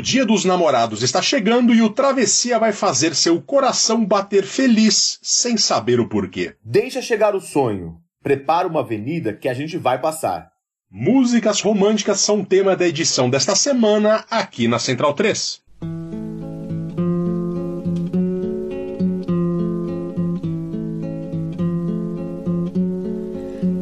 O 0.00 0.02
Dia 0.02 0.24
dos 0.24 0.46
Namorados 0.46 1.02
está 1.02 1.20
chegando 1.20 1.74
e 1.74 1.82
o 1.82 1.90
Travessia 1.90 2.58
vai 2.58 2.72
fazer 2.72 3.14
seu 3.14 3.38
coração 3.38 4.02
bater 4.02 4.44
feliz 4.44 5.18
sem 5.20 5.58
saber 5.58 6.00
o 6.00 6.08
porquê. 6.08 6.54
Deixa 6.64 7.02
chegar 7.02 7.36
o 7.36 7.40
sonho. 7.40 7.98
Prepara 8.22 8.66
uma 8.66 8.80
avenida 8.80 9.34
que 9.34 9.46
a 9.46 9.52
gente 9.52 9.76
vai 9.76 10.00
passar. 10.00 10.52
Músicas 10.90 11.60
românticas 11.60 12.18
são 12.18 12.42
tema 12.42 12.74
da 12.74 12.88
edição 12.88 13.28
desta 13.28 13.54
semana 13.54 14.24
aqui 14.30 14.66
na 14.66 14.78
Central 14.78 15.12
3. 15.12 15.60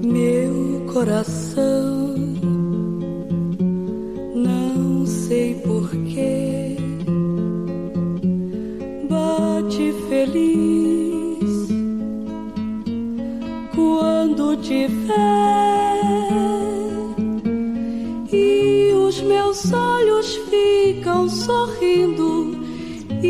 Meu 0.03 0.85
coração, 0.93 1.38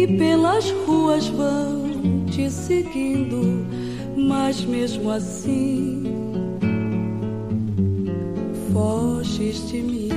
e 0.03 0.07
pelas 0.07 0.71
ruas 0.87 1.27
vão 1.27 2.25
te 2.31 2.49
seguindo, 2.49 3.67
mas 4.17 4.65
mesmo 4.65 5.11
assim 5.11 6.05
foges 8.73 9.69
de 9.69 9.83
mim. 9.83 10.08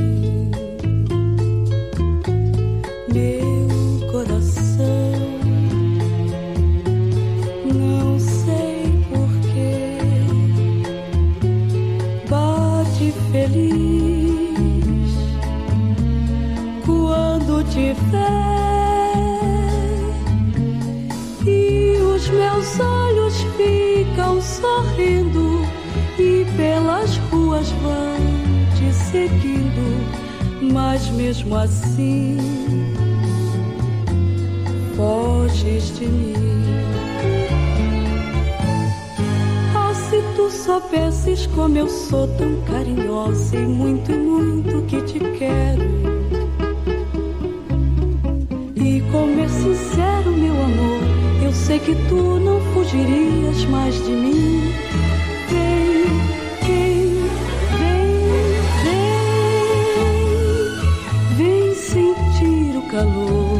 Mesmo 31.22 31.56
assim 31.56 32.38
foges 34.96 35.96
de 36.00 36.06
mim. 36.08 36.34
Ah, 39.76 39.94
se 39.94 40.20
tu 40.36 40.50
soubesses 40.50 41.46
como 41.48 41.78
eu 41.78 41.88
sou 41.88 42.28
tão 42.40 42.62
carinhosa 42.64 43.56
e 43.56 43.60
muito, 43.60 44.12
muito 44.12 44.82
que 44.88 45.02
te 45.04 45.20
quero. 45.20 45.92
E 48.76 49.02
como 49.12 49.40
é 49.40 49.48
sincero, 49.48 50.32
meu 50.32 50.54
amor, 50.54 51.02
eu 51.44 51.54
sei 51.54 51.78
que 51.78 51.94
tu 52.10 52.40
não 52.40 52.60
fugirias 52.74 53.64
mais 53.66 53.96
de 54.04 54.12
mim. 54.12 54.74
Vem, 55.50 55.91
calor 63.02 63.60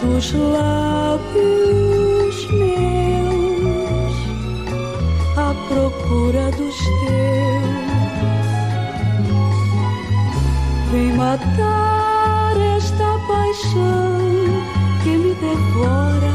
dos 0.00 0.32
lábios 0.32 2.48
meus 2.50 4.14
à 5.36 5.54
procura 5.68 6.50
dos 6.50 6.76
teus. 6.76 6.90
Vem 10.90 11.12
matar 11.12 12.56
esta 12.76 13.16
paixão 13.28 14.18
que 15.04 15.10
me 15.10 15.32
devora 15.34 16.34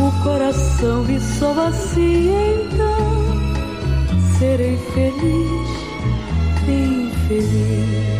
o 0.00 0.10
coração 0.22 1.04
e 1.10 1.20
só 1.20 1.66
assim 1.66 2.30
então 2.30 3.28
serei 4.38 4.78
feliz, 4.94 5.68
bem 6.64 7.10
feliz. 7.28 8.17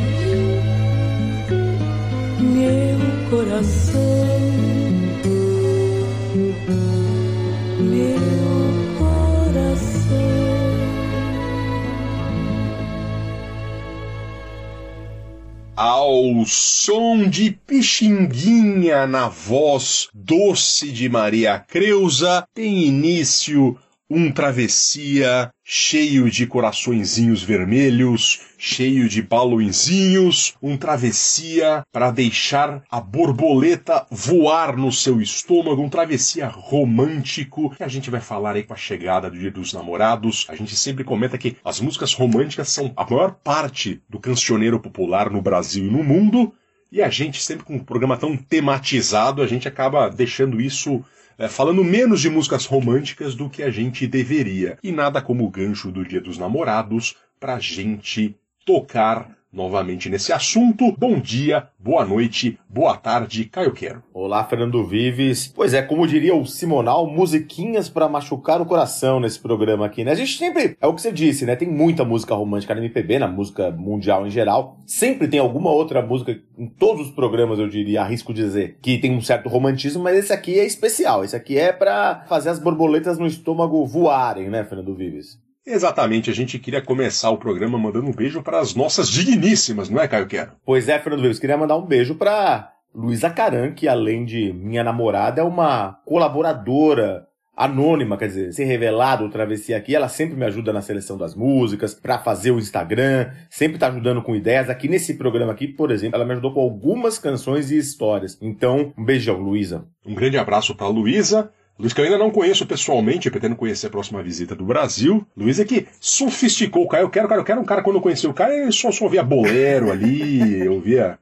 Ao 15.74 16.44
som 16.44 17.26
de 17.28 17.52
Pixinguinha 17.66 19.06
na 19.06 19.28
voz 19.28 20.08
doce 20.12 20.92
de 20.92 21.08
Maria 21.08 21.58
Creuza, 21.58 22.46
tem 22.52 22.84
início 22.84 23.78
um 24.10 24.30
travessia 24.30 25.50
cheio 25.64 26.30
de 26.30 26.46
coraçõezinhos 26.46 27.42
vermelhos, 27.42 28.40
cheio 28.58 29.08
de 29.08 29.22
balõezinhos, 29.22 30.54
um 30.60 30.76
travessia 30.76 31.84
para 31.92 32.10
deixar 32.10 32.82
a 32.90 33.00
borboleta 33.00 34.04
voar 34.10 34.76
no 34.76 34.90
seu 34.90 35.20
estômago, 35.20 35.80
um 35.80 35.88
travessia 35.88 36.48
romântico 36.48 37.70
que 37.70 37.84
a 37.84 37.88
gente 37.88 38.10
vai 38.10 38.20
falar 38.20 38.56
aí 38.56 38.64
com 38.64 38.74
a 38.74 38.76
chegada 38.76 39.30
do 39.30 39.38
Dia 39.38 39.50
dos 39.50 39.72
Namorados. 39.72 40.44
A 40.48 40.56
gente 40.56 40.74
sempre 40.74 41.04
comenta 41.04 41.38
que 41.38 41.56
as 41.64 41.80
músicas 41.80 42.12
românticas 42.12 42.68
são 42.68 42.92
a 42.96 43.08
maior 43.08 43.36
parte 43.42 44.02
do 44.08 44.18
cancioneiro 44.18 44.80
popular 44.80 45.30
no 45.30 45.40
Brasil 45.40 45.86
e 45.86 45.90
no 45.90 46.02
mundo. 46.02 46.52
E 46.90 47.00
a 47.00 47.08
gente, 47.08 47.40
sempre 47.42 47.64
com 47.64 47.76
um 47.76 47.84
programa 47.84 48.16
tão 48.16 48.36
tematizado, 48.36 49.42
a 49.42 49.46
gente 49.46 49.68
acaba 49.68 50.08
deixando 50.08 50.60
isso 50.60 51.04
é, 51.38 51.46
falando 51.46 51.84
menos 51.84 52.20
de 52.20 52.28
músicas 52.28 52.66
românticas 52.66 53.34
do 53.34 53.48
que 53.48 53.62
a 53.62 53.70
gente 53.70 54.06
deveria. 54.06 54.76
E 54.82 54.90
nada 54.90 55.22
como 55.22 55.44
o 55.44 55.50
gancho 55.50 55.92
do 55.92 56.04
Dia 56.04 56.20
dos 56.20 56.36
Namorados 56.36 57.14
pra 57.38 57.60
gente 57.60 58.34
tocar 58.68 59.30
novamente 59.50 60.10
nesse 60.10 60.30
assunto. 60.30 60.94
Bom 60.98 61.18
dia, 61.18 61.68
boa 61.78 62.04
noite, 62.04 62.58
boa 62.68 62.98
tarde, 62.98 63.46
Caio 63.46 63.72
Quero. 63.72 64.02
Olá, 64.12 64.44
Fernando 64.44 64.84
Vives. 64.84 65.50
Pois 65.56 65.72
é, 65.72 65.80
como 65.80 66.06
diria 66.06 66.36
o 66.36 66.44
Simonal, 66.44 67.06
musiquinhas 67.06 67.88
pra 67.88 68.10
machucar 68.10 68.60
o 68.60 68.66
coração 68.66 69.20
nesse 69.20 69.40
programa 69.40 69.86
aqui, 69.86 70.04
né? 70.04 70.10
A 70.10 70.14
gente 70.14 70.36
sempre, 70.36 70.76
é 70.78 70.86
o 70.86 70.92
que 70.92 71.00
você 71.00 71.10
disse, 71.10 71.46
né? 71.46 71.56
Tem 71.56 71.66
muita 71.66 72.04
música 72.04 72.34
romântica 72.34 72.74
na 72.74 72.80
MPB, 72.82 73.18
na 73.18 73.26
música 73.26 73.70
mundial 73.70 74.26
em 74.26 74.30
geral. 74.30 74.76
Sempre 74.84 75.28
tem 75.28 75.40
alguma 75.40 75.70
outra 75.70 76.02
música, 76.02 76.38
em 76.58 76.66
todos 76.66 77.06
os 77.06 77.14
programas, 77.14 77.58
eu 77.58 77.68
diria, 77.70 78.02
arrisco 78.02 78.34
dizer, 78.34 78.76
que 78.82 78.98
tem 78.98 79.16
um 79.16 79.22
certo 79.22 79.48
romantismo, 79.48 80.02
mas 80.02 80.18
esse 80.18 80.32
aqui 80.32 80.58
é 80.58 80.66
especial. 80.66 81.24
Esse 81.24 81.34
aqui 81.34 81.56
é 81.56 81.72
pra 81.72 82.26
fazer 82.28 82.50
as 82.50 82.58
borboletas 82.58 83.18
no 83.18 83.26
estômago 83.26 83.86
voarem, 83.86 84.50
né, 84.50 84.62
Fernando 84.62 84.94
Vives? 84.94 85.47
Exatamente, 85.70 86.30
a 86.30 86.34
gente 86.34 86.58
queria 86.58 86.80
começar 86.80 87.28
o 87.28 87.36
programa 87.36 87.78
mandando 87.78 88.06
um 88.06 88.12
beijo 88.12 88.42
para 88.42 88.58
as 88.58 88.74
nossas 88.74 89.10
digníssimas, 89.10 89.90
não 89.90 90.00
é, 90.00 90.08
Caio 90.08 90.26
Quero? 90.26 90.52
Pois 90.64 90.88
é, 90.88 90.98
Fernando 90.98 91.20
Vives, 91.20 91.38
queria 91.38 91.58
mandar 91.58 91.76
um 91.76 91.84
beijo 91.84 92.14
pra 92.14 92.72
Luísa 92.94 93.28
Caran, 93.28 93.72
que 93.72 93.86
além 93.86 94.24
de 94.24 94.50
minha 94.50 94.82
namorada, 94.82 95.42
é 95.42 95.44
uma 95.44 95.98
colaboradora 96.06 97.28
anônima, 97.54 98.16
quer 98.16 98.28
dizer, 98.28 98.52
ser 98.52 98.64
revelado 98.64 99.24
o 99.24 99.28
Travessia 99.28 99.76
aqui, 99.76 99.94
ela 99.94 100.08
sempre 100.08 100.36
me 100.36 100.46
ajuda 100.46 100.72
na 100.72 100.80
seleção 100.80 101.18
das 101.18 101.34
músicas, 101.34 101.92
pra 101.92 102.18
fazer 102.18 102.52
o 102.52 102.58
Instagram, 102.58 103.30
sempre 103.50 103.78
tá 103.78 103.88
ajudando 103.88 104.22
com 104.22 104.34
ideias. 104.34 104.70
Aqui 104.70 104.88
nesse 104.88 105.14
programa 105.14 105.52
aqui, 105.52 105.68
por 105.68 105.90
exemplo, 105.90 106.16
ela 106.16 106.24
me 106.24 106.32
ajudou 106.32 106.54
com 106.54 106.60
algumas 106.60 107.18
canções 107.18 107.70
e 107.70 107.76
histórias. 107.76 108.38
Então, 108.40 108.94
um 108.96 109.04
beijão, 109.04 109.38
Luísa. 109.38 109.84
Um 110.06 110.14
grande 110.14 110.38
abraço 110.38 110.74
para 110.74 110.86
Luísa. 110.86 111.50
Luiz 111.78 111.92
que 111.92 112.00
eu 112.00 112.04
ainda 112.04 112.18
não 112.18 112.30
conheço 112.30 112.66
pessoalmente, 112.66 113.30
pretendo 113.30 113.54
conhecer 113.54 113.86
a 113.86 113.90
próxima 113.90 114.20
visita 114.20 114.54
do 114.54 114.64
Brasil. 114.64 115.24
Luiz 115.36 115.60
é 115.60 115.64
que 115.64 115.86
sofisticou 116.00 116.82
o 116.82 116.88
cara. 116.88 117.04
Eu 117.04 117.10
quero, 117.10 117.28
cara, 117.28 117.40
eu 117.40 117.44
quero 117.44 117.60
um 117.60 117.64
cara 117.64 117.82
quando 117.82 117.96
eu 117.96 118.02
conheci 118.02 118.26
o 118.26 118.34
cara, 118.34 118.52
ele 118.52 118.72
só, 118.72 118.90
só 118.90 119.04
ouvia 119.04 119.22
bolero 119.22 119.92
ali, 119.92 120.66
ouvia 120.68 121.18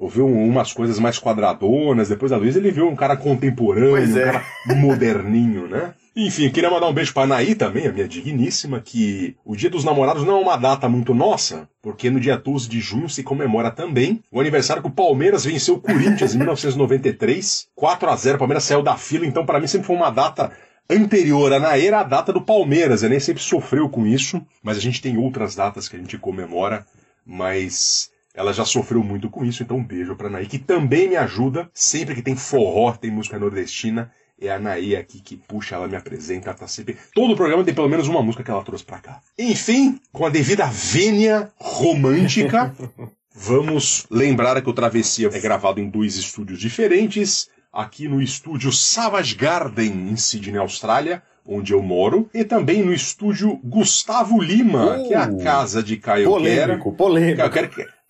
ouviu 0.00 0.26
umas 0.26 0.72
coisas 0.72 0.98
mais 0.98 1.18
quadradonas, 1.18 2.08
depois 2.08 2.30
da 2.30 2.38
Luísa 2.38 2.58
ele 2.58 2.70
viu 2.70 2.88
um 2.88 2.96
cara 2.96 3.18
contemporâneo, 3.18 3.90
Pois 3.90 4.14
um 4.14 4.18
é. 4.18 4.24
cara 4.24 4.44
moderninho, 4.76 5.68
né? 5.68 5.92
Enfim, 6.16 6.50
queria 6.50 6.70
mandar 6.70 6.88
um 6.88 6.92
beijo 6.92 7.12
pra 7.12 7.22
Anaí 7.22 7.54
também, 7.54 7.86
a 7.86 7.92
minha 7.92 8.08
digníssima, 8.08 8.80
que 8.80 9.36
o 9.44 9.54
Dia 9.54 9.68
dos 9.68 9.84
Namorados 9.84 10.24
não 10.24 10.38
é 10.38 10.40
uma 10.40 10.56
data 10.56 10.88
muito 10.88 11.14
nossa, 11.14 11.68
porque 11.82 12.08
no 12.10 12.18
dia 12.18 12.36
12 12.36 12.68
de 12.68 12.80
junho 12.80 13.08
se 13.08 13.22
comemora 13.22 13.70
também 13.70 14.22
o 14.32 14.40
aniversário 14.40 14.82
que 14.82 14.88
o 14.88 14.92
Palmeiras 14.92 15.44
venceu 15.44 15.74
o 15.74 15.80
Corinthians 15.80 16.34
em 16.34 16.38
1993, 16.38 17.68
4 17.76 18.10
a 18.10 18.16
0 18.16 18.36
o 18.36 18.38
Palmeiras 18.38 18.64
saiu 18.64 18.82
da 18.82 18.96
fila, 18.96 19.26
então 19.26 19.44
para 19.44 19.60
mim 19.60 19.66
sempre 19.66 19.86
foi 19.86 19.96
uma 19.96 20.10
data 20.10 20.50
anterior. 20.88 21.52
Anaí 21.52 21.86
era 21.86 22.00
a 22.00 22.04
data 22.04 22.32
do 22.32 22.40
Palmeiras, 22.40 23.04
a 23.04 23.08
nem 23.08 23.20
sempre 23.20 23.42
sofreu 23.42 23.88
com 23.88 24.06
isso, 24.06 24.44
mas 24.62 24.78
a 24.78 24.80
gente 24.80 25.02
tem 25.02 25.18
outras 25.18 25.54
datas 25.54 25.88
que 25.88 25.94
a 25.94 25.98
gente 25.98 26.18
comemora, 26.18 26.84
mas 27.24 28.09
ela 28.34 28.52
já 28.52 28.64
sofreu 28.64 29.02
muito 29.02 29.28
com 29.28 29.44
isso, 29.44 29.62
então 29.62 29.76
um 29.76 29.84
beijo 29.84 30.14
pra 30.14 30.28
Anaí, 30.28 30.46
que 30.46 30.58
também 30.58 31.08
me 31.08 31.16
ajuda, 31.16 31.68
sempre 31.74 32.14
que 32.14 32.22
tem 32.22 32.36
forró, 32.36 32.92
tem 32.92 33.10
música 33.10 33.38
nordestina, 33.38 34.10
é 34.40 34.50
a 34.50 34.56
Anaí 34.56 34.96
aqui 34.96 35.20
que 35.20 35.36
puxa, 35.36 35.74
ela 35.74 35.88
me 35.88 35.96
apresenta, 35.96 36.48
ela 36.48 36.58
tá 36.58 36.66
sempre... 36.66 36.96
Todo 37.14 37.32
o 37.32 37.36
programa 37.36 37.64
tem 37.64 37.74
pelo 37.74 37.88
menos 37.88 38.08
uma 38.08 38.22
música 38.22 38.42
que 38.42 38.50
ela 38.50 38.64
trouxe 38.64 38.84
pra 38.84 38.98
cá. 38.98 39.20
Enfim, 39.38 40.00
com 40.12 40.24
a 40.24 40.30
devida 40.30 40.66
vênia 40.66 41.50
romântica, 41.56 42.74
vamos 43.34 44.06
lembrar 44.10 44.60
que 44.62 44.70
o 44.70 44.72
Travessia 44.72 45.28
é 45.32 45.40
gravado 45.40 45.80
em 45.80 45.90
dois 45.90 46.16
estúdios 46.16 46.58
diferentes, 46.58 47.48
aqui 47.72 48.08
no 48.08 48.22
estúdio 48.22 48.72
Savage 48.72 49.34
Garden, 49.34 50.10
em 50.10 50.16
Sydney, 50.16 50.58
Austrália, 50.58 51.22
onde 51.44 51.72
eu 51.72 51.82
moro, 51.82 52.28
e 52.32 52.44
também 52.44 52.82
no 52.82 52.92
estúdio 52.94 53.58
Gustavo 53.64 54.40
Lima, 54.40 54.98
Uh, 54.98 55.08
que 55.08 55.14
é 55.14 55.16
a 55.16 55.36
casa 55.36 55.82
de 55.82 55.96
Caio 55.96 56.28
Quera. 56.38 56.78
Polêmico, 56.78 56.92
polêmico. 56.92 57.42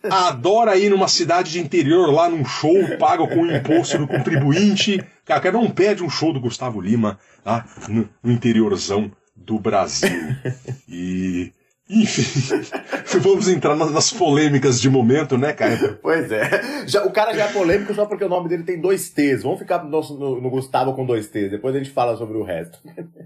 Adora 0.02 0.76
ir 0.76 0.90
numa 0.90 1.08
cidade 1.08 1.50
de 1.50 1.60
interior 1.60 2.10
lá 2.10 2.28
num 2.28 2.44
show 2.44 2.96
pago 2.98 3.28
com 3.28 3.42
o 3.42 3.54
imposto 3.54 3.98
do 3.98 4.06
contribuinte. 4.06 5.04
Cara, 5.24 5.40
cara, 5.40 5.58
não 5.58 5.70
pede 5.70 6.02
um 6.02 6.08
show 6.08 6.32
do 6.32 6.40
Gustavo 6.40 6.80
Lima 6.80 7.18
lá 7.44 7.66
no, 7.88 8.08
no 8.22 8.32
interiorzão 8.32 9.12
do 9.36 9.58
Brasil. 9.58 10.10
E. 10.88 11.52
Enfim, 11.90 12.62
vamos 13.20 13.48
entrar 13.48 13.74
nas, 13.74 14.12
polêmicas 14.12 14.80
de 14.80 14.88
momento, 14.88 15.36
né, 15.36 15.52
cara? 15.52 15.98
Pois 16.00 16.30
é. 16.30 16.86
Já, 16.86 17.04
o 17.04 17.10
cara 17.10 17.34
já 17.34 17.46
é 17.46 17.52
polêmico 17.52 17.92
só 17.94 18.06
porque 18.06 18.24
o 18.24 18.28
nome 18.28 18.48
dele 18.48 18.62
tem 18.62 18.80
dois 18.80 19.10
T's. 19.10 19.42
Vamos 19.42 19.58
ficar 19.58 19.82
no, 19.82 20.00
no- 20.00 20.40
no 20.40 20.50
Gustavo 20.50 20.94
com 20.94 21.04
dois 21.04 21.26
T's. 21.26 21.50
Depois 21.50 21.74
a 21.74 21.78
gente 21.78 21.90
fala 21.90 22.16
sobre 22.16 22.38
o 22.38 22.44
resto. 22.44 22.78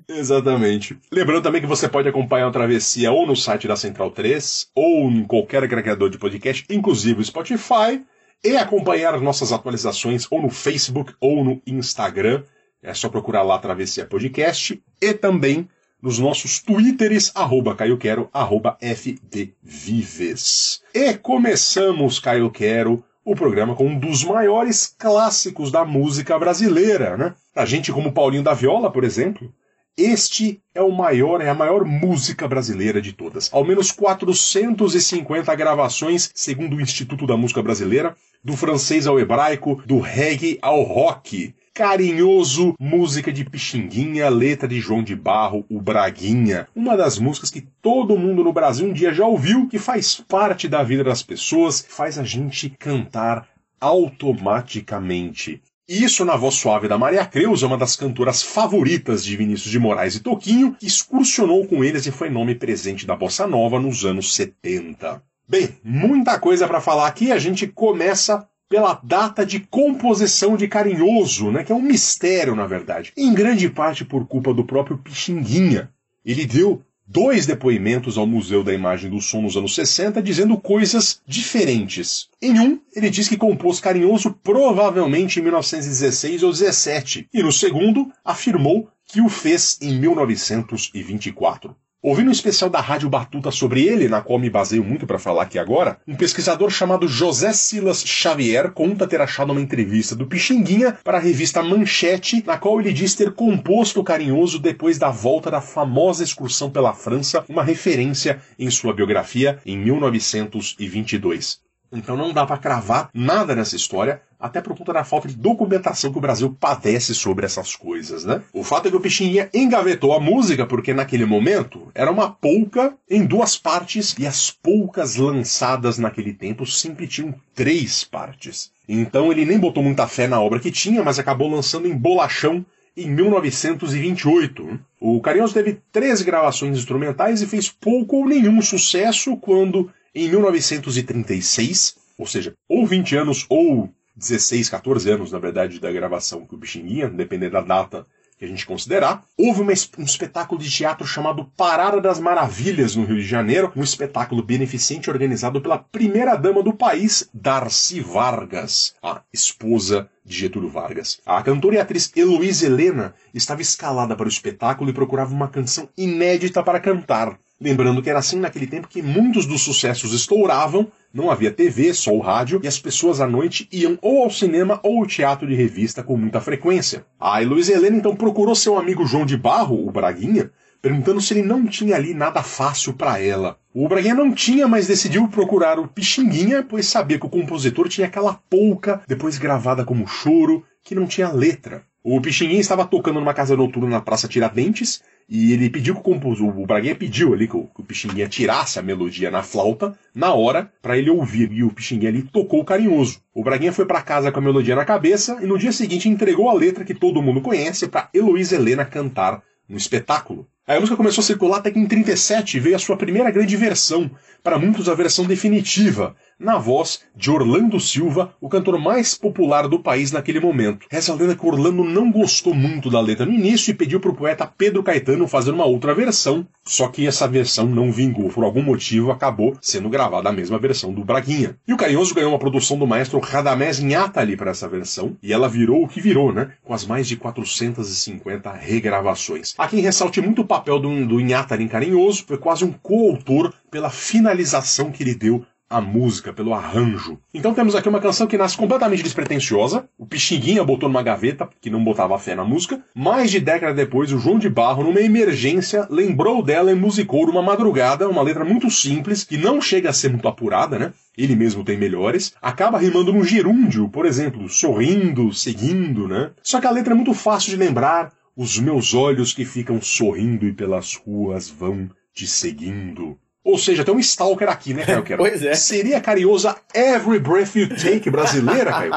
Exatamente. 0.08 0.98
Lembrando 1.12 1.42
também 1.42 1.60
que 1.60 1.66
você 1.66 1.88
pode 1.88 2.08
acompanhar 2.08 2.48
o 2.48 2.52
Travessia 2.52 3.12
ou 3.12 3.26
no 3.26 3.36
site 3.36 3.68
da 3.68 3.76
Central 3.76 4.10
3, 4.10 4.68
ou 4.74 5.10
em 5.10 5.24
qualquer 5.24 5.62
agregador 5.62 6.08
de 6.08 6.18
podcast, 6.18 6.64
inclusive 6.70 7.20
o 7.20 7.24
Spotify, 7.24 8.02
e 8.42 8.56
acompanhar 8.56 9.20
nossas 9.20 9.52
atualizações 9.52 10.26
ou 10.30 10.40
no 10.40 10.48
Facebook 10.50 11.14
ou 11.20 11.44
no 11.44 11.60
Instagram. 11.66 12.42
É 12.82 12.92
só 12.92 13.08
procurar 13.08 13.42
lá 13.42 13.58
Travessia 13.58 14.04
Podcast 14.04 14.82
e 15.00 15.14
também 15.14 15.68
nos 16.04 16.18
nossos 16.18 16.60
twitters, 16.60 17.32
arroba 17.34 17.74
Caio 17.74 17.96
Quero, 17.96 18.28
arroba 18.30 18.76
FDVives. 18.78 20.82
E 20.92 21.14
começamos, 21.14 22.20
Caio 22.20 22.50
Quero, 22.50 23.02
o 23.24 23.34
programa 23.34 23.74
com 23.74 23.86
um 23.86 23.98
dos 23.98 24.22
maiores 24.22 24.94
clássicos 24.98 25.70
da 25.70 25.82
música 25.82 26.38
brasileira, 26.38 27.16
né? 27.16 27.34
A 27.56 27.64
gente 27.64 27.90
como 27.90 28.12
Paulinho 28.12 28.42
da 28.42 28.52
Viola, 28.52 28.92
por 28.92 29.02
exemplo, 29.02 29.50
este 29.96 30.60
é 30.74 30.82
o 30.82 30.92
maior, 30.92 31.40
é 31.40 31.48
a 31.48 31.54
maior 31.54 31.86
música 31.86 32.46
brasileira 32.46 33.00
de 33.00 33.14
todas. 33.14 33.48
Ao 33.50 33.64
menos 33.64 33.90
450 33.90 35.54
gravações, 35.54 36.30
segundo 36.34 36.76
o 36.76 36.82
Instituto 36.82 37.26
da 37.26 37.38
Música 37.38 37.62
Brasileira, 37.62 38.14
do 38.44 38.54
francês 38.54 39.06
ao 39.06 39.18
hebraico, 39.18 39.82
do 39.86 40.00
reggae 40.00 40.58
ao 40.60 40.82
rock. 40.82 41.54
Carinhoso, 41.76 42.76
música 42.78 43.32
de 43.32 43.44
Pixinguinha, 43.44 44.28
letra 44.28 44.68
de 44.68 44.78
João 44.78 45.02
de 45.02 45.16
Barro, 45.16 45.66
o 45.68 45.80
Braguinha. 45.80 46.68
Uma 46.72 46.96
das 46.96 47.18
músicas 47.18 47.50
que 47.50 47.62
todo 47.82 48.16
mundo 48.16 48.44
no 48.44 48.52
Brasil 48.52 48.86
um 48.86 48.92
dia 48.92 49.12
já 49.12 49.26
ouviu, 49.26 49.66
que 49.66 49.76
faz 49.76 50.14
parte 50.20 50.68
da 50.68 50.84
vida 50.84 51.02
das 51.02 51.20
pessoas, 51.20 51.84
faz 51.88 52.16
a 52.16 52.22
gente 52.22 52.70
cantar 52.70 53.48
automaticamente. 53.80 55.60
Isso 55.88 56.24
na 56.24 56.36
voz 56.36 56.54
suave 56.54 56.86
da 56.86 56.96
Maria 56.96 57.26
Creuza, 57.26 57.66
uma 57.66 57.76
das 57.76 57.96
cantoras 57.96 58.40
favoritas 58.40 59.24
de 59.24 59.36
Vinícius 59.36 59.72
de 59.72 59.80
Moraes 59.80 60.14
e 60.14 60.20
Toquinho, 60.20 60.76
que 60.78 60.86
excursionou 60.86 61.66
com 61.66 61.82
eles 61.82 62.06
e 62.06 62.12
foi 62.12 62.30
nome 62.30 62.54
presente 62.54 63.04
da 63.04 63.16
bossa 63.16 63.48
nova 63.48 63.80
nos 63.80 64.04
anos 64.04 64.32
70. 64.36 65.20
Bem, 65.48 65.70
muita 65.82 66.38
coisa 66.38 66.68
para 66.68 66.80
falar 66.80 67.08
aqui, 67.08 67.32
a 67.32 67.38
gente 67.38 67.66
começa 67.66 68.48
pela 68.68 69.00
data 69.02 69.44
de 69.44 69.60
composição 69.60 70.56
de 70.56 70.68
Carinhoso, 70.68 71.50
né, 71.50 71.62
que 71.64 71.72
é 71.72 71.74
um 71.74 71.82
mistério 71.82 72.54
na 72.54 72.66
verdade, 72.66 73.12
em 73.16 73.32
grande 73.34 73.68
parte 73.68 74.04
por 74.04 74.26
culpa 74.26 74.52
do 74.52 74.64
próprio 74.64 74.98
Pixinguinha. 74.98 75.90
Ele 76.24 76.46
deu 76.46 76.82
dois 77.06 77.46
depoimentos 77.46 78.16
ao 78.16 78.26
Museu 78.26 78.64
da 78.64 78.72
Imagem 78.72 79.10
do 79.10 79.20
Som 79.20 79.42
nos 79.42 79.56
anos 79.56 79.74
60 79.74 80.22
dizendo 80.22 80.56
coisas 80.56 81.20
diferentes. 81.26 82.28
Em 82.40 82.58
um, 82.58 82.80
ele 82.94 83.10
diz 83.10 83.28
que 83.28 83.36
compôs 83.36 83.80
Carinhoso 83.80 84.32
provavelmente 84.42 85.38
em 85.38 85.42
1916 85.42 86.42
ou 86.42 86.50
17, 86.50 87.28
e 87.32 87.42
no 87.42 87.52
segundo, 87.52 88.10
afirmou 88.24 88.88
que 89.06 89.20
o 89.20 89.28
fez 89.28 89.78
em 89.82 89.98
1924. 89.98 91.76
Ouvindo 92.06 92.28
um 92.28 92.32
especial 92.32 92.68
da 92.68 92.82
Rádio 92.82 93.08
Batuta 93.08 93.50
sobre 93.50 93.82
ele, 93.86 94.10
na 94.10 94.20
qual 94.20 94.38
me 94.38 94.50
baseio 94.50 94.84
muito 94.84 95.06
para 95.06 95.18
falar 95.18 95.44
aqui 95.44 95.58
agora, 95.58 95.98
um 96.06 96.14
pesquisador 96.14 96.68
chamado 96.68 97.08
José 97.08 97.50
Silas 97.54 98.04
Xavier 98.04 98.72
conta 98.72 99.06
ter 99.06 99.22
achado 99.22 99.52
uma 99.52 99.60
entrevista 99.62 100.14
do 100.14 100.26
Pixinguinha 100.26 100.98
para 101.02 101.16
a 101.16 101.20
revista 101.20 101.62
Manchete, 101.62 102.44
na 102.46 102.58
qual 102.58 102.78
ele 102.78 102.92
diz 102.92 103.14
ter 103.14 103.32
composto 103.32 104.00
o 104.00 104.04
Carinhoso 104.04 104.58
depois 104.58 104.98
da 104.98 105.08
volta 105.08 105.50
da 105.50 105.62
famosa 105.62 106.22
excursão 106.22 106.68
pela 106.68 106.92
França, 106.92 107.42
uma 107.48 107.64
referência 107.64 108.38
em 108.58 108.70
sua 108.70 108.92
biografia 108.92 109.58
em 109.64 109.78
1922. 109.78 111.63
Então 111.94 112.16
não 112.16 112.32
dá 112.32 112.44
para 112.44 112.58
cravar 112.58 113.08
nada 113.14 113.54
nessa 113.54 113.76
história, 113.76 114.20
até 114.38 114.60
por 114.60 114.76
conta 114.76 114.92
da 114.92 115.04
falta 115.04 115.28
de 115.28 115.36
documentação 115.36 116.12
que 116.12 116.18
o 116.18 116.20
Brasil 116.20 116.54
padece 116.58 117.14
sobre 117.14 117.46
essas 117.46 117.74
coisas, 117.74 118.24
né? 118.24 118.42
O 118.52 118.62
fato 118.62 118.88
é 118.88 118.90
que 118.90 118.96
o 118.96 119.00
Pixinguinha 119.00 119.48
engavetou 119.54 120.12
a 120.12 120.20
música 120.20 120.66
porque 120.66 120.92
naquele 120.92 121.24
momento 121.24 121.90
era 121.94 122.10
uma 122.10 122.30
polca 122.30 122.94
em 123.08 123.24
duas 123.24 123.56
partes 123.56 124.14
e 124.18 124.26
as 124.26 124.50
polcas 124.50 125.16
lançadas 125.16 125.96
naquele 125.96 126.34
tempo 126.34 126.66
sempre 126.66 127.06
tinham 127.06 127.34
três 127.54 128.04
partes. 128.04 128.70
Então 128.88 129.32
ele 129.32 129.46
nem 129.46 129.58
botou 129.58 129.82
muita 129.82 130.06
fé 130.06 130.26
na 130.28 130.40
obra 130.40 130.60
que 130.60 130.70
tinha, 130.70 131.02
mas 131.02 131.18
acabou 131.18 131.48
lançando 131.48 131.88
em 131.88 131.96
bolachão 131.96 132.66
em 132.96 133.10
1928. 133.10 134.78
O 135.00 135.20
Carinhoso 135.20 135.54
teve 135.54 135.80
três 135.92 136.22
gravações 136.22 136.78
instrumentais 136.78 137.42
e 137.42 137.46
fez 137.46 137.68
pouco 137.68 138.16
ou 138.16 138.28
nenhum 138.28 138.60
sucesso 138.62 139.36
quando, 139.36 139.90
em 140.14 140.28
1936, 140.28 141.96
ou 142.16 142.26
seja, 142.26 142.54
ou 142.68 142.86
20 142.86 143.16
anos 143.16 143.46
ou 143.48 143.90
16, 144.16 144.68
14 144.68 145.10
anos, 145.10 145.32
na 145.32 145.38
verdade, 145.38 145.80
da 145.80 145.90
gravação 145.90 146.46
que 146.46 146.54
o 146.54 146.58
Bichinguinha, 146.58 147.08
dependendo 147.08 147.52
da 147.52 147.60
data 147.60 148.06
que 148.38 148.44
a 148.44 148.48
gente 148.48 148.66
considerar, 148.66 149.24
houve 149.38 149.60
uma 149.60 149.72
um 149.98 150.04
espetáculo 150.04 150.60
de 150.60 150.70
teatro 150.70 151.06
chamado 151.06 151.44
Parada 151.56 152.00
das 152.00 152.18
Maravilhas 152.18 152.96
no 152.96 153.04
Rio 153.04 153.16
de 153.16 153.26
Janeiro, 153.26 153.72
um 153.76 153.82
espetáculo 153.82 154.42
beneficente 154.42 155.08
organizado 155.08 155.60
pela 155.60 155.78
primeira 155.78 156.36
dama 156.36 156.62
do 156.62 156.72
país, 156.72 157.28
Darcy 157.32 158.00
Vargas, 158.00 158.94
a 159.02 159.22
esposa 159.32 160.08
de 160.24 160.36
Getúlio 160.36 160.68
Vargas. 160.68 161.20
A 161.24 161.42
cantora 161.42 161.76
e 161.76 161.78
atriz 161.78 162.10
Heloísa 162.14 162.66
Helena 162.66 163.14
estava 163.32 163.62
escalada 163.62 164.16
para 164.16 164.26
o 164.26 164.30
espetáculo 164.30 164.90
e 164.90 164.94
procurava 164.94 165.32
uma 165.32 165.48
canção 165.48 165.88
inédita 165.96 166.62
para 166.62 166.80
cantar. 166.80 167.38
Lembrando 167.60 168.02
que 168.02 168.10
era 168.10 168.18
assim 168.18 168.40
naquele 168.40 168.66
tempo 168.66 168.88
que 168.88 169.00
muitos 169.00 169.46
dos 169.46 169.62
sucessos 169.62 170.12
estouravam, 170.12 170.90
não 171.12 171.30
havia 171.30 171.52
TV, 171.52 171.94
só 171.94 172.12
o 172.12 172.18
rádio, 172.18 172.60
e 172.62 172.66
as 172.66 172.78
pessoas 172.80 173.20
à 173.20 173.26
noite 173.26 173.68
iam 173.70 173.96
ou 174.02 174.24
ao 174.24 174.30
cinema 174.30 174.80
ou 174.82 174.98
ao 174.98 175.06
teatro 175.06 175.46
de 175.46 175.54
revista 175.54 176.02
com 176.02 176.16
muita 176.16 176.40
frequência. 176.40 177.06
A 177.18 177.40
Heloísa 177.40 177.72
Helena 177.72 177.96
então 177.96 178.16
procurou 178.16 178.56
seu 178.56 178.76
amigo 178.76 179.06
João 179.06 179.24
de 179.24 179.36
Barro, 179.36 179.86
o 179.86 179.92
Braguinha, 179.92 180.50
perguntando 180.82 181.20
se 181.20 181.32
ele 181.32 181.42
não 181.42 181.64
tinha 181.64 181.94
ali 181.94 182.12
nada 182.12 182.42
fácil 182.42 182.92
para 182.92 183.18
ela. 183.20 183.56
O 183.72 183.88
Braguinha 183.88 184.14
não 184.14 184.32
tinha, 184.32 184.66
mas 184.66 184.88
decidiu 184.88 185.28
procurar 185.28 185.78
o 185.78 185.88
Pixinguinha, 185.88 186.62
pois 186.62 186.86
sabia 186.86 187.18
que 187.18 187.26
o 187.26 187.30
compositor 187.30 187.88
tinha 187.88 188.08
aquela 188.08 188.34
polca, 188.50 189.00
depois 189.06 189.38
gravada 189.38 189.84
como 189.84 190.06
choro, 190.06 190.64
que 190.82 190.94
não 190.94 191.06
tinha 191.06 191.32
letra. 191.32 191.84
O 192.02 192.20
Pixinguinha 192.20 192.60
estava 192.60 192.84
tocando 192.84 193.18
numa 193.18 193.32
casa 193.32 193.56
noturna 193.56 193.88
na 193.88 194.00
Praça 194.02 194.28
Tiradentes, 194.28 195.02
e 195.28 195.52
ele 195.52 195.70
pediu 195.70 195.94
que 195.94 196.00
o 196.00 196.02
compositor, 196.02 196.58
o 196.58 196.66
Braguinha 196.66 196.94
pediu 196.94 197.32
ali 197.32 197.48
que 197.48 197.56
o, 197.56 197.64
que 197.64 197.80
o 197.80 197.84
Pixinguinha 197.84 198.28
tirasse 198.28 198.78
a 198.78 198.82
melodia 198.82 199.30
na 199.30 199.42
flauta, 199.42 199.98
na 200.14 200.32
hora, 200.32 200.70
para 200.82 200.98
ele 200.98 201.10
ouvir, 201.10 201.50
e 201.52 201.64
o 201.64 201.70
Pixinguinha 201.70 202.10
ali 202.10 202.22
tocou 202.22 202.64
carinhoso. 202.64 203.20
O 203.34 203.42
Braguinha 203.42 203.72
foi 203.72 203.86
para 203.86 204.02
casa 204.02 204.30
com 204.30 204.38
a 204.38 204.42
melodia 204.42 204.76
na 204.76 204.84
cabeça, 204.84 205.38
e 205.42 205.46
no 205.46 205.58
dia 205.58 205.72
seguinte 205.72 206.08
entregou 206.08 206.48
a 206.48 206.54
letra 206.54 206.84
que 206.84 206.94
todo 206.94 207.22
mundo 207.22 207.40
conhece 207.40 207.88
para 207.88 208.08
Heloísa 208.12 208.56
Helena 208.56 208.84
cantar 208.84 209.42
no 209.68 209.76
espetáculo. 209.76 210.46
Aí 210.66 210.78
a 210.78 210.80
música 210.80 210.96
começou 210.96 211.20
a 211.20 211.26
circular 211.26 211.58
até 211.58 211.70
que 211.70 211.78
em 211.78 211.86
37 211.86 212.58
veio 212.58 212.76
a 212.76 212.78
sua 212.78 212.96
primeira 212.96 213.30
grande 213.30 213.54
versão, 213.54 214.10
para 214.42 214.58
muitos 214.58 214.88
a 214.88 214.94
versão 214.94 215.26
definitiva, 215.26 216.16
na 216.38 216.58
voz 216.58 217.00
de 217.16 217.30
Orlando 217.30 217.78
Silva, 217.78 218.34
o 218.40 218.48
cantor 218.48 218.78
mais 218.78 219.14
popular 219.14 219.68
do 219.68 219.78
país 219.78 220.12
naquele 220.12 220.40
momento. 220.40 220.86
Essa 220.90 221.14
lenda 221.14 221.36
que 221.36 221.46
Orlando 221.46 221.84
não 221.84 222.10
gostou 222.10 222.54
muito 222.54 222.90
da 222.90 223.00
letra 223.00 223.26
no 223.26 223.32
início 223.32 223.70
e 223.70 223.74
pediu 223.74 224.00
para 224.00 224.10
o 224.10 224.14
poeta 224.14 224.46
Pedro 224.46 224.82
Caetano 224.82 225.28
fazer 225.28 225.52
uma 225.52 225.64
outra 225.64 225.94
versão, 225.94 226.46
só 226.64 226.88
que 226.88 227.06
essa 227.06 227.28
versão 227.28 227.66
não 227.66 227.92
vingou. 227.92 228.28
Por 228.30 228.44
algum 228.44 228.62
motivo, 228.62 229.10
acabou 229.10 229.56
sendo 229.60 229.88
gravada 229.88 230.28
a 230.28 230.32
mesma 230.32 230.58
versão 230.58 230.92
do 230.92 231.04
Braguinha. 231.04 231.56
E 231.66 231.72
o 231.72 231.76
Carinhoso 231.76 232.14
ganhou 232.14 232.30
uma 232.30 232.38
produção 232.38 232.78
do 232.78 232.86
maestro 232.86 233.18
Radamés 233.20 233.80
Nhatali 233.80 234.36
para 234.36 234.50
essa 234.50 234.68
versão, 234.68 235.16
e 235.22 235.32
ela 235.32 235.48
virou 235.48 235.84
o 235.84 235.88
que 235.88 236.00
virou, 236.00 236.32
né? 236.32 236.52
Com 236.64 236.74
as 236.74 236.84
mais 236.84 237.06
de 237.06 237.16
450 237.16 238.50
regravações. 238.52 239.54
Quem 239.70 239.80
ressalte 239.80 240.20
muito 240.20 240.42
o 240.42 240.46
papel 240.46 240.78
do, 240.78 241.06
do 241.06 241.20
Nhatali 241.20 241.64
em 241.64 241.68
Carinhoso, 241.68 242.24
foi 242.26 242.38
quase 242.38 242.64
um 242.64 242.72
coautor 242.72 243.52
pela 243.70 243.90
finalização 243.90 244.92
que 244.92 245.02
ele 245.02 245.14
deu 245.14 245.44
a 245.74 245.80
música, 245.80 246.32
pelo 246.32 246.54
arranjo. 246.54 247.18
Então 247.34 247.52
temos 247.52 247.74
aqui 247.74 247.88
uma 247.88 248.00
canção 248.00 248.28
que 248.28 248.38
nasce 248.38 248.56
completamente 248.56 249.02
despretensiosa. 249.02 249.88
O 249.98 250.06
Pixinguinha 250.06 250.62
botou 250.62 250.88
numa 250.88 251.02
gaveta, 251.02 251.48
que 251.60 251.68
não 251.68 251.82
botava 251.82 252.16
fé 252.16 252.36
na 252.36 252.44
música. 252.44 252.80
Mais 252.94 253.28
de 253.28 253.40
década 253.40 253.74
depois, 253.74 254.12
o 254.12 254.18
João 254.20 254.38
de 254.38 254.48
Barro, 254.48 254.84
numa 254.84 255.00
emergência, 255.00 255.88
lembrou 255.90 256.44
dela 256.44 256.70
e 256.70 256.76
musicou 256.76 257.26
numa 257.26 257.42
madrugada, 257.42 258.08
uma 258.08 258.22
letra 258.22 258.44
muito 258.44 258.70
simples, 258.70 259.24
que 259.24 259.36
não 259.36 259.60
chega 259.60 259.90
a 259.90 259.92
ser 259.92 260.10
muito 260.10 260.28
apurada, 260.28 260.78
né? 260.78 260.92
Ele 261.18 261.34
mesmo 261.34 261.64
tem 261.64 261.76
melhores. 261.76 262.32
Acaba 262.40 262.78
rimando 262.78 263.12
num 263.12 263.24
gerúndio, 263.24 263.88
por 263.88 264.06
exemplo, 264.06 264.48
sorrindo, 264.48 265.34
seguindo, 265.34 266.06
né? 266.06 266.30
Só 266.40 266.60
que 266.60 266.68
a 266.68 266.70
letra 266.70 266.94
é 266.94 266.96
muito 266.96 267.14
fácil 267.14 267.50
de 267.50 267.56
lembrar. 267.56 268.12
Os 268.36 268.60
meus 268.60 268.94
olhos 268.94 269.32
que 269.32 269.44
ficam 269.44 269.82
sorrindo 269.82 270.46
e 270.46 270.52
pelas 270.52 270.94
ruas 270.94 271.50
vão 271.50 271.90
te 272.14 272.28
seguindo. 272.28 273.18
Ou 273.44 273.58
seja, 273.58 273.84
tem 273.84 273.94
um 273.94 273.98
stalker 273.98 274.48
aqui, 274.48 274.72
né, 274.72 274.84
Caio 274.84 275.02
Quero? 275.02 275.22
Pois 275.22 275.42
é. 275.42 275.54
Seria 275.54 275.98
a 275.98 276.00
cariosa 276.00 276.56
Every 276.74 277.18
Breath 277.18 277.54
You 277.54 277.68
Take 277.68 278.08
brasileira, 278.10 278.72
Caio 278.72 278.92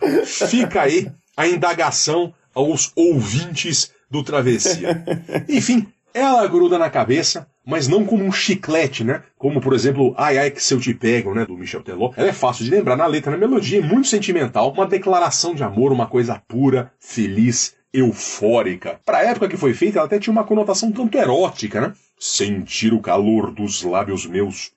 Quero? 0.00 0.26
Fica 0.26 0.82
aí 0.82 1.12
a 1.36 1.46
indagação 1.46 2.32
aos 2.54 2.92
ouvintes 2.96 3.92
do 4.10 4.24
Travessia. 4.24 5.04
Enfim, 5.48 5.86
ela 6.12 6.46
gruda 6.46 6.78
na 6.78 6.90
cabeça, 6.90 7.46
mas 7.64 7.86
não 7.86 8.04
como 8.04 8.24
um 8.24 8.32
chiclete, 8.32 9.04
né? 9.04 9.22
Como, 9.38 9.60
por 9.60 9.74
exemplo, 9.74 10.14
Ai 10.16 10.38
Ai 10.38 10.50
Que 10.50 10.62
Se 10.62 10.74
Eu 10.74 10.80
Te 10.80 10.92
Pego, 10.94 11.34
né? 11.34 11.46
Do 11.46 11.56
Michel 11.56 11.82
Teló. 11.82 12.12
Ela 12.16 12.28
é 12.28 12.32
fácil 12.32 12.64
de 12.64 12.70
lembrar 12.70 12.96
na 12.96 13.06
letra, 13.06 13.30
na 13.30 13.36
melodia, 13.38 13.78
é 13.78 13.82
muito 13.82 14.08
sentimental, 14.08 14.72
uma 14.72 14.86
declaração 14.86 15.54
de 15.54 15.62
amor, 15.62 15.92
uma 15.92 16.06
coisa 16.06 16.42
pura, 16.48 16.92
feliz, 16.98 17.74
eufórica. 17.92 19.00
Pra 19.04 19.24
época 19.24 19.48
que 19.48 19.56
foi 19.56 19.74
feita, 19.74 19.98
ela 19.98 20.06
até 20.06 20.18
tinha 20.18 20.32
uma 20.32 20.44
conotação 20.44 20.92
tanto 20.92 21.16
erótica, 21.16 21.80
né? 21.80 21.94
Sentir 22.18 22.92
o 22.92 23.00
calor 23.00 23.50
dos 23.50 23.82
lábios 23.82 24.26
meus. 24.26 24.72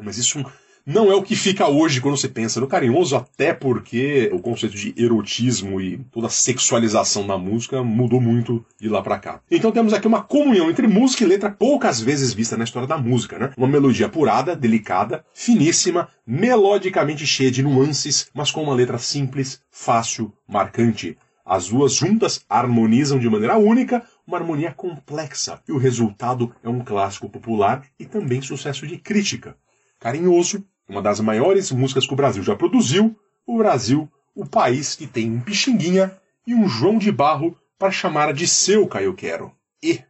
Mas 0.00 0.18
isso 0.18 0.44
não 0.84 1.12
é 1.12 1.14
o 1.14 1.22
que 1.22 1.36
fica 1.36 1.68
hoje 1.68 2.00
quando 2.00 2.16
você 2.16 2.28
pensa 2.28 2.60
no 2.60 2.66
carinhoso, 2.66 3.14
até 3.14 3.52
porque 3.52 4.28
o 4.32 4.40
conceito 4.40 4.76
de 4.76 4.92
erotismo 4.96 5.80
e 5.80 5.98
toda 6.10 6.26
a 6.26 6.30
sexualização 6.30 7.24
da 7.24 7.38
música 7.38 7.82
mudou 7.84 8.20
muito 8.20 8.64
de 8.80 8.88
lá 8.88 9.00
para 9.00 9.18
cá. 9.18 9.40
Então 9.48 9.70
temos 9.70 9.92
aqui 9.92 10.08
uma 10.08 10.22
comunhão 10.22 10.68
entre 10.68 10.88
música 10.88 11.22
e 11.22 11.26
letra 11.26 11.50
poucas 11.50 12.00
vezes 12.00 12.34
vista 12.34 12.56
na 12.56 12.64
história 12.64 12.88
da 12.88 12.98
música, 12.98 13.38
né? 13.38 13.52
Uma 13.56 13.68
melodia 13.68 14.06
apurada, 14.06 14.56
delicada, 14.56 15.24
finíssima, 15.32 16.08
melodicamente 16.26 17.26
cheia 17.26 17.50
de 17.50 17.62
nuances, 17.62 18.28
mas 18.34 18.50
com 18.50 18.62
uma 18.62 18.74
letra 18.74 18.98
simples, 18.98 19.60
fácil, 19.70 20.32
marcante. 20.48 21.16
As 21.44 21.68
duas 21.68 21.92
juntas 21.92 22.44
harmonizam 22.48 23.18
de 23.18 23.28
maneira 23.28 23.58
única, 23.58 24.06
uma 24.26 24.38
harmonia 24.38 24.72
complexa, 24.72 25.60
e 25.68 25.72
o 25.72 25.78
resultado 25.78 26.54
é 26.62 26.68
um 26.68 26.84
clássico 26.84 27.28
popular 27.28 27.84
e 27.98 28.06
também 28.06 28.40
sucesso 28.40 28.86
de 28.86 28.96
crítica. 28.96 29.56
Carinhoso, 29.98 30.64
uma 30.88 31.02
das 31.02 31.18
maiores 31.20 31.72
músicas 31.72 32.06
que 32.06 32.12
o 32.12 32.16
Brasil 32.16 32.42
já 32.42 32.54
produziu, 32.54 33.16
o 33.46 33.58
Brasil, 33.58 34.08
o 34.34 34.46
país 34.46 34.94
que 34.94 35.06
tem 35.06 35.30
um 35.30 35.40
Pixinguinha 35.40 36.16
e 36.46 36.54
um 36.54 36.68
João 36.68 36.98
de 36.98 37.10
Barro 37.10 37.58
para 37.78 37.90
chamar 37.90 38.32
de 38.32 38.46
seu 38.46 38.86
Caio 38.86 39.14
Quero. 39.14 39.52
E 39.82 40.00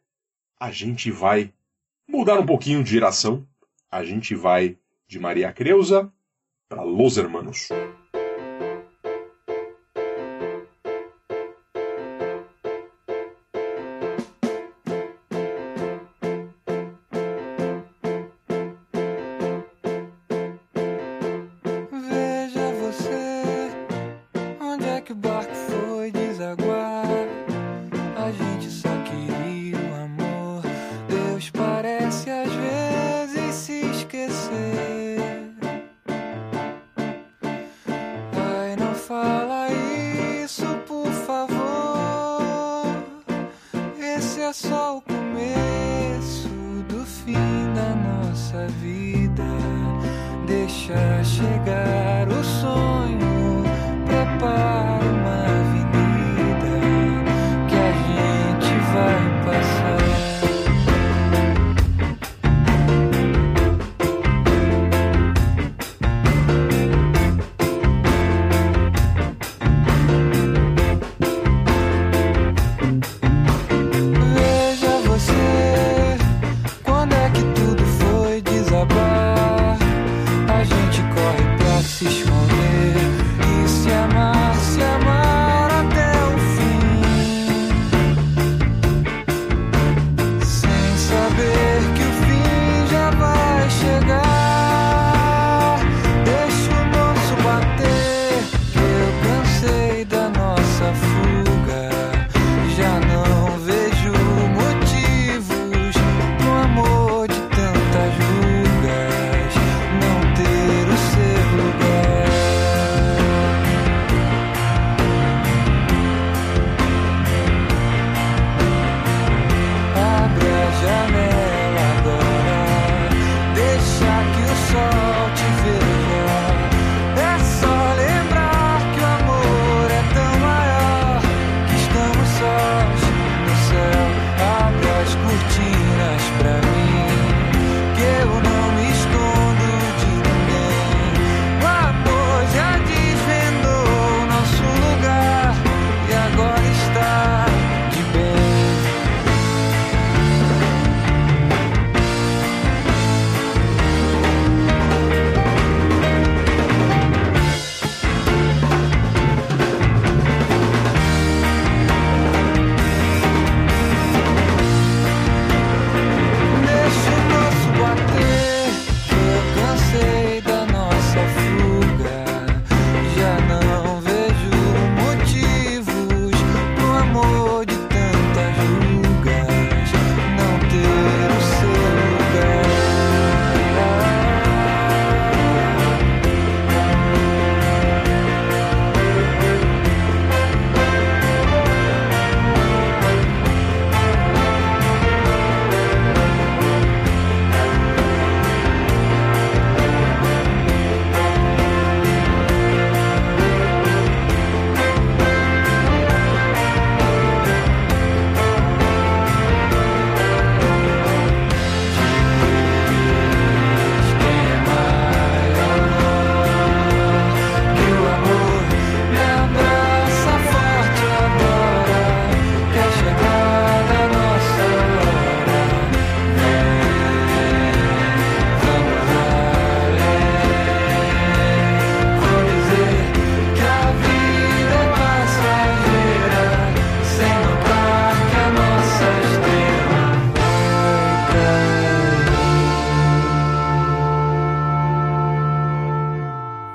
a 0.61 0.71
gente 0.71 1.11
vai 1.11 1.53
mudar 2.07 2.39
um 2.39 2.47
pouquinho 2.47 2.85
de 2.85 2.91
geração, 2.91 3.47
a 3.91 4.05
gente 4.05 4.35
vai 4.35 4.77
de 5.09 5.19
Maria 5.19 5.53
Creuza 5.53 6.12
para 6.69 6.83
Los 6.83 7.17
Hermanos. 7.17 7.69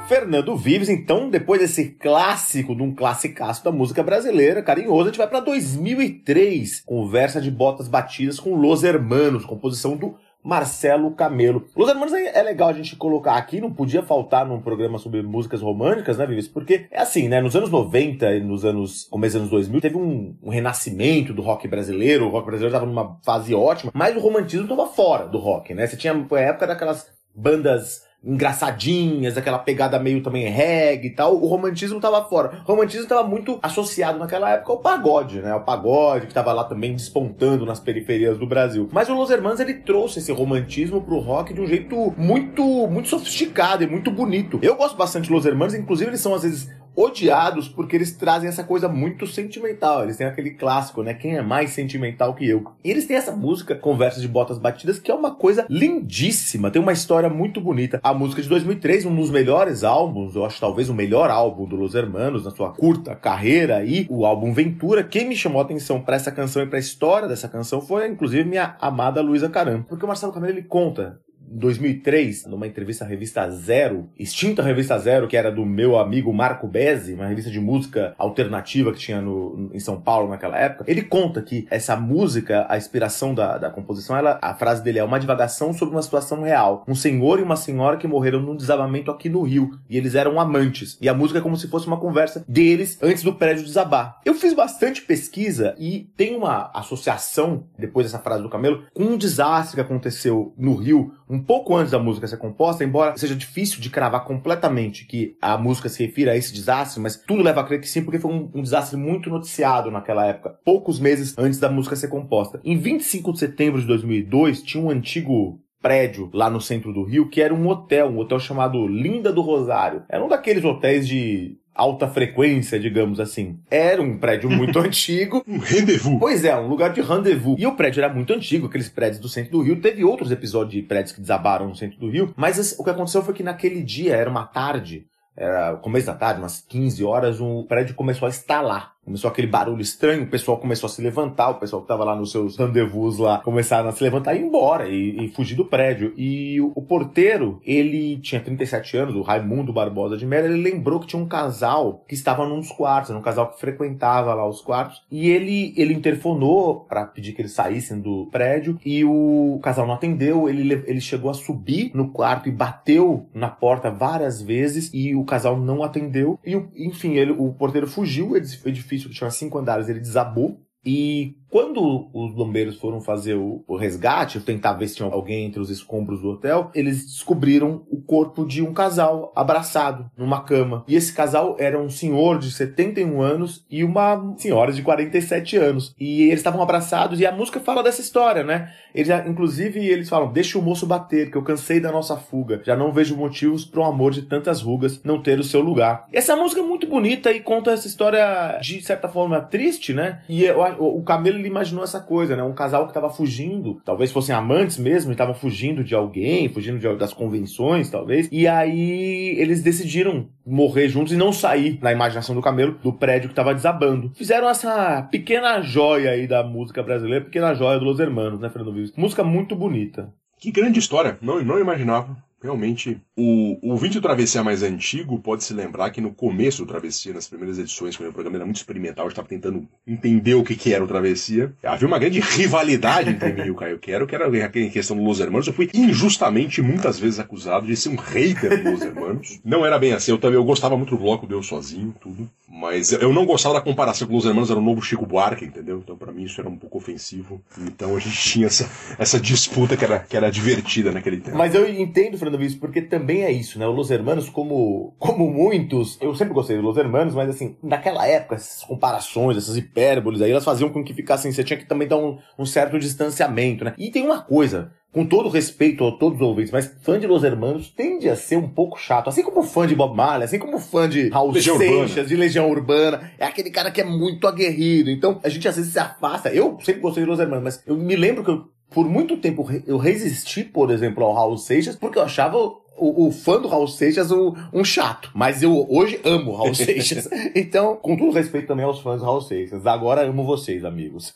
Fernando 0.08 0.56
Vives. 0.56 0.88
Então, 0.88 1.30
depois 1.30 1.60
desse 1.60 1.90
clássico, 1.90 2.74
de 2.74 2.82
um 2.82 2.96
classicaço 2.96 3.64
da 3.64 3.72
música 3.72 4.02
brasileira, 4.02 4.64
carinhoso, 4.64 5.04
a 5.04 5.06
gente 5.08 5.18
vai 5.18 5.28
pra 5.28 5.42
2003. 5.42 6.82
Conversa 6.86 7.42
de 7.42 7.52
botas 7.52 7.90
batidas 7.90 8.40
com 8.40 8.56
Los 8.56 8.86
Hermanos, 8.86 9.46
composição 9.46 9.98
do 9.98 10.16
Marcelo 10.42 11.12
Camelo. 11.12 11.68
Los 11.76 11.90
Hermanos 11.90 12.14
é, 12.14 12.40
é 12.40 12.42
legal 12.42 12.70
a 12.70 12.74
gente 12.74 12.96
colocar 12.96 13.36
aqui, 13.36 13.60
não 13.60 13.74
podia 13.74 14.02
faltar 14.02 14.46
num 14.46 14.62
programa 14.62 14.98
sobre 14.98 15.22
músicas 15.22 15.62
românticas, 15.62 16.18
né, 16.18 16.26
Vives? 16.26 16.48
Porque 16.48 16.88
é 16.90 17.02
assim, 17.02 17.28
né? 17.28 17.42
Nos 17.42 17.54
anos 17.54 17.70
90 17.70 18.34
e 18.34 18.40
nos 18.40 18.64
anos, 18.64 19.04
começo 19.10 19.34
dos 19.34 19.42
anos 19.42 19.52
2000, 19.52 19.82
teve 19.82 19.98
um, 19.98 20.38
um 20.42 20.50
renascimento 20.50 21.34
do 21.34 21.42
rock 21.42 21.68
brasileiro. 21.68 22.28
O 22.28 22.30
rock 22.30 22.46
brasileiro 22.46 22.74
estava 22.74 22.90
numa 22.90 23.20
fase 23.26 23.54
ótima, 23.54 23.92
mas 23.94 24.16
o 24.16 24.22
romantismo 24.22 24.64
estava 24.64 24.88
fora 24.88 25.28
do 25.28 25.38
rock, 25.38 25.74
né? 25.74 25.86
Você 25.86 25.98
tinha 25.98 26.14
a 26.14 26.40
época 26.40 26.66
daquelas 26.66 27.10
bandas 27.36 28.07
engraçadinhas, 28.24 29.38
aquela 29.38 29.60
pegada 29.60 30.00
meio 30.00 30.22
também 30.22 30.48
reggae 30.50 31.08
e 31.08 31.10
tal, 31.12 31.36
o 31.36 31.48
romantismo 31.48 32.00
tava 32.00 32.24
fora. 32.26 32.62
O 32.66 32.72
romantismo 32.72 33.08
tava 33.08 33.24
muito 33.24 33.60
associado 33.62 34.20
naquela 34.20 34.50
época 34.52 34.74
ao 34.74 34.80
pagode, 34.80 35.40
né? 35.40 35.54
O 35.54 35.62
pagode 35.62 36.28
que 36.28 36.34
tava 36.34 36.52
lá 36.52 36.64
também 36.64 36.94
despontando 36.94 37.66
nas 37.66 37.80
periferias 37.80 38.38
do 38.38 38.48
Brasil. 38.48 38.90
Mas 38.92 39.08
o 39.08 39.14
Los 39.14 39.30
Hermanos 39.30 39.60
ele 39.60 39.76
trouxe 39.76 40.20
esse 40.20 40.32
romantismo 40.32 41.02
pro 41.02 41.20
rock 41.20 41.54
de 41.54 41.62
um 41.62 41.68
jeito 41.68 42.14
muito 42.18 42.64
muito 42.88 43.08
sofisticado 43.08 43.84
e 43.84 43.88
muito 43.88 44.12
bonito. 44.12 44.60
Eu 44.62 44.76
gosto 44.76 44.98
bastante 44.98 45.28
de 45.28 45.34
Los 45.34 45.46
Hermanos, 45.46 45.74
inclusive 45.74 46.10
eles 46.10 46.22
são 46.22 46.34
às 46.34 46.44
vezes 46.44 46.70
odiados 46.98 47.70
porque 47.70 47.96
eles 47.96 48.12
trazem 48.12 48.50
essa 48.50 48.63
coisa 48.63 48.89
muito 48.89 49.27
sentimental. 49.27 50.04
Eles 50.04 50.18
têm 50.18 50.25
aquele 50.25 50.50
clássico, 50.50 51.04
né? 51.04 51.13
Quem 51.13 51.38
é 51.38 51.42
mais 51.44 51.70
sentimental 51.70 52.33
que 52.33 52.50
eu? 52.50 52.66
E 52.83 52.90
eles 52.90 53.05
têm 53.05 53.16
essa 53.16 53.31
música, 53.31 53.75
Conversas 53.75 54.24
de 54.24 54.27
Botas 54.27 54.57
Batidas, 54.57 54.98
que 54.98 55.12
é 55.12 55.14
uma 55.14 55.36
coisa 55.36 55.68
lindíssima. 55.70 56.72
Tem 56.72 56.81
uma 56.81 56.92
história 56.92 57.29
muito 57.29 57.62
bonita. 57.62 58.00
A 58.01 58.14
música 58.16 58.42
de 58.42 58.50
2003, 58.50 59.05
um 59.05 59.16
dos 59.16 59.29
melhores 59.29 59.83
álbuns, 59.83 60.36
eu 60.36 60.44
acho 60.44 60.60
talvez 60.60 60.90
o 60.90 60.94
melhor 60.94 61.29
álbum 61.29 61.68
do 61.68 61.75
Los 61.75 61.94
Hermanos 61.94 62.44
na 62.44 62.51
sua 62.51 62.74
curta 62.74 63.16
carreira 63.16 63.77
aí, 63.77 64.07
o 64.10 64.25
álbum 64.25 64.51
Ventura. 64.51 65.03
Quem 65.03 65.27
me 65.27 65.36
chamou 65.36 65.62
a 65.62 65.66
atenção 65.66 66.01
para 66.01 66.16
essa 66.16 66.31
canção 66.31 66.64
e 66.64 66.66
para 66.66 66.77
a 66.77 66.79
história 66.79 67.27
dessa 67.27 67.48
canção 67.48 67.79
foi, 67.79 68.07
inclusive, 68.07 68.44
minha 68.44 68.75
amada 68.81 69.22
Luísa 69.22 69.50
Caram. 69.50 69.83
Porque 69.83 70.03
o 70.03 70.07
Marcelo 70.07 70.33
Camelo 70.33 70.53
ele 70.53 70.64
conta 70.64 71.20
2003, 71.48 72.46
numa 72.46 72.68
entrevista 72.68 73.05
à 73.05 73.07
revista 73.07 73.50
Zero, 73.50 74.10
extinta 74.18 74.62
revista 74.62 74.98
Zero, 75.00 75.27
que 75.27 75.38
era 75.38 75.51
do 75.51 75.66
meu 75.66 75.98
amigo 75.98 76.33
Marco 76.33 76.68
Bezzi, 76.68 77.14
uma 77.14 77.27
revista 77.27 77.50
de 77.50 77.60
música 77.60 78.14
alternativa 78.18 78.92
que 78.92 79.00
tinha 79.00 79.22
no, 79.22 79.70
em 79.74 79.79
São 79.79 80.00
Paulo 80.00 80.29
naquela 80.29 80.57
época, 80.57 80.86
ele 80.88 81.01
conta 81.01 81.42
que 81.42 81.68
essa 81.70 81.96
música, 81.96 82.66
a 82.70 82.77
inspiração 82.77 83.33
da, 83.33 83.57
da 83.57 83.70
composição, 83.70 84.16
ela, 84.16 84.38
a 84.42 84.53
frase 84.53 84.83
dele 84.83 85.00
é 85.00 85.03
uma 85.03 85.20
divagação 85.20 85.74
sobre 85.74 85.96
uma 85.96 86.01
situação 86.01 86.42
real. 86.42 86.83
Um 86.88 86.96
senhor 86.96 87.40
e 87.40 87.44
uma 87.44 87.55
senhora 87.55 87.98
que 87.98 88.07
morreram 88.07 88.42
num 88.42 88.55
desabamento 88.55 89.12
aqui 89.12 89.29
no 89.29 89.44
Rio, 89.44 89.79
e 89.90 89.98
eles 89.98 90.16
eram 90.16 90.40
amantes. 90.40 90.98
E 91.01 91.07
a 91.07 91.14
música 91.14 91.40
é 91.40 91.42
como 91.42 91.57
se 91.57 91.68
fosse 91.68 91.88
uma 91.88 92.00
conversa 92.00 92.44
deles 92.48 92.98
antes 93.01 93.24
do 93.24 93.33
prédio 93.33 93.64
desabar. 93.64 94.20
Eu 94.25 94.33
fiz 94.33 94.53
bastante 94.53 95.01
pesquisa 95.01 95.75
e 95.79 96.10
tem 96.16 96.36
uma 96.36 96.72
associação, 96.74 97.66
depois 97.77 98.05
dessa 98.05 98.20
frase 98.20 98.44
do 98.44 98.50
Camelo, 98.50 98.83
com 98.94 99.03
um 99.03 99.18
desastre 99.18 99.75
que 99.75 99.81
aconteceu 99.81 100.53
no 100.57 100.75
Rio, 100.75 101.14
um 101.29 101.37
pouco 101.40 101.76
antes 101.76 101.92
da 101.92 102.00
música 102.00 102.28
ser 102.28 102.38
composta, 102.38 102.84
embora 102.84 103.18
seja 103.18 103.36
difícil 103.36 103.80
de 103.80 103.90
cravar 103.90 104.24
completamente 104.26 105.06
que 105.06 105.36
a 105.42 105.58
música 105.58 105.90
se 105.90 106.06
refira 106.06 106.32
a 106.32 106.38
esse 106.38 106.54
desastre, 106.54 107.02
mas 107.02 107.18
tudo 107.18 107.44
leva 107.44 107.62
a 107.62 107.64
crer 107.64 107.82
que 107.82 107.88
sim, 107.88 108.04
porque 108.04 108.20
foi 108.20 108.32
um, 108.32 108.52
um 108.54 108.62
desastre 108.62 108.98
muito 108.98 109.30
noticiado 109.30 109.92
naquela 109.92 110.26
época, 110.26 110.58
poucos 110.64 111.00
meses 111.00 111.36
antes 111.38 111.60
da 111.60 111.70
música 111.70 111.96
ser 111.96 112.08
composta. 112.08 112.60
Em 112.64 112.78
25 112.78 113.34
de 113.34 113.40
setembro 113.40 113.82
de 113.82 113.88
2002, 113.88 114.62
tinha 114.62 114.84
um 114.84 114.90
antigo 114.90 115.60
prédio 115.82 116.30
lá 116.34 116.50
no 116.50 116.60
centro 116.60 116.92
do 116.92 117.04
Rio 117.04 117.30
que 117.30 117.42
era 117.42 117.54
um 117.54 117.68
hotel, 117.68 118.08
um 118.08 118.18
hotel 118.18 118.40
chamado 118.40 118.88
Linda 118.88 119.32
do 119.32 119.42
Rosário. 119.42 120.04
Era 120.10 120.24
um 120.24 120.28
daqueles 120.28 120.64
hotéis 120.64 121.08
de 121.08 121.58
alta 121.77 122.07
frequência, 122.07 122.79
digamos 122.79 123.20
assim. 123.20 123.59
Era 123.70 124.01
um 124.01 124.18
prédio 124.18 124.50
muito 124.50 124.77
antigo. 124.79 125.44
Um 125.48 125.59
rendezvous. 125.59 126.20
Pois 126.20 126.44
é, 126.44 126.57
um 126.57 126.68
lugar 126.68 126.92
de 126.92 127.01
rendezvous. 127.01 127.55
E 127.59 127.68
o 127.68 127.75
prédio 127.75 128.03
era 128.03 128.13
muito 128.13 128.33
antigo, 128.33 128.66
aqueles 128.66 128.90
prédios 128.90 129.20
do 129.20 129.29
centro 129.29 129.51
do 129.51 129.61
Rio. 129.61 129.79
Teve 129.79 130.03
outros 130.03 130.31
episódios 130.31 130.74
de 130.74 130.81
prédios 130.81 131.13
que 131.13 131.22
desabaram 131.22 131.70
no 131.70 131.75
centro 131.75 132.00
do 132.00 132.09
Rio, 132.09 132.33
mas 132.35 132.75
o 132.77 132.83
que 132.83 132.90
aconteceu 132.90 133.22
foi 133.22 133.33
que 133.33 133.44
naquele 133.44 133.81
dia, 133.83 134.16
era 134.16 134.29
uma 134.29 134.46
tarde, 134.46 135.05
era 135.35 135.75
começo 135.77 136.07
da 136.07 136.16
tarde, 136.16 136.40
umas 136.42 136.61
15 136.61 137.03
horas, 137.03 137.40
o 137.40 137.63
prédio 137.63 137.94
começou 137.94 138.25
a 138.25 138.29
estalar. 138.29 138.97
Começou 139.07 139.29
aquele 139.29 139.48
barulho 139.48 139.81
estranho, 139.81 140.24
o 140.24 140.27
pessoal 140.27 140.57
começou 140.57 140.85
a 140.85 140.89
se 140.89 141.01
levantar, 141.01 141.51
o 141.51 141.55
pessoal 141.55 141.81
que 141.81 141.87
tava 141.87 142.03
lá 142.03 142.13
nos 142.13 142.29
seus 142.29 142.57
rendezvous 142.57 143.17
lá 143.20 143.39
começaram 143.39 143.87
a 143.87 143.93
se 143.93 144.03
levantar 144.03 144.35
e 144.35 144.39
ir 144.39 144.43
embora 144.43 144.89
e, 144.89 145.24
e 145.24 145.29
fugir 145.29 145.55
do 145.55 145.63
prédio. 145.63 146.13
E 146.17 146.59
o, 146.59 146.74
o, 146.75 146.81
porteiro, 146.81 147.61
ele 147.65 148.17
tinha 148.17 148.41
37 148.41 148.98
anos, 148.98 149.15
o 149.15 149.22
Raimundo 149.22 149.72
Barbosa 149.72 150.17
de 150.17 150.25
Mello, 150.25 150.48
ele 150.48 150.61
lembrou 150.61 151.00
que 151.00 151.07
tinha 151.07 151.24
um 151.24 151.25
casal 151.25 152.03
que 152.05 152.15
estava 152.15 152.46
num 152.46 152.59
dos 152.59 152.70
quartos, 152.70 153.09
era 153.09 153.17
um 153.17 153.22
casal 153.22 153.50
que 153.50 153.61
frequentava 153.61 154.33
lá 154.33 154.46
os 154.46 154.59
quartos, 154.59 155.01
e 155.09 155.29
ele, 155.29 155.74
ele 155.77 155.93
interfonou 155.93 156.81
para 156.81 157.05
pedir 157.05 157.31
que 157.31 157.41
eles 157.41 157.53
saíssem 157.53 158.01
do 158.01 158.27
prédio 158.29 158.77
e 158.85 159.05
o 159.05 159.57
casal 159.63 159.87
não 159.87 159.93
atendeu, 159.93 160.50
ele, 160.50 160.83
ele 160.85 161.00
chegou 161.00 161.31
a 161.31 161.33
subir 161.33 161.91
no 161.93 162.09
quarto 162.09 162.50
e 162.50 162.51
bateu 162.51 163.25
na 163.33 163.48
porta 163.48 163.89
várias 163.89 164.41
vezes 164.41 164.91
e 164.93 165.15
o 165.15 165.24
casal 165.24 165.57
não 165.57 165.81
atendeu 165.81 166.37
e, 166.46 166.55
enfim, 166.75 167.13
ele, 167.13 167.31
o 167.31 167.53
porteiro 167.53 167.87
fugiu, 167.87 168.31
o 168.31 168.37
edifício 168.37 168.97
edifício 168.98 169.10
que 169.10 169.16
tinha 169.16 169.29
cinco 169.29 169.57
andares, 169.57 169.88
ele 169.88 170.00
desabou. 170.00 170.62
E 170.86 171.36
quando 171.50 172.10
os 172.14 172.33
bombeiros 172.33 172.77
foram 172.77 173.00
fazer 173.00 173.36
o, 173.36 173.64
resgate, 173.75 174.40
tentar 174.40 174.74
ver 174.74 174.88
se 174.88 174.96
tinha 174.96 175.10
alguém 175.10 175.46
entre 175.46 175.60
os 175.60 175.70
escombros 175.70 176.22
do 176.22 176.29
hotel, 176.29 176.72
eles 176.74 177.05
descobriram 177.05 177.83
o 177.90 178.01
corpo 178.01 178.46
de 178.46 178.62
um 178.62 178.74
casal 178.74 179.31
abraçado 179.36 180.10
numa 180.18 180.42
cama. 180.42 180.83
E 180.88 180.96
esse 180.96 181.14
casal 181.14 181.55
era 181.60 181.79
um 181.79 181.90
senhor 181.90 182.40
de 182.40 182.51
71 182.51 183.22
anos 183.22 183.66
e 183.70 183.83
uma 183.83 184.36
senhora 184.38 184.72
de 184.72 184.81
47 184.81 185.57
anos. 185.57 185.96
E 186.00 186.24
eles 186.24 186.40
estavam 186.40 186.62
abraçados 186.62 187.20
e 187.20 187.25
a 187.25 187.31
música 187.31 187.60
fala 187.60 187.83
dessa 187.83 188.01
história, 188.01 188.44
né? 188.44 188.72
Eles, 188.94 189.10
inclusive, 189.27 189.86
eles 189.86 190.10
falam: 190.10 190.31
Deixa 190.31 190.57
o 190.57 190.62
moço 190.62 190.86
bater, 190.86 191.31
que 191.31 191.38
eu 191.38 191.44
cansei 191.44 191.79
da 191.79 191.92
nossa 191.92 192.18
fuga. 192.18 192.62
Já 192.66 192.75
não 192.75 192.92
vejo 192.92 193.16
motivos 193.16 193.64
para 193.64 193.81
um 193.81 193.86
amor 193.86 194.12
de 194.12 194.24
tantas 194.24 194.62
rugas 194.62 195.01
não 195.03 195.22
ter 195.22 195.40
o 195.40 195.44
seu 195.44 195.62
lugar. 195.62 196.07
Essa 196.12 196.36
música 196.36 196.62
é 196.62 196.64
muito 196.64 196.88
bonita 196.88 197.31
e 197.31 197.40
conta 197.40 197.72
essa 197.72 197.88
história 197.88 198.57
de 198.62 198.81
certa 198.81 199.07
forma 199.07 199.40
triste, 199.40 199.94
né? 199.94 200.22
E 200.27 200.50
o 200.50 201.01
Camelo 201.03 201.37
ele 201.38 201.48
imaginou 201.48 201.84
essa 201.84 202.00
coisa, 202.00 202.36
né? 202.36 202.44
Um 202.44 202.54
casal 202.54 202.84
que 202.84 202.92
estava 202.92 203.10
fugindo, 203.10 203.82
talvez 203.86 204.12
fossem 204.12 204.34
amantes 204.34 204.78
mesmo, 204.78 205.12
e 205.12 205.14
estavam 205.14 205.34
fugindo 205.34 205.84
de 205.84 205.96
alguém, 205.96 206.50
fugindo 206.50 206.80
de, 206.80 206.96
das 206.96 207.14
convenções, 207.14 207.90
talvez. 207.90 208.28
E 208.32 208.48
aí 208.48 209.36
eles 209.38 209.62
decidiram 209.62 210.28
morrer 210.46 210.90
juntos 210.90 211.14
e 211.14 211.18
não 211.18 211.32
sair, 211.32 211.80
na 211.82 211.92
imaginação 211.92 212.36
do 212.36 212.42
Camelo, 212.42 212.78
do 212.84 212.94
prédio 212.94 213.30
que 213.30 213.34
estava 213.34 213.54
desabando. 213.54 214.12
Fizeram 214.16 214.50
essa 214.50 215.02
pequena 215.12 215.62
joia 215.62 216.12
aí 216.12 216.28
da 216.28 216.44
música 216.44 216.82
brasileira, 216.82 217.26
pequena 217.26 217.54
joia 217.54 217.80
dos 217.80 218.00
Hermanos, 218.00 218.40
né, 218.40 218.50
Fernando 218.50 218.74
Vives? 218.74 218.94
Música 218.96 219.24
muito 219.24 219.56
bonita. 219.56 220.14
Que 220.40 220.52
grande 220.52 220.80
história, 220.80 221.18
não, 221.22 221.44
não 221.44 221.60
imaginava. 221.60 222.16
Realmente, 222.42 223.02
o, 223.16 223.58
o 223.64 223.72
ouvinte 223.72 223.96
do 223.96 224.02
Travessia 224.02 224.44
mais 224.44 224.62
antigo 224.62 225.18
pode 225.20 225.44
se 225.44 225.54
lembrar 225.54 225.90
que 225.90 226.00
no 226.00 226.14
começo 226.14 226.64
do 226.64 226.68
Travessia, 226.68 227.14
nas 227.14 227.28
primeiras 227.28 227.58
edições, 227.58 227.98
quando 227.98 228.10
o 228.10 228.14
programa 228.14 228.38
era 228.38 228.46
muito 228.46 228.58
experimental, 228.58 229.08
estava 229.08 229.28
tentando 229.28 229.68
entender 229.88 230.36
o 230.36 230.44
que, 230.44 230.56
que 230.56 230.72
era 230.72 230.84
o 230.84 230.88
Travessia. 230.88 231.52
Havia 231.64 231.88
uma 231.88 231.98
grande 231.98 232.20
rivalidade 232.20 233.10
entre 233.10 233.34
mim 233.34 233.48
e 233.48 233.52
o 233.52 233.56
Caio 233.56 233.80
Quero, 233.80 234.06
que 234.06 234.14
era 234.14 234.28
em 234.60 234.70
questão 234.70 234.96
do 234.96 235.04
Los 235.04 235.20
Hermanos. 235.20 235.48
Eu 235.48 235.54
fui 235.54 235.68
injustamente, 235.74 236.62
muitas 236.62 237.00
vezes, 237.00 237.20
acusado 237.20 237.66
de 237.66 237.76
ser 237.76 237.90
um 237.90 237.96
hater 237.96 238.64
dos 238.64 238.72
Los 238.72 238.82
Hermanos. 238.82 239.40
Não 239.44 239.66
era 239.66 239.80
bem 239.80 239.94
assim, 239.94 240.12
eu 240.12 240.20
também 240.20 240.38
eu 240.38 240.44
gostava 240.44 240.78
muito 240.78 240.96
do 240.96 241.02
bloco 241.02 241.26
Deus 241.26 241.48
Sozinho, 241.48 241.96
tudo. 242.00 242.30
Mas 242.48 242.92
eu 242.92 243.12
não 243.12 243.26
gostava 243.26 243.56
da 243.56 243.62
comparação 243.62 244.08
com 244.08 244.14
Los 244.14 244.26
Hermanos, 244.26 244.50
era 244.50 244.60
o 244.60 244.64
novo 244.64 244.82
Chico 244.82 245.06
Buarque, 245.06 245.46
entendeu? 245.46 245.80
Então, 245.84 245.98
para 245.98 246.12
mim, 246.12 246.24
isso 246.24 246.40
era 246.40 246.50
um 246.50 246.56
pouco 246.56 246.78
ofensivo. 246.78 247.42
Então, 247.60 247.96
a 247.96 248.00
gente 248.00 248.18
tinha 248.18 248.48
essa, 248.48 248.70
essa 248.98 249.20
disputa 249.20 249.76
que 249.76 249.84
era, 249.84 250.00
que 250.00 250.16
era 250.16 250.30
divertida 250.30 250.92
naquele 250.92 251.18
tempo. 251.18 251.38
Mas 251.38 251.54
eu 251.54 251.68
entendo, 251.68 252.18
Fernando 252.27 252.37
Vives, 252.37 252.55
porque 252.55 252.81
também 252.81 253.24
é 253.24 253.31
isso, 253.31 253.57
né? 253.57 253.66
O 253.66 253.72
Los 253.72 253.90
Hermanos, 253.90 254.29
como, 254.29 254.94
como 255.00 255.29
muitos, 255.29 255.98
eu 256.01 256.13
sempre 256.13 256.33
gostei 256.33 256.55
dos 256.55 256.66
Los 256.66 256.77
Hermanos, 256.77 257.16
mas 257.16 257.29
assim, 257.29 257.55
naquela 257.63 258.05
época, 258.07 258.35
essas 258.35 258.63
comparações, 258.63 259.37
essas 259.37 259.57
hipérboles 259.57 260.22
aí, 260.22 260.31
elas 260.31 260.46
faziam 260.46 260.70
com 260.70 260.83
que 260.83 260.94
ficasse 260.94 261.27
assim, 261.27 261.35
você 261.35 261.44
tinha 261.44 261.57
que 261.57 261.66
também 261.66 261.87
dar 261.87 261.98
um, 261.98 262.18
um 262.37 262.46
certo 262.46 262.77
distanciamento, 262.77 263.63
né? 263.63 263.74
E 263.77 263.90
tem 263.90 264.03
uma 264.03 264.22
coisa, 264.22 264.72
com 264.92 265.05
todo 265.05 265.29
respeito 265.29 265.85
a 265.85 265.92
todos 265.92 266.20
os 266.20 266.27
ouvintes, 266.27 266.51
mas 266.51 266.75
fã 266.81 267.00
de 267.00 267.07
Los 267.07 267.24
Hermanos 267.24 267.70
tende 267.70 268.09
a 268.09 268.16
ser 268.16 268.37
um 268.37 268.50
pouco 268.50 268.79
chato. 268.79 269.09
Assim 269.09 269.24
como 269.24 269.44
fã 269.44 269.68
de 269.68 269.75
Bob 269.75 269.96
Marley, 269.96 270.25
assim 270.25 270.40
como 270.40 270.57
fã 270.59 270.90
de 270.90 271.09
Raul 271.09 271.31
Legião 271.31 271.57
Seixas, 271.57 271.90
Urbana. 271.90 272.07
de 272.07 272.16
Legião 272.16 272.50
Urbana. 272.50 273.11
É 273.20 273.25
aquele 273.25 273.51
cara 273.51 273.70
que 273.70 273.81
é 273.81 273.83
muito 273.83 274.27
aguerrido. 274.27 274.90
Então, 274.90 275.20
a 275.24 275.29
gente 275.29 275.48
às 275.48 275.55
vezes 275.55 275.72
se 275.72 275.79
afasta. 275.79 276.29
Eu 276.29 276.57
sempre 276.61 276.81
gostei 276.81 277.03
de 277.03 277.09
Los 277.09 277.20
Hermanos, 277.20 277.44
mas 277.44 277.63
eu 277.68 277.77
me 277.77 277.96
lembro 277.96 278.24
que 278.24 278.31
eu, 278.31 278.46
por 278.70 278.88
muito 278.90 279.18
tempo, 279.18 279.48
eu 279.66 279.77
resisti, 279.77 280.44
por 280.44 280.72
exemplo, 280.72 281.03
ao 281.03 281.14
Raul 281.14 281.38
Seixas, 281.38 281.75
porque 281.75 281.98
eu 281.98 282.03
achava 282.03 282.38
o, 282.38 283.08
o 283.08 283.12
fã 283.12 283.40
do 283.42 283.48
Raul 283.48 283.68
Seixas 283.68 284.12
um, 284.12 284.34
um 284.53 284.64
chato. 284.64 285.10
Mas 285.16 285.42
eu 285.42 285.66
hoje 285.70 286.00
amo 286.03 286.32
o 286.32 286.36
Raul 286.36 286.53
Seixas. 286.56 287.08
então, 287.36 287.75
com 287.77 287.96
todo 287.98 288.12
respeito 288.12 288.48
também 288.48 288.66
aos 288.66 288.80
fãs 288.82 289.00
do 289.00 289.06
Raul 289.06 289.22
Seixas. 289.22 289.66
Agora 289.66 290.01
amo 290.08 290.24
vocês, 290.25 290.64
amigos. 290.66 291.16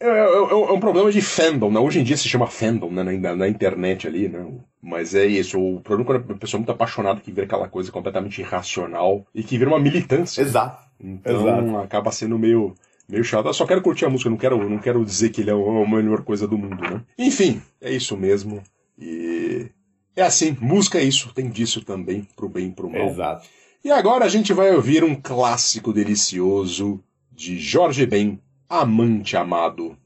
É, 0.00 0.06
é- 0.06 0.22
é 0.22 0.72
um 0.72 0.80
problema 0.80 1.10
de 1.10 1.22
fandom, 1.22 1.70
né? 1.70 1.80
Hoje 1.80 2.00
em 2.00 2.04
dia 2.04 2.16
se 2.16 2.28
chama 2.28 2.46
fandom, 2.46 2.90
né? 2.90 3.02
Na, 3.02 3.34
na 3.34 3.48
internet 3.48 4.06
ali, 4.06 4.28
né? 4.28 4.46
Mas 4.82 5.14
é 5.14 5.24
isso. 5.24 5.58
O 5.58 5.80
problema 5.80 6.16
é 6.16 6.18
quando 6.20 6.32
a 6.36 6.38
pessoa 6.38 6.58
é 6.58 6.60
muito 6.60 6.72
apaixonada 6.72 7.20
que 7.20 7.32
vira 7.32 7.46
aquela 7.46 7.68
coisa 7.68 7.90
completamente 7.90 8.40
irracional 8.42 9.24
e 9.34 9.42
que 9.42 9.56
vira 9.56 9.70
uma 9.70 9.80
militância. 9.80 10.42
Exato. 10.42 10.84
Então 11.00 11.48
Exato. 11.48 11.76
acaba 11.78 12.12
sendo 12.12 12.38
meio, 12.38 12.74
meio 13.08 13.24
chato. 13.24 13.46
Eu 13.46 13.54
só 13.54 13.66
quero 13.66 13.82
curtir 13.82 14.04
a 14.04 14.10
música, 14.10 14.30
não 14.30 14.36
quero, 14.36 14.68
não 14.68 14.78
quero 14.78 15.04
dizer 15.04 15.30
que 15.30 15.40
ele 15.40 15.50
é 15.50 15.54
a 15.54 15.88
melhor 15.88 16.22
coisa 16.22 16.46
do 16.46 16.58
mundo, 16.58 16.80
né? 16.82 17.02
Enfim, 17.18 17.60
é 17.80 17.92
isso 17.92 18.16
mesmo. 18.16 18.62
E 18.98 19.68
é 20.16 20.22
assim, 20.22 20.56
música 20.60 20.98
é 20.98 21.04
isso, 21.04 21.32
tem 21.34 21.48
disso 21.48 21.84
também, 21.84 22.26
pro 22.36 22.48
bem 22.48 22.68
e 22.68 22.72
pro 22.72 22.90
mal. 22.90 23.08
Exato. 23.08 23.48
E 23.84 23.90
agora 23.90 24.24
a 24.24 24.28
gente 24.28 24.52
vai 24.52 24.74
ouvir 24.74 25.04
um 25.04 25.14
clássico 25.14 25.92
delicioso 25.92 27.02
de 27.30 27.58
Jorge 27.58 28.06
Ben, 28.06 28.40
Amante 28.68 29.36
Amado. 29.36 29.96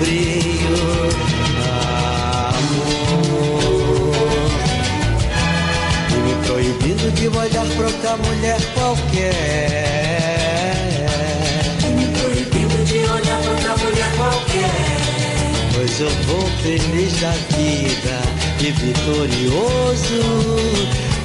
Frio, 0.00 0.74
amor 2.56 4.14
e 6.10 6.14
me 6.14 6.34
proibindo 6.46 7.12
de 7.12 7.28
olhar 7.28 7.66
pra 7.76 7.86
outra 7.86 8.16
mulher 8.16 8.58
qualquer. 8.72 9.34
me 11.94 12.06
proibindo 12.18 12.84
de 12.84 12.98
olhar 12.98 13.40
pra 13.42 13.50
outra 13.52 13.76
mulher 13.84 14.10
qualquer. 14.16 14.70
Pois 15.74 16.00
eu 16.00 16.10
vou 16.26 16.46
feliz 16.62 17.20
da 17.20 17.32
vida 17.56 18.22
e 18.58 18.72
vitorioso, 18.72 20.22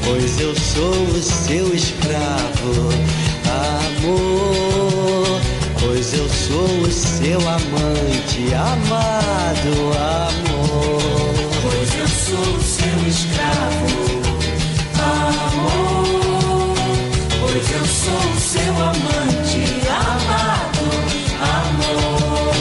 pois 0.04 0.40
eu 0.42 0.54
sou 0.54 0.92
o 0.92 1.22
seu 1.22 1.74
escravo, 1.74 2.90
amor. 3.46 4.65
Pois 5.86 6.14
eu 6.16 6.28
sou 6.28 6.66
o 6.82 6.92
seu 6.92 7.40
amante, 7.48 8.52
amado 8.56 9.94
amor. 9.94 11.02
Pois 11.62 11.96
eu 12.00 12.08
sou 12.08 12.56
o 12.56 12.62
seu 12.64 13.08
escravo, 13.08 13.86
amor. 14.98 16.76
Pois 17.40 17.72
eu 17.72 17.86
sou 17.86 18.18
o 18.18 18.40
seu 18.40 18.74
amante, 18.84 19.62
amado, 19.88 20.86
amor. 21.62 22.56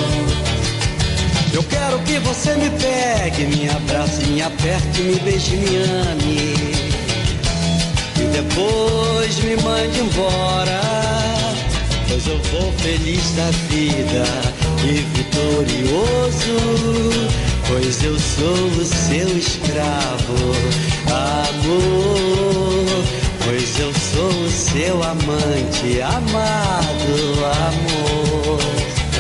Eu 1.55 1.63
quero 1.63 1.99
que 2.01 2.19
você 2.19 2.55
me 2.57 2.69
pegue, 2.79 3.47
me 3.47 3.71
abrace, 3.71 4.27
me 4.27 4.43
aperte, 4.43 5.01
me 5.01 5.19
beije, 5.21 5.57
me 5.57 5.77
ame. 5.77 6.55
E 8.17 8.25
depois 8.33 9.39
me 9.39 9.57
mande 9.63 10.01
embora. 10.01 11.34
Pois 12.15 12.29
eu 12.29 12.39
vou 12.39 12.73
feliz 12.75 13.33
da 13.33 13.51
vida 13.69 14.25
e 14.85 15.03
vitorioso. 15.17 16.57
Pois 17.67 18.05
eu 18.05 18.17
sou 18.17 18.69
o 18.69 18.85
seu 18.85 19.37
escravo, 19.37 20.55
amor. 21.11 23.05
Pois 23.45 23.81
eu 23.81 23.93
sou 23.93 24.31
o 24.31 24.49
seu 24.49 25.03
amante, 25.03 26.01
amado 26.03 27.45
amor. 27.67 28.61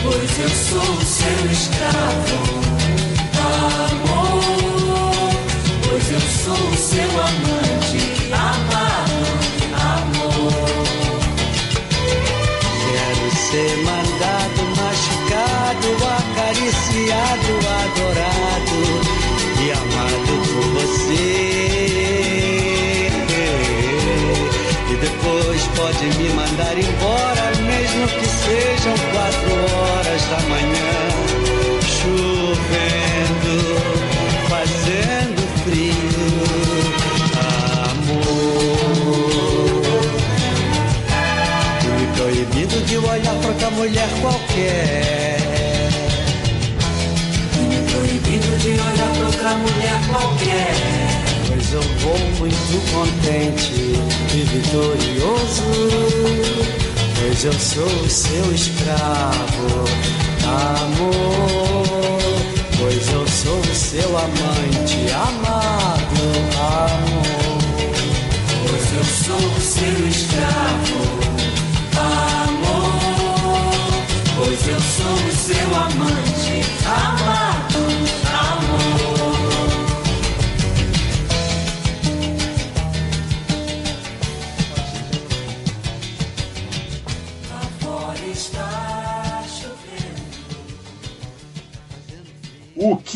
Pois 0.04 0.38
eu 0.38 0.50
sou 0.50 0.94
o 0.94 1.04
seu 1.04 1.50
escravo, 1.50 2.38
amor. 3.90 5.35
Pois 5.88 6.12
eu 6.12 6.20
sou 6.44 6.68
o 6.68 6.76
seu 6.76 7.11
amante, 7.11 7.73
ser 13.54 13.76
mandado, 13.84 14.62
machucado, 14.76 15.88
acariciado, 16.18 17.52
adorado 17.84 18.80
e 19.62 19.70
amado 19.70 20.34
por 20.48 20.64
você. 20.80 21.36
E 24.90 24.94
depois 24.96 25.62
pode 25.76 26.04
me 26.18 26.28
mandar 26.30 26.76
embora, 26.76 27.44
mesmo 27.62 28.08
que 28.18 28.26
sejam 28.26 28.96
quatro 29.12 29.52
horas 29.76 30.22
da 30.30 30.40
manhã, 30.48 30.93
mulher 43.85 44.09
qualquer. 44.23 45.37
Me 47.68 47.92
proibindo 47.92 48.59
de 48.59 48.70
olhar 48.70 49.11
pra 49.12 49.27
outra 49.27 49.51
mulher 49.57 50.01
qualquer. 50.09 50.75
Pois 51.49 51.73
eu 51.73 51.83
vou 52.01 52.18
muito 52.38 52.77
contente 52.92 53.92
e 54.33 54.42
vitorioso. 54.42 55.64
Pois 57.20 57.44
eu 57.44 57.53
sou 57.53 57.85
o 57.85 58.09
seu 58.09 58.55
escravo, 58.55 59.85
amor. 60.47 61.84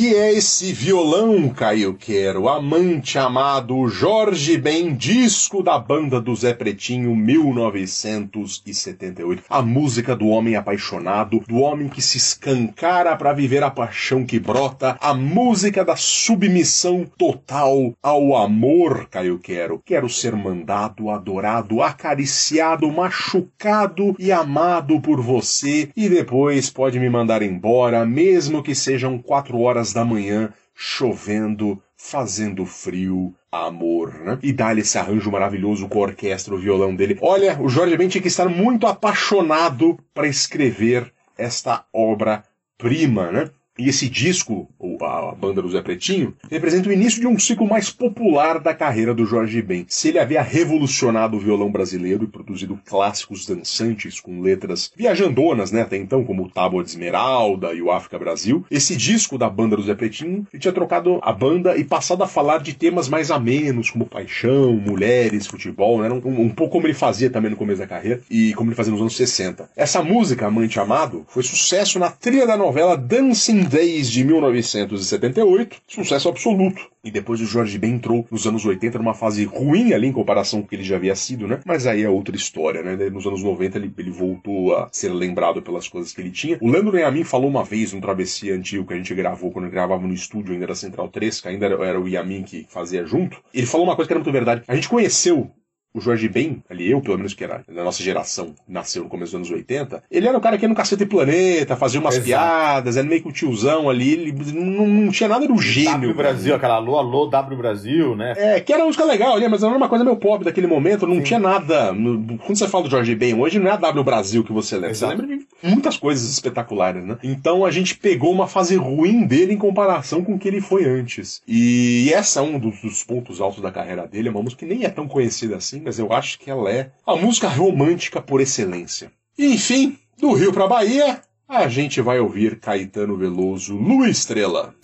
Que 0.09 0.15
é 0.15 0.33
esse 0.33 0.73
violão, 0.73 1.51
Caio 1.51 1.93
Quero? 1.93 2.49
Amante 2.49 3.19
amado 3.19 3.87
Jorge 3.89 4.57
Ben, 4.57 4.95
disco 4.95 5.63
da 5.63 5.79
banda 5.79 6.19
do 6.19 6.35
Zé 6.35 6.55
Pretinho, 6.55 7.15
1978. 7.15 9.43
A 9.51 9.61
música 9.61 10.17
do 10.17 10.29
homem 10.29 10.57
apaixonado, 10.57 11.45
do 11.47 11.59
homem 11.59 11.91
que 11.91 12.01
se 12.01 12.17
escancara 12.17 13.15
para 13.17 13.35
viver 13.35 13.63
a 13.63 13.71
paixão 13.71 14.25
que 14.25 14.41
brota, 14.41 14.97
a 14.99 15.13
música 15.13 15.85
da 15.85 15.95
submissão 15.95 17.05
total 17.19 17.93
ao 18.03 18.35
amor, 18.35 19.09
Caio 19.11 19.39
Quero. 19.39 19.83
Quero 19.85 20.09
ser 20.09 20.35
mandado, 20.35 21.11
adorado, 21.11 21.83
acariciado, 21.83 22.91
machucado 22.91 24.17
e 24.19 24.33
amado 24.33 25.03
por 25.03 25.21
você 25.21 25.91
e 25.95 26.09
depois 26.09 26.71
pode 26.71 26.99
me 26.99 27.11
mandar 27.11 27.43
embora, 27.43 28.07
mesmo 28.07 28.63
que 28.63 28.75
sejam 28.75 29.19
quatro 29.19 29.61
horas 29.61 29.93
da 29.93 29.98
manhã, 30.05 30.53
chovendo, 30.75 31.83
fazendo 31.97 32.65
frio, 32.65 33.35
amor, 33.51 34.15
né? 34.15 34.39
E 34.43 34.53
dá-lhe 34.53 34.83
esse 34.83 34.99
arranjo 34.99 35.31
maravilhoso 35.31 35.89
com 35.89 35.99
a 35.99 36.03
orquestra, 36.03 36.55
o 36.55 36.59
violão 36.59 36.95
dele. 36.95 37.19
Olha, 37.21 37.61
o 37.61 37.69
Jorge 37.69 37.97
Ben 37.97 38.09
tinha 38.09 38.23
que 38.23 38.29
estar 38.29 38.49
muito 38.49 38.87
apaixonado 38.87 39.99
para 40.15 40.29
escrever 40.29 41.13
esta 41.37 41.85
obra-prima, 41.93 43.33
né? 43.33 43.51
E 43.79 43.89
esse 43.89 44.09
disco, 44.09 44.69
ou 44.77 44.99
a 45.05 45.33
banda 45.33 45.63
do 45.63 45.71
Zé 45.71 45.81
Pretinho, 45.81 46.35
representa 46.51 46.89
o 46.89 46.93
início 46.93 47.21
de 47.21 47.29
um 47.29 47.39
ciclo 47.39 47.67
mais 47.67 47.91
popular 47.91 48.59
da 48.59 48.75
carreira 48.75 49.15
do 49.15 49.25
Jorge 49.25 49.63
Ben. 49.63 49.87
Se 49.89 50.09
ele 50.09 50.19
havia 50.19 50.43
revolucionado 50.43 51.37
o 51.37 51.41
violão 51.41 51.71
brasileiro 51.71 52.25
e 52.25 52.27
produzido 52.27 52.79
clássicos 52.85 53.47
dançantes 53.47 54.21
com 54.21 54.41
letras 54.41 54.91
viajandonas, 54.97 55.71
né, 55.71 55.83
até 55.83 55.97
então, 55.97 56.25
como 56.25 56.43
o 56.43 56.51
Tábua 56.51 56.83
de 56.83 56.91
Esmeralda 56.91 57.73
e 57.73 57.81
o 57.81 57.93
África 57.93 58.19
Brasil, 58.19 58.67
esse 58.69 58.97
disco 58.97 59.39
da 59.39 59.49
banda 59.49 59.77
do 59.77 59.83
Zé 59.85 59.95
Pretinho, 59.95 60.45
ele 60.53 60.61
tinha 60.61 60.73
trocado 60.73 61.21
a 61.23 61.33
banda 61.33 61.77
e 61.77 61.85
passado 61.85 62.25
a 62.25 62.27
falar 62.27 62.59
de 62.59 62.75
temas 62.75 63.09
mais 63.09 63.31
amenos, 63.31 63.91
como 63.91 64.07
paixão, 64.07 64.73
mulheres, 64.75 65.47
futebol, 65.47 66.03
né, 66.03 66.11
um, 66.11 66.43
um 66.43 66.49
pouco 66.49 66.73
como 66.73 66.87
ele 66.87 66.95
fazia 66.95 67.31
também 67.31 67.51
no 67.51 67.57
começo 67.57 67.79
da 67.79 67.87
carreira 67.87 68.21
e 68.29 68.53
como 68.55 68.71
ele 68.71 68.77
fazia 68.77 68.93
nos 68.93 69.01
anos 69.01 69.17
60. 69.17 69.71
Essa 69.77 70.03
música, 70.03 70.47
Amante 70.47 70.81
Amado, 70.81 71.25
foi 71.29 71.45
sucesso 71.45 71.99
na 72.01 72.11
trilha 72.11 72.47
da 72.47 72.57
novela 72.57 72.97
Dancing 72.97 73.68
desde 73.69 74.25
1978, 74.25 75.77
sucesso 75.87 76.29
absoluto. 76.29 76.89
E 77.05 77.11
depois 77.11 77.41
o 77.41 77.47
Jorge 77.47 77.79
Ben 77.79 77.95
entrou 77.95 78.27
nos 78.31 78.47
anos 78.47 78.65
80 78.65 78.99
numa 78.99 79.15
fase 79.15 79.45
ruim 79.45 79.93
ali 79.93 80.09
em 80.09 80.13
comparação 80.13 80.61
com 80.61 80.67
o 80.67 80.69
que 80.69 80.77
ele 80.77 80.83
já 80.83 80.97
havia 80.97 81.15
sido, 81.15 81.47
né? 81.47 81.61
Mas 81.65 81.87
aí 81.87 82.03
é 82.03 82.09
outra 82.09 82.35
história, 82.35 82.83
né? 82.83 83.09
Nos 83.09 83.27
anos 83.27 83.43
90 83.43 83.79
ele, 83.79 83.93
ele 83.97 84.11
voltou 84.11 84.75
a 84.77 84.89
ser 84.91 85.11
lembrado 85.11 85.63
pelas 85.63 85.89
coisas 85.89 86.13
que 86.13 86.21
ele 86.21 86.31
tinha. 86.31 86.59
O 86.61 86.71
Leandro 86.71 86.99
Yamin 86.99 87.25
falou 87.25 87.49
uma 87.49 87.65
vez 87.65 87.93
num 87.93 88.01
Travessia 88.01 88.55
antigo 88.55 88.87
que 88.87 88.95
a 88.95 88.97
gente 88.97 89.15
gravou, 89.15 89.51
quando 89.51 89.71
gravava 89.71 90.07
no 90.07 90.13
estúdio 90.13 90.53
ainda 90.53 90.65
era 90.65 90.75
Central 90.75 91.09
3, 91.09 91.41
que 91.41 91.49
ainda 91.49 91.67
era, 91.67 91.85
era 91.85 92.01
o 92.01 92.09
Yamin 92.09 92.43
que 92.43 92.67
fazia 92.69 93.05
junto. 93.07 93.41
Ele 93.55 93.67
falou 93.67 93.87
uma 93.87 93.97
coisa 93.97 94.07
que 94.07 94.13
era 94.13 94.21
muito 94.21 94.33
verdade. 94.33 94.63
A 94.67 94.75
gente 94.75 94.89
conheceu 94.89 95.51
o 95.99 96.01
Jorge 96.01 96.29
Ben, 96.29 96.63
ali 96.71 96.91
eu, 96.91 97.01
pelo 97.01 97.17
menos 97.17 97.35
que 97.35 97.45
era 97.45 97.63
da 97.69 97.85
nossa 97.85 98.03
geração, 98.03 98.55
nasceu 98.67 99.05
no 99.05 99.09
começo 99.09 99.33
dos 99.33 99.49
anos 99.49 99.51
80, 99.51 100.05
ele 100.11 100.27
era 100.27 100.37
um 100.37 100.41
cara 100.41 100.57
que 100.57 100.65
ia 100.65 100.69
no 100.69 100.75
Cacete 100.75 101.05
Planeta, 101.05 101.77
fazia 101.77 102.01
umas 102.01 102.15
Exato. 102.15 102.27
piadas, 102.27 102.97
era 102.97 103.07
meio 103.07 103.23
que 103.23 103.29
o 103.29 103.33
tiozão 103.33 103.91
ali, 103.91 104.13
ele 104.13 104.33
não, 104.55 104.87
não 104.87 105.11
tinha 105.11 105.29
nada 105.29 105.47
do 105.47 105.59
gênio. 105.59 105.93
W 105.93 106.15
Brasil, 106.15 106.55
aquela 106.55 106.75
alô, 106.77 106.97
alô, 106.99 107.27
W 107.27 107.59
Brasil, 107.59 108.17
né? 108.17 108.35
É, 108.37 108.61
que 108.61 108.73
era 108.73 108.83
uma 108.83 108.87
música 108.87 109.05
legal 109.05 109.39
mas 109.49 109.63
era 109.63 109.77
uma 109.77 109.89
coisa 109.89 110.05
meio 110.05 110.17
pobre 110.17 110.45
daquele 110.45 110.67
momento, 110.67 111.07
não 111.07 111.23
tinha 111.23 111.39
nada. 111.39 111.93
quando 111.93 112.57
você 112.59 112.69
fala 112.69 112.85
do 112.85 112.91
Jorge 112.91 113.15
Ben 113.15 113.35
hoje, 113.35 113.59
não 113.59 113.69
é 113.69 113.73
a 113.73 113.77
W 113.77 114.05
Brasil 114.05 114.45
que 114.45 114.53
você 114.53 114.77
lembra. 114.77 114.91
Exato. 114.91 115.17
Você 115.17 115.23
lembra 115.23 115.37
de 115.37 115.47
muitas 115.63 115.97
coisas 115.97 116.31
espetaculares, 116.31 117.05
né? 117.05 117.19
Então 117.23 117.65
a 117.65 117.71
gente 117.71 117.97
pegou 117.97 118.33
uma 118.33 118.47
fase 118.47 118.77
ruim 118.77 119.27
dele 119.27 119.55
em 119.55 119.59
comparação 119.59 120.23
com 120.23 120.35
o 120.35 120.39
que 120.39 120.49
ele 120.49 120.61
foi 120.61 120.85
antes. 120.85 121.43
E 121.47 122.11
essa 122.13 122.41
é 122.41 122.43
um 122.43 122.59
dos, 122.59 122.81
dos 122.81 123.05
pontos 123.05 123.41
altos 123.41 123.63
da 123.63 123.71
carreira 123.71 124.07
dele, 124.07 124.29
é 124.29 124.31
uma 124.31 124.43
música 124.43 124.67
que 124.67 124.73
nem 124.73 124.85
é 124.85 124.89
tão 124.89 125.09
conhecida 125.09 125.57
assim, 125.57 125.81
mas 125.89 125.99
eu 125.99 126.13
acho 126.13 126.39
que 126.39 126.51
ela 126.51 126.71
é 126.71 126.91
a 127.07 127.17
música 127.17 127.49
romântica 127.49 128.21
por 128.21 128.43
excelência. 128.43 129.11
Enfim, 129.39 129.99
do 130.19 130.35
Rio 130.35 130.53
pra 130.53 130.69
Bahia, 130.69 131.23
a 131.49 131.67
gente 131.67 132.03
vai 132.03 132.21
ouvir 132.21 132.61
Caetano 132.61 133.17
Veloso, 133.17 133.75
Lua 133.75 134.07
Estrela. 134.07 134.75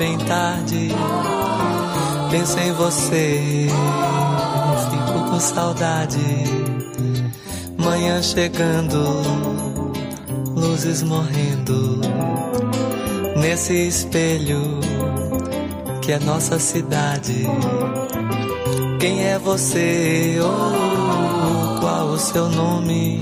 Bem 0.00 0.16
tarde. 0.16 0.88
Penso 2.30 2.58
em 2.58 2.72
você, 2.72 3.66
fico 4.90 5.30
com 5.30 5.38
saudade. 5.38 6.18
Manhã 7.76 8.22
chegando, 8.22 8.98
luzes 10.56 11.02
morrendo 11.02 12.00
nesse 13.36 13.74
espelho 13.88 14.80
que 16.00 16.12
é 16.12 16.18
nossa 16.20 16.58
cidade. 16.58 17.46
Quem 18.98 19.22
é 19.22 19.38
você? 19.38 20.38
Oh, 20.40 21.78
qual 21.78 22.06
o 22.06 22.18
seu 22.18 22.48
nome? 22.48 23.20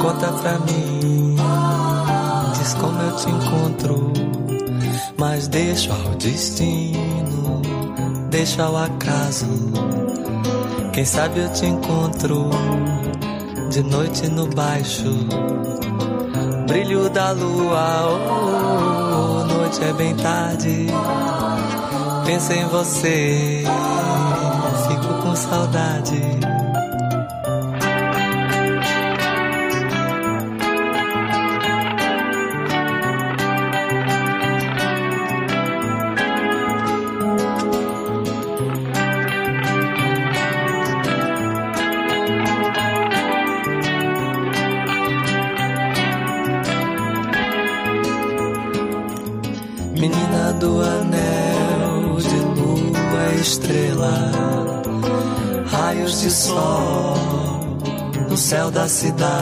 Conta 0.00 0.32
pra 0.32 0.58
mim, 0.60 1.36
diz 2.56 2.72
como 2.72 3.02
eu 3.02 3.16
te 3.16 3.28
encontro. 3.28 4.15
Mas 5.18 5.48
deixa 5.48 5.92
ao 5.92 6.14
destino, 6.14 7.62
deixa 8.30 8.62
ao 8.64 8.76
acaso. 8.76 9.46
Quem 10.92 11.04
sabe 11.04 11.40
eu 11.40 11.52
te 11.52 11.66
encontro 11.66 12.50
de 13.70 13.82
noite 13.82 14.28
no 14.28 14.46
baixo 14.46 15.26
brilho 16.66 17.08
da 17.08 17.30
lua, 17.30 18.06
oh, 18.06 19.44
noite 19.46 19.82
é 19.82 19.92
bem 19.94 20.14
tarde. 20.16 20.86
Penso 22.26 22.52
em 22.52 22.66
você, 22.66 23.62
fico 24.88 25.22
com 25.22 25.34
saudade. 25.34 26.45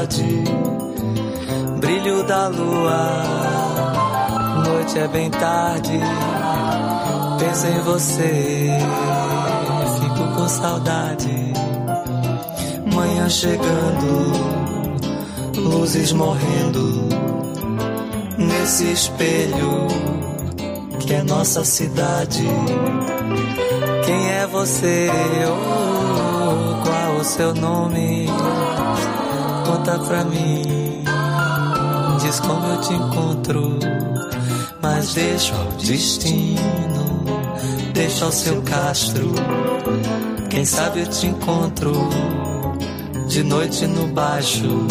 Cidade, 0.05 0.45
brilho 1.81 2.23
da 2.25 2.49
lua, 2.49 3.23
noite 4.67 4.99
é 4.99 5.09
bem 5.09 5.31
tarde. 5.31 5.99
Penso 7.39 7.67
em 7.67 7.79
você, 7.81 8.71
fico 10.01 10.35
com 10.35 10.49
saudade. 10.49 11.53
Manhã 12.95 13.29
chegando, 13.29 14.33
luzes 15.57 16.13
morrendo 16.13 17.09
nesse 18.39 18.93
espelho 18.93 19.89
que 21.01 21.15
é 21.15 21.23
nossa 21.23 21.65
cidade. 21.65 22.47
Quem 24.05 24.31
é 24.33 24.47
você? 24.47 25.09
Oh, 25.49 26.85
qual 26.85 27.17
o 27.21 27.25
seu 27.25 27.55
nome? 27.55 28.29
Conta 29.65 29.99
pra 29.99 30.25
mim. 30.25 31.05
Diz 32.21 32.41
como 32.41 32.67
eu 32.67 32.81
te 32.81 32.93
encontro. 32.95 33.79
Mas 34.83 35.15
deixa 35.15 35.55
ao 35.55 35.73
destino, 35.73 37.25
deixa 37.93 38.25
ao 38.27 38.33
seu 38.33 38.61
castro. 38.63 39.33
Quem 40.51 40.65
sabe 40.65 41.01
eu 41.01 41.07
te 41.07 41.27
encontro 41.27 41.93
de 43.29 43.43
noite 43.43 43.87
no 43.87 44.07
baixo. 44.09 44.87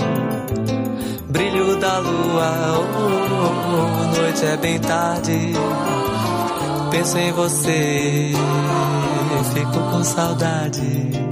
Brilho 1.30 1.80
da 1.80 2.00
lua, 2.00 2.78
oh, 2.78 4.16
oh, 4.16 4.22
noite 4.22 4.46
é 4.46 4.58
bem 4.58 4.80
tarde. 4.80 5.54
Penso 6.92 7.18
em 7.18 7.32
você, 7.32 8.32
fico 9.54 9.80
com 9.92 10.04
saudade. 10.04 11.23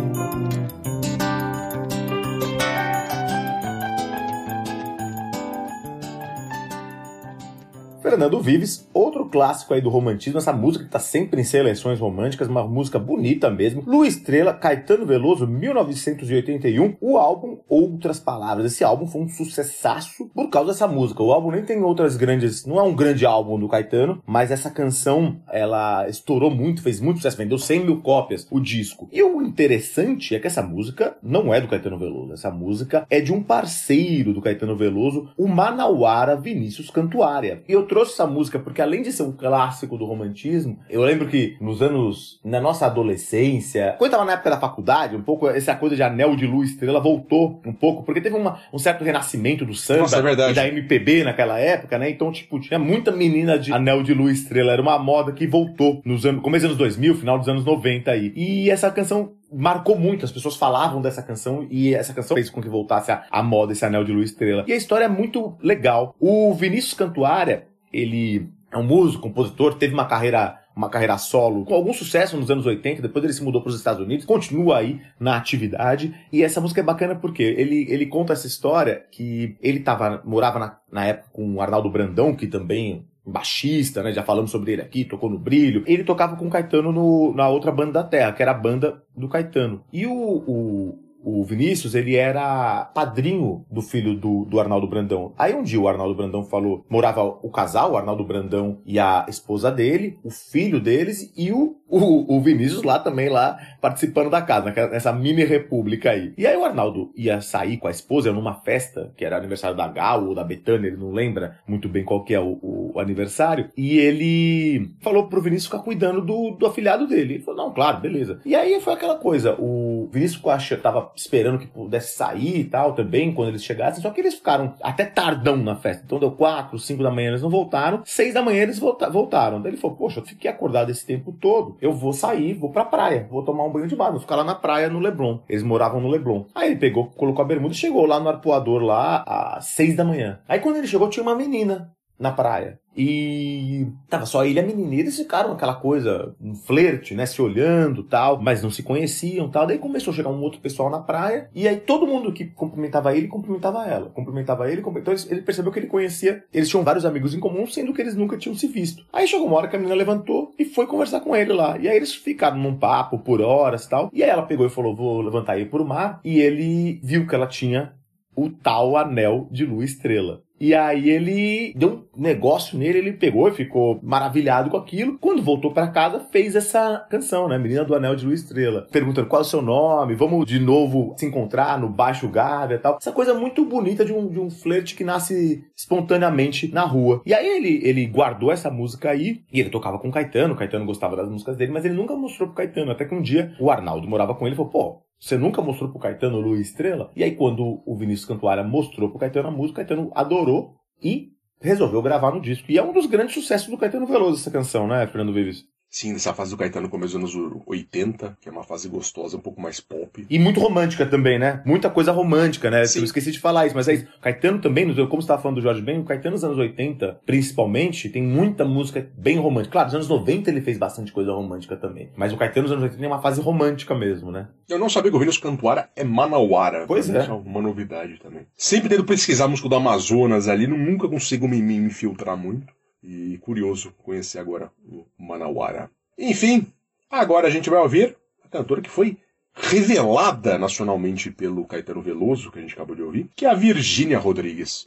Fernando 8.21 8.39
Vives, 8.39 8.87
clássico 9.31 9.73
aí 9.73 9.81
do 9.81 9.89
romantismo, 9.89 10.37
essa 10.37 10.53
música 10.53 10.83
que 10.83 10.91
tá 10.91 10.99
sempre 10.99 11.41
em 11.41 11.43
seleções 11.43 11.99
românticas, 11.99 12.47
uma 12.47 12.67
música 12.67 12.99
bonita 12.99 13.49
mesmo. 13.49 13.83
Lu 13.87 14.05
Estrela, 14.05 14.53
Caetano 14.53 15.05
Veloso, 15.05 15.47
1981, 15.47 16.97
o 16.99 17.17
álbum 17.17 17.59
Outras 17.67 18.19
Palavras. 18.19 18.73
Esse 18.73 18.83
álbum 18.83 19.07
foi 19.07 19.21
um 19.21 19.29
sucessaço 19.29 20.29
por 20.33 20.49
causa 20.49 20.73
dessa 20.73 20.87
música. 20.87 21.23
O 21.23 21.31
álbum 21.31 21.51
nem 21.51 21.63
tem 21.63 21.81
outras 21.81 22.17
grandes, 22.17 22.65
não 22.65 22.77
é 22.77 22.83
um 22.83 22.93
grande 22.93 23.25
álbum 23.25 23.57
do 23.57 23.69
Caetano, 23.69 24.21
mas 24.27 24.51
essa 24.51 24.69
canção, 24.69 25.41
ela 25.49 26.07
estourou 26.07 26.51
muito, 26.51 26.81
fez 26.81 26.99
muito 26.99 27.17
sucesso, 27.17 27.37
vendeu 27.37 27.57
100 27.57 27.85
mil 27.85 28.01
cópias 28.01 28.47
o 28.51 28.59
disco. 28.59 29.07
E 29.11 29.23
o 29.23 29.41
interessante 29.41 30.35
é 30.35 30.39
que 30.39 30.47
essa 30.47 30.61
música 30.61 31.15
não 31.23 31.53
é 31.53 31.61
do 31.61 31.67
Caetano 31.67 31.97
Veloso, 31.97 32.33
essa 32.33 32.51
música 32.51 33.05
é 33.09 33.21
de 33.21 33.31
um 33.31 33.41
parceiro 33.41 34.33
do 34.33 34.41
Caetano 34.41 34.75
Veloso, 34.75 35.29
o 35.37 35.47
Manauara 35.47 36.35
Vinícius 36.35 36.89
Cantuária. 36.89 37.63
E 37.67 37.71
eu 37.71 37.85
trouxe 37.85 38.13
essa 38.13 38.27
música 38.27 38.59
porque 38.59 38.81
além 38.81 39.01
de 39.01 39.11
ser 39.11 39.20
um 39.21 39.31
clássico 39.31 39.97
do 39.97 40.05
romantismo, 40.05 40.79
eu 40.89 41.01
lembro 41.01 41.27
que 41.27 41.55
nos 41.59 41.81
anos, 41.81 42.39
na 42.43 42.59
nossa 42.59 42.85
adolescência, 42.85 43.95
quando 43.97 44.11
eu 44.11 44.17
tava 44.17 44.25
na 44.25 44.33
época 44.33 44.49
da 44.49 44.59
faculdade, 44.59 45.15
um 45.15 45.21
pouco 45.21 45.47
essa 45.49 45.75
coisa 45.75 45.95
de 45.95 46.03
anel 46.03 46.35
de 46.35 46.45
luz 46.45 46.71
estrela 46.71 46.99
voltou 46.99 47.61
um 47.65 47.73
pouco, 47.73 48.03
porque 48.03 48.21
teve 48.21 48.35
uma, 48.35 48.59
um 48.73 48.79
certo 48.79 49.03
renascimento 49.03 49.65
do 49.65 49.73
samba 49.73 50.01
Nossa, 50.01 50.17
é 50.17 50.51
e 50.51 50.53
da 50.53 50.67
MPB 50.67 51.23
naquela 51.23 51.59
época, 51.59 51.97
né? 51.97 52.09
Então, 52.09 52.31
tipo, 52.31 52.59
tinha 52.59 52.79
muita 52.79 53.11
menina 53.11 53.57
de 53.57 53.73
anel 53.73 54.03
de 54.03 54.13
luz 54.13 54.39
estrela, 54.39 54.73
era 54.73 54.81
uma 54.81 54.97
moda 54.97 55.31
que 55.31 55.47
voltou 55.47 56.01
nos 56.05 56.25
anos, 56.25 56.41
começo 56.41 56.67
dos 56.67 56.71
anos 56.71 56.77
2000, 56.77 57.15
final 57.15 57.37
dos 57.37 57.47
anos 57.47 57.65
90 57.65 58.11
aí. 58.11 58.33
E 58.35 58.69
essa 58.69 58.89
canção 58.91 59.33
marcou 59.51 59.97
muito, 59.97 60.23
as 60.23 60.31
pessoas 60.31 60.55
falavam 60.55 61.01
dessa 61.01 61.21
canção 61.21 61.67
e 61.69 61.93
essa 61.93 62.13
canção 62.13 62.35
fez 62.35 62.49
com 62.49 62.61
que 62.61 62.69
voltasse 62.69 63.11
a, 63.11 63.25
a 63.29 63.43
moda 63.43 63.73
esse 63.73 63.85
anel 63.85 64.03
de 64.03 64.11
luz 64.11 64.31
estrela. 64.31 64.63
E 64.67 64.73
a 64.73 64.75
história 64.75 65.05
é 65.05 65.09
muito 65.09 65.57
legal. 65.61 66.15
O 66.19 66.53
Vinícius 66.53 66.93
Cantuária, 66.93 67.67
ele 67.91 68.49
é 68.71 68.77
um 68.77 68.83
músico, 68.83 69.23
compositor, 69.23 69.75
teve 69.75 69.93
uma 69.93 70.05
carreira 70.05 70.57
uma 70.75 70.89
carreira 70.89 71.17
solo 71.17 71.65
com 71.65 71.73
algum 71.73 71.91
sucesso 71.93 72.37
nos 72.37 72.49
anos 72.49 72.65
80, 72.65 73.01
depois 73.01 73.23
ele 73.23 73.33
se 73.33 73.43
mudou 73.43 73.61
para 73.61 73.69
os 73.69 73.75
Estados 73.75 74.01
Unidos, 74.01 74.25
continua 74.25 74.77
aí 74.77 75.01
na 75.19 75.35
atividade, 75.35 76.15
e 76.31 76.41
essa 76.41 76.61
música 76.61 76.79
é 76.79 76.83
bacana 76.83 77.13
porque 77.13 77.43
ele, 77.43 77.85
ele 77.89 78.05
conta 78.05 78.31
essa 78.31 78.47
história 78.47 79.05
que 79.11 79.57
ele 79.61 79.81
tava, 79.81 80.21
morava 80.23 80.59
na, 80.59 80.77
na 80.89 81.05
época 81.05 81.29
com 81.33 81.55
o 81.55 81.61
Arnaldo 81.61 81.89
Brandão, 81.89 82.33
que 82.33 82.47
também 82.47 83.05
baixista, 83.25 84.01
né? 84.01 84.11
Já 84.11 84.23
falamos 84.23 84.49
sobre 84.49 84.73
ele 84.73 84.81
aqui, 84.81 85.05
tocou 85.05 85.29
no 85.29 85.37
Brilho. 85.37 85.83
Ele 85.85 86.03
tocava 86.03 86.35
com 86.35 86.47
o 86.47 86.49
Caetano 86.49 86.91
no, 86.91 87.33
na 87.35 87.47
outra 87.47 87.71
banda 87.71 87.91
da 87.91 88.03
Terra, 88.03 88.31
que 88.31 88.41
era 88.41 88.51
a 88.51 88.55
banda 88.55 89.03
do 89.15 89.29
Caetano. 89.29 89.83
E 89.93 90.07
o, 90.07 90.13
o, 90.13 90.99
o 91.23 91.43
Vinícius, 91.43 91.95
ele 91.95 92.15
era 92.15 92.85
padrinho 92.85 93.65
do 93.69 93.81
filho 93.81 94.15
do, 94.15 94.45
do 94.45 94.59
Arnaldo 94.59 94.87
Brandão. 94.87 95.33
Aí 95.37 95.53
um 95.53 95.63
dia 95.63 95.79
o 95.79 95.87
Arnaldo 95.87 96.15
Brandão 96.15 96.43
falou, 96.43 96.85
morava 96.89 97.23
o 97.23 97.49
casal, 97.49 97.91
o 97.91 97.97
Arnaldo 97.97 98.23
Brandão 98.23 98.81
e 98.85 98.99
a 98.99 99.25
esposa 99.27 99.71
dele, 99.71 100.19
o 100.23 100.29
filho 100.29 100.79
deles 100.79 101.31
e 101.35 101.51
o, 101.51 101.77
o, 101.91 102.37
o 102.37 102.41
Vinícius 102.41 102.83
lá 102.83 102.97
também, 102.99 103.29
lá 103.29 103.57
participando 103.81 104.29
da 104.29 104.41
casa, 104.41 104.65
naquela- 104.65 104.89
nessa 104.89 105.11
mini 105.11 105.43
república 105.43 106.11
aí. 106.11 106.33
E 106.37 106.47
aí 106.47 106.55
o 106.55 106.63
Arnaldo 106.63 107.11
ia 107.15 107.41
sair 107.41 107.77
com 107.77 107.87
a 107.87 107.91
esposa 107.91 108.31
numa 108.31 108.53
festa, 108.61 109.11
que 109.17 109.25
era 109.25 109.37
aniversário 109.37 109.75
da 109.75 109.87
Gal 109.87 110.25
ou 110.27 110.35
da 110.35 110.43
Betânia, 110.43 110.87
ele 110.87 110.97
não 110.97 111.11
lembra 111.11 111.57
muito 111.67 111.89
bem 111.89 112.03
qual 112.03 112.23
que 112.23 112.33
é 112.33 112.39
o, 112.39 112.59
o 112.93 112.99
aniversário, 112.99 113.69
e 113.75 113.97
ele 113.97 114.91
falou 115.01 115.27
pro 115.27 115.41
Vinícius 115.41 115.65
ficar 115.71 115.79
cuidando 115.83 116.21
do, 116.21 116.51
do 116.51 116.65
afilhado 116.65 117.07
dele. 117.07 117.35
Ele 117.35 117.43
falou, 117.43 117.65
não, 117.65 117.73
claro, 117.73 117.99
beleza. 117.99 118.39
E 118.45 118.55
aí 118.55 118.79
foi 118.81 118.93
aquela 118.93 119.15
coisa, 119.15 119.55
o 119.59 120.09
Vinícius 120.11 120.45
acha, 120.47 120.77
tava 120.77 121.11
esperando 121.15 121.59
que 121.59 121.67
pudesse 121.67 122.15
sair 122.15 122.59
e 122.59 122.63
tal 122.63 122.93
também, 122.93 123.33
quando 123.33 123.49
eles 123.49 123.63
chegassem, 123.63 124.01
só 124.01 124.09
que 124.09 124.21
eles 124.21 124.35
ficaram 124.35 124.73
até 124.81 125.05
tardão 125.05 125.57
na 125.57 125.75
festa. 125.75 126.03
Então 126.05 126.19
deu 126.19 126.31
quatro, 126.31 126.77
cinco 126.79 127.03
da 127.03 127.11
manhã 127.11 127.29
eles 127.29 127.41
não 127.41 127.49
voltaram, 127.49 128.01
seis 128.05 128.33
da 128.33 128.41
manhã 128.41 128.63
eles 128.63 128.79
volta- 128.79 129.09
voltaram. 129.09 129.61
Daí 129.61 129.71
ele 129.71 129.77
falou, 129.81 129.95
poxa, 129.97 130.19
eu 130.19 130.25
fiquei 130.25 130.49
acordado 130.49 130.89
esse 130.89 131.05
tempo 131.05 131.31
todo, 131.31 131.77
eu 131.81 131.91
vou 131.91 132.13
sair, 132.13 132.53
vou 132.53 132.71
pra 132.71 132.85
praia, 132.85 133.27
vou 133.29 133.43
tomar 133.43 133.65
um 133.65 133.71
banho 133.71 133.87
de 133.87 133.95
mar, 133.95 134.11
vou 134.11 134.19
ficar 134.19 134.35
lá 134.35 134.43
na 134.43 134.53
praia 134.53 134.87
no 134.87 134.99
Leblon. 134.99 135.39
Eles 135.49 135.63
moravam 135.63 135.99
no 135.99 136.07
Leblon. 136.07 136.45
Aí 136.53 136.69
ele 136.69 136.79
pegou, 136.79 137.07
colocou 137.07 137.43
a 137.43 137.47
bermuda 137.47 137.73
e 137.73 137.77
chegou 137.77 138.05
lá 138.05 138.19
no 138.19 138.29
arpoador 138.29 138.81
lá 138.83 139.23
às 139.25 139.65
seis 139.65 139.95
da 139.95 140.05
manhã. 140.05 140.39
Aí 140.47 140.59
quando 140.59 140.77
ele 140.77 140.87
chegou 140.87 141.09
tinha 141.09 141.23
uma 141.23 141.35
menina 141.35 141.91
na 142.19 142.31
praia. 142.31 142.79
E 142.95 143.87
tava 144.09 144.25
só 144.25 144.45
ele 144.45 144.59
e 144.59 144.63
a 144.63 144.65
menina. 144.65 144.95
E 144.95 144.99
eles 144.99 145.17
ficaram 145.17 145.51
aquela 145.53 145.75
coisa, 145.75 146.35
um 146.41 146.53
flerte, 146.55 147.15
né? 147.15 147.25
Se 147.25 147.41
olhando 147.41 148.03
tal, 148.03 148.41
mas 148.41 148.61
não 148.61 148.69
se 148.69 148.83
conheciam 148.83 149.49
tal. 149.49 149.65
Daí 149.65 149.77
começou 149.77 150.11
a 150.11 150.15
chegar 150.15 150.29
um 150.29 150.41
outro 150.41 150.59
pessoal 150.59 150.89
na 150.89 150.99
praia. 150.99 151.49
E 151.55 151.67
aí 151.67 151.77
todo 151.77 152.05
mundo 152.07 152.31
que 152.33 152.45
cumprimentava 152.45 153.15
ele, 153.15 153.27
cumprimentava 153.27 153.85
ela. 153.87 154.09
Cumprimentava 154.09 154.69
ele, 154.71 154.81
cum- 154.81 154.97
então 154.97 155.13
ele 155.29 155.41
percebeu 155.41 155.71
que 155.71 155.79
ele 155.79 155.87
conhecia. 155.87 156.43
Eles 156.53 156.69
tinham 156.69 156.83
vários 156.83 157.05
amigos 157.05 157.33
em 157.33 157.39
comum, 157.39 157.65
sendo 157.65 157.93
que 157.93 158.01
eles 158.01 158.15
nunca 158.15 158.37
tinham 158.37 158.55
se 158.55 158.67
visto. 158.67 159.05
Aí 159.11 159.27
chegou 159.27 159.47
uma 159.47 159.57
hora 159.57 159.67
que 159.67 159.75
a 159.75 159.79
menina 159.79 159.95
levantou 159.95 160.51
e 160.59 160.65
foi 160.65 160.85
conversar 160.85 161.21
com 161.21 161.35
ele 161.35 161.53
lá. 161.53 161.77
E 161.77 161.87
aí 161.87 161.95
eles 161.95 162.13
ficaram 162.13 162.57
num 162.57 162.77
papo 162.77 163.19
por 163.19 163.41
horas 163.41 163.87
tal. 163.87 164.09
E 164.13 164.23
aí 164.23 164.29
ela 164.29 164.43
pegou 164.43 164.65
e 164.65 164.69
falou: 164.69 164.95
Vou 164.95 165.21
levantar 165.21 165.53
aí 165.53 165.65
pro 165.65 165.85
mar. 165.85 166.19
E 166.23 166.39
ele 166.39 166.99
viu 167.03 167.25
que 167.27 167.33
ela 167.35 167.47
tinha 167.47 167.93
o 168.35 168.49
tal 168.49 168.95
anel 168.97 169.47
de 169.51 169.65
lua 169.65 169.83
estrela. 169.83 170.41
E 170.61 170.75
aí 170.75 171.09
ele 171.09 171.73
deu 171.75 172.05
um 172.15 172.21
negócio 172.21 172.77
nele, 172.77 172.99
ele 172.99 173.13
pegou 173.13 173.47
e 173.47 173.51
ficou 173.51 173.99
maravilhado 174.03 174.69
com 174.69 174.77
aquilo. 174.77 175.17
Quando 175.17 175.41
voltou 175.41 175.73
pra 175.73 175.87
casa, 175.87 176.19
fez 176.31 176.55
essa 176.55 177.03
canção, 177.09 177.47
né? 177.47 177.57
Menina 177.57 177.83
do 177.83 177.95
Anel 177.95 178.15
de 178.15 178.23
Lua 178.23 178.35
Estrela. 178.35 178.85
Perguntando 178.91 179.27
qual 179.27 179.41
é 179.41 179.45
o 179.45 179.47
seu 179.47 179.59
nome, 179.59 180.13
vamos 180.13 180.45
de 180.45 180.59
novo 180.59 181.15
se 181.17 181.25
encontrar 181.25 181.79
no 181.79 181.89
Baixo 181.89 182.29
Gávea 182.29 182.75
e 182.75 182.77
tal. 182.77 182.97
Essa 183.01 183.11
coisa 183.11 183.33
muito 183.33 183.65
bonita 183.65 184.05
de 184.05 184.13
um, 184.13 184.29
de 184.29 184.39
um 184.39 184.51
flerte 184.51 184.93
que 184.93 185.03
nasce 185.03 185.63
espontaneamente 185.75 186.71
na 186.71 186.83
rua. 186.83 187.23
E 187.25 187.33
aí 187.33 187.47
ele, 187.47 187.81
ele 187.83 188.05
guardou 188.05 188.51
essa 188.51 188.69
música 188.69 189.09
aí, 189.09 189.41
e 189.51 189.59
ele 189.59 189.71
tocava 189.71 189.97
com 189.97 190.09
o 190.09 190.11
Caetano, 190.11 190.53
o 190.53 190.57
Caetano 190.57 190.85
gostava 190.85 191.15
das 191.15 191.27
músicas 191.27 191.57
dele, 191.57 191.71
mas 191.71 191.85
ele 191.85 191.95
nunca 191.95 192.15
mostrou 192.15 192.49
pro 192.49 192.57
Caetano. 192.57 192.91
Até 192.91 193.05
que 193.05 193.15
um 193.15 193.21
dia 193.23 193.55
o 193.59 193.71
Arnaldo 193.71 194.07
morava 194.07 194.35
com 194.35 194.45
ele 194.45 194.53
e 194.53 194.57
falou, 194.57 194.71
pô, 194.71 195.01
você 195.21 195.37
nunca 195.37 195.61
mostrou 195.61 195.91
pro 195.91 195.99
Caetano 195.99 196.39
Lua 196.39 196.59
Estrela? 196.59 197.11
E 197.15 197.23
aí, 197.23 197.35
quando 197.35 197.83
o 197.85 197.95
Vinícius 197.95 198.27
Cantuária 198.27 198.63
mostrou 198.63 199.07
pro 199.11 199.19
Caetano 199.19 199.49
a 199.49 199.51
música, 199.51 199.73
o 199.73 199.85
Caetano 199.85 200.11
adorou 200.15 200.75
e 201.01 201.33
resolveu 201.61 202.01
gravar 202.01 202.31
no 202.31 202.41
disco. 202.41 202.71
E 202.71 202.77
é 202.79 202.83
um 202.83 202.91
dos 202.91 203.05
grandes 203.05 203.35
sucessos 203.35 203.69
do 203.69 203.77
Caetano 203.77 204.07
Veloso, 204.07 204.41
essa 204.41 204.49
canção, 204.49 204.87
né, 204.87 205.05
Fernando 205.05 205.31
Vives? 205.31 205.63
Sim, 205.93 206.13
dessa 206.13 206.33
fase 206.33 206.51
do 206.51 206.57
Caetano 206.57 206.87
começo 206.87 207.19
dos 207.19 207.35
anos 207.35 207.61
80, 207.67 208.37
que 208.39 208.47
é 208.47 208.51
uma 208.51 208.63
fase 208.63 208.87
gostosa, 208.87 209.35
um 209.35 209.41
pouco 209.41 209.59
mais 209.61 209.81
pop. 209.81 210.25
E 210.29 210.39
muito 210.39 210.57
romântica 210.61 211.05
também, 211.05 211.37
né? 211.37 211.61
Muita 211.65 211.89
coisa 211.89 212.13
romântica, 212.13 212.71
né? 212.71 212.85
Sim. 212.85 212.99
Eu 212.99 213.03
esqueci 213.05 213.29
de 213.29 213.39
falar 213.39 213.65
isso, 213.67 213.75
mas 213.75 213.89
é 213.89 213.95
isso. 213.95 214.05
O 214.17 214.21
Caetano 214.21 214.59
também, 214.61 214.85
nos- 214.85 214.95
como 214.95 215.21
você 215.21 215.25
estava 215.25 215.41
falando 215.41 215.57
do 215.57 215.61
Jorge 215.61 215.81
Ben, 215.81 215.99
o 215.99 216.05
Caetano 216.05 216.31
nos 216.35 216.45
anos 216.45 216.57
80, 216.57 217.19
principalmente, 217.25 218.07
tem 218.07 218.23
muita 218.23 218.63
música 218.63 219.05
bem 219.17 219.37
romântica. 219.37 219.73
Claro, 219.73 219.87
nos 219.87 219.95
anos 219.95 220.07
90 220.07 220.49
ele 220.49 220.61
fez 220.61 220.77
bastante 220.77 221.11
coisa 221.11 221.33
romântica 221.33 221.75
também. 221.75 222.09
Mas 222.15 222.31
o 222.31 222.37
Caetano 222.37 222.63
nos 222.63 222.71
anos 222.71 222.83
80 222.83 222.99
tem 223.01 223.07
uma 223.11 223.21
fase 223.21 223.41
romântica 223.41 223.93
mesmo, 223.93 224.31
né? 224.31 224.47
Eu 224.69 224.79
não 224.79 224.87
sabia 224.89 225.11
que 225.11 225.17
o 225.17 225.19
Vinícius 225.19 225.43
Cantuária 225.43 225.89
é 225.93 226.05
Manauara. 226.05 226.85
Pois 226.87 227.09
é. 227.09 227.25
É 227.25 227.31
uma 227.33 227.61
novidade 227.61 228.17
também. 228.23 228.43
Sempre 228.55 228.87
tento 228.87 229.03
pesquisar 229.03 229.43
a 229.43 229.47
música 229.49 229.67
do 229.67 229.75
Amazonas 229.75 230.47
ali, 230.47 230.67
não- 230.67 230.77
nunca 230.77 231.09
consigo 231.09 231.49
me, 231.49 231.61
me, 231.61 231.79
me 231.81 231.89
filtrar 231.89 232.37
muito. 232.37 232.71
E 233.03 233.37
curioso 233.39 233.93
conhecer 234.03 234.39
agora 234.39 234.71
o 234.85 235.05
Manauara. 235.17 235.89
Enfim, 236.17 236.67
agora 237.09 237.47
a 237.47 237.51
gente 237.51 237.69
vai 237.69 237.79
ouvir 237.79 238.15
a 238.45 238.47
cantora 238.47 238.81
que 238.81 238.89
foi 238.89 239.17
revelada 239.53 240.57
nacionalmente 240.57 241.31
pelo 241.31 241.65
Caetano 241.65 242.01
Veloso, 242.01 242.51
que 242.51 242.59
a 242.59 242.61
gente 242.61 242.73
acabou 242.73 242.95
de 242.95 243.01
ouvir, 243.01 243.29
que 243.35 243.45
é 243.45 243.49
a 243.49 243.53
Virgínia 243.53 244.19
Rodrigues. 244.19 244.85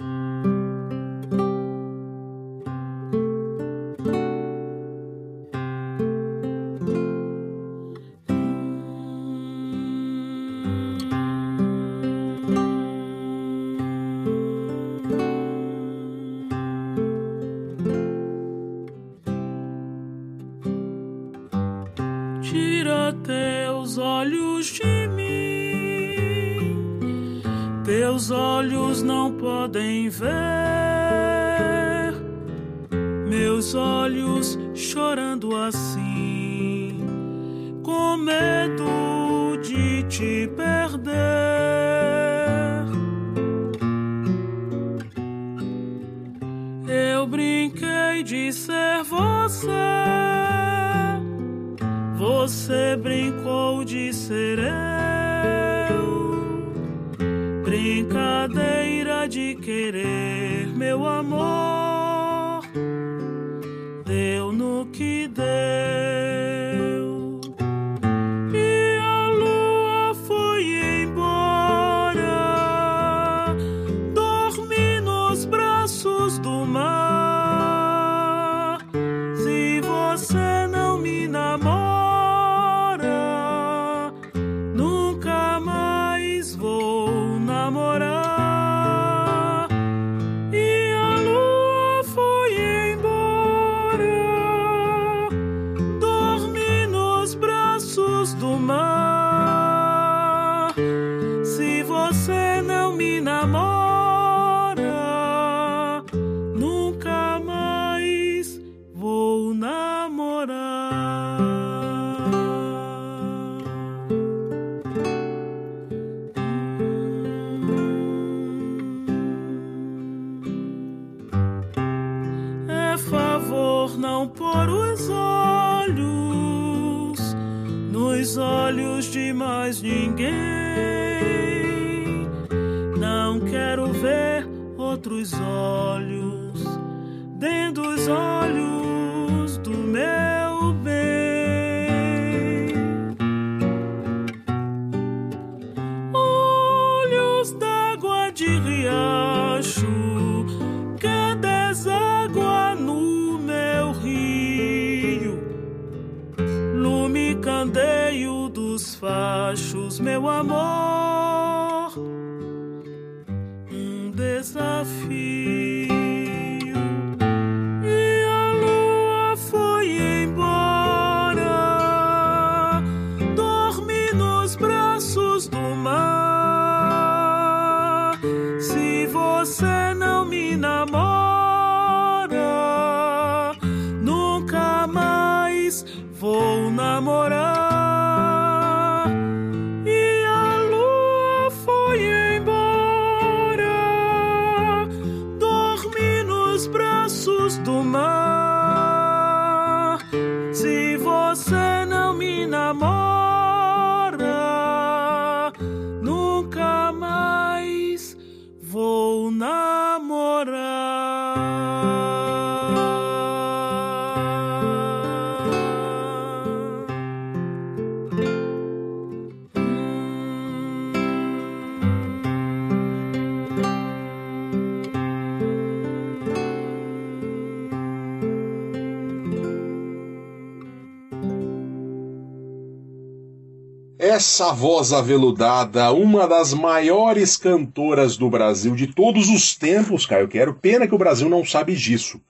Essa 234.14 234.52
voz 234.52 234.92
aveludada, 234.92 235.90
uma 235.90 236.28
das 236.28 236.54
maiores 236.54 237.36
cantoras 237.36 238.16
do 238.16 238.30
Brasil 238.30 238.72
de 238.76 238.86
todos 238.86 239.28
os 239.28 239.56
tempos, 239.56 240.06
Caio 240.06 240.28
Quero. 240.28 240.54
Pena 240.54 240.86
que 240.86 240.94
o 240.94 240.98
Brasil 240.98 241.28
não 241.28 241.44
sabe 241.44 241.74
disso. 241.74 242.20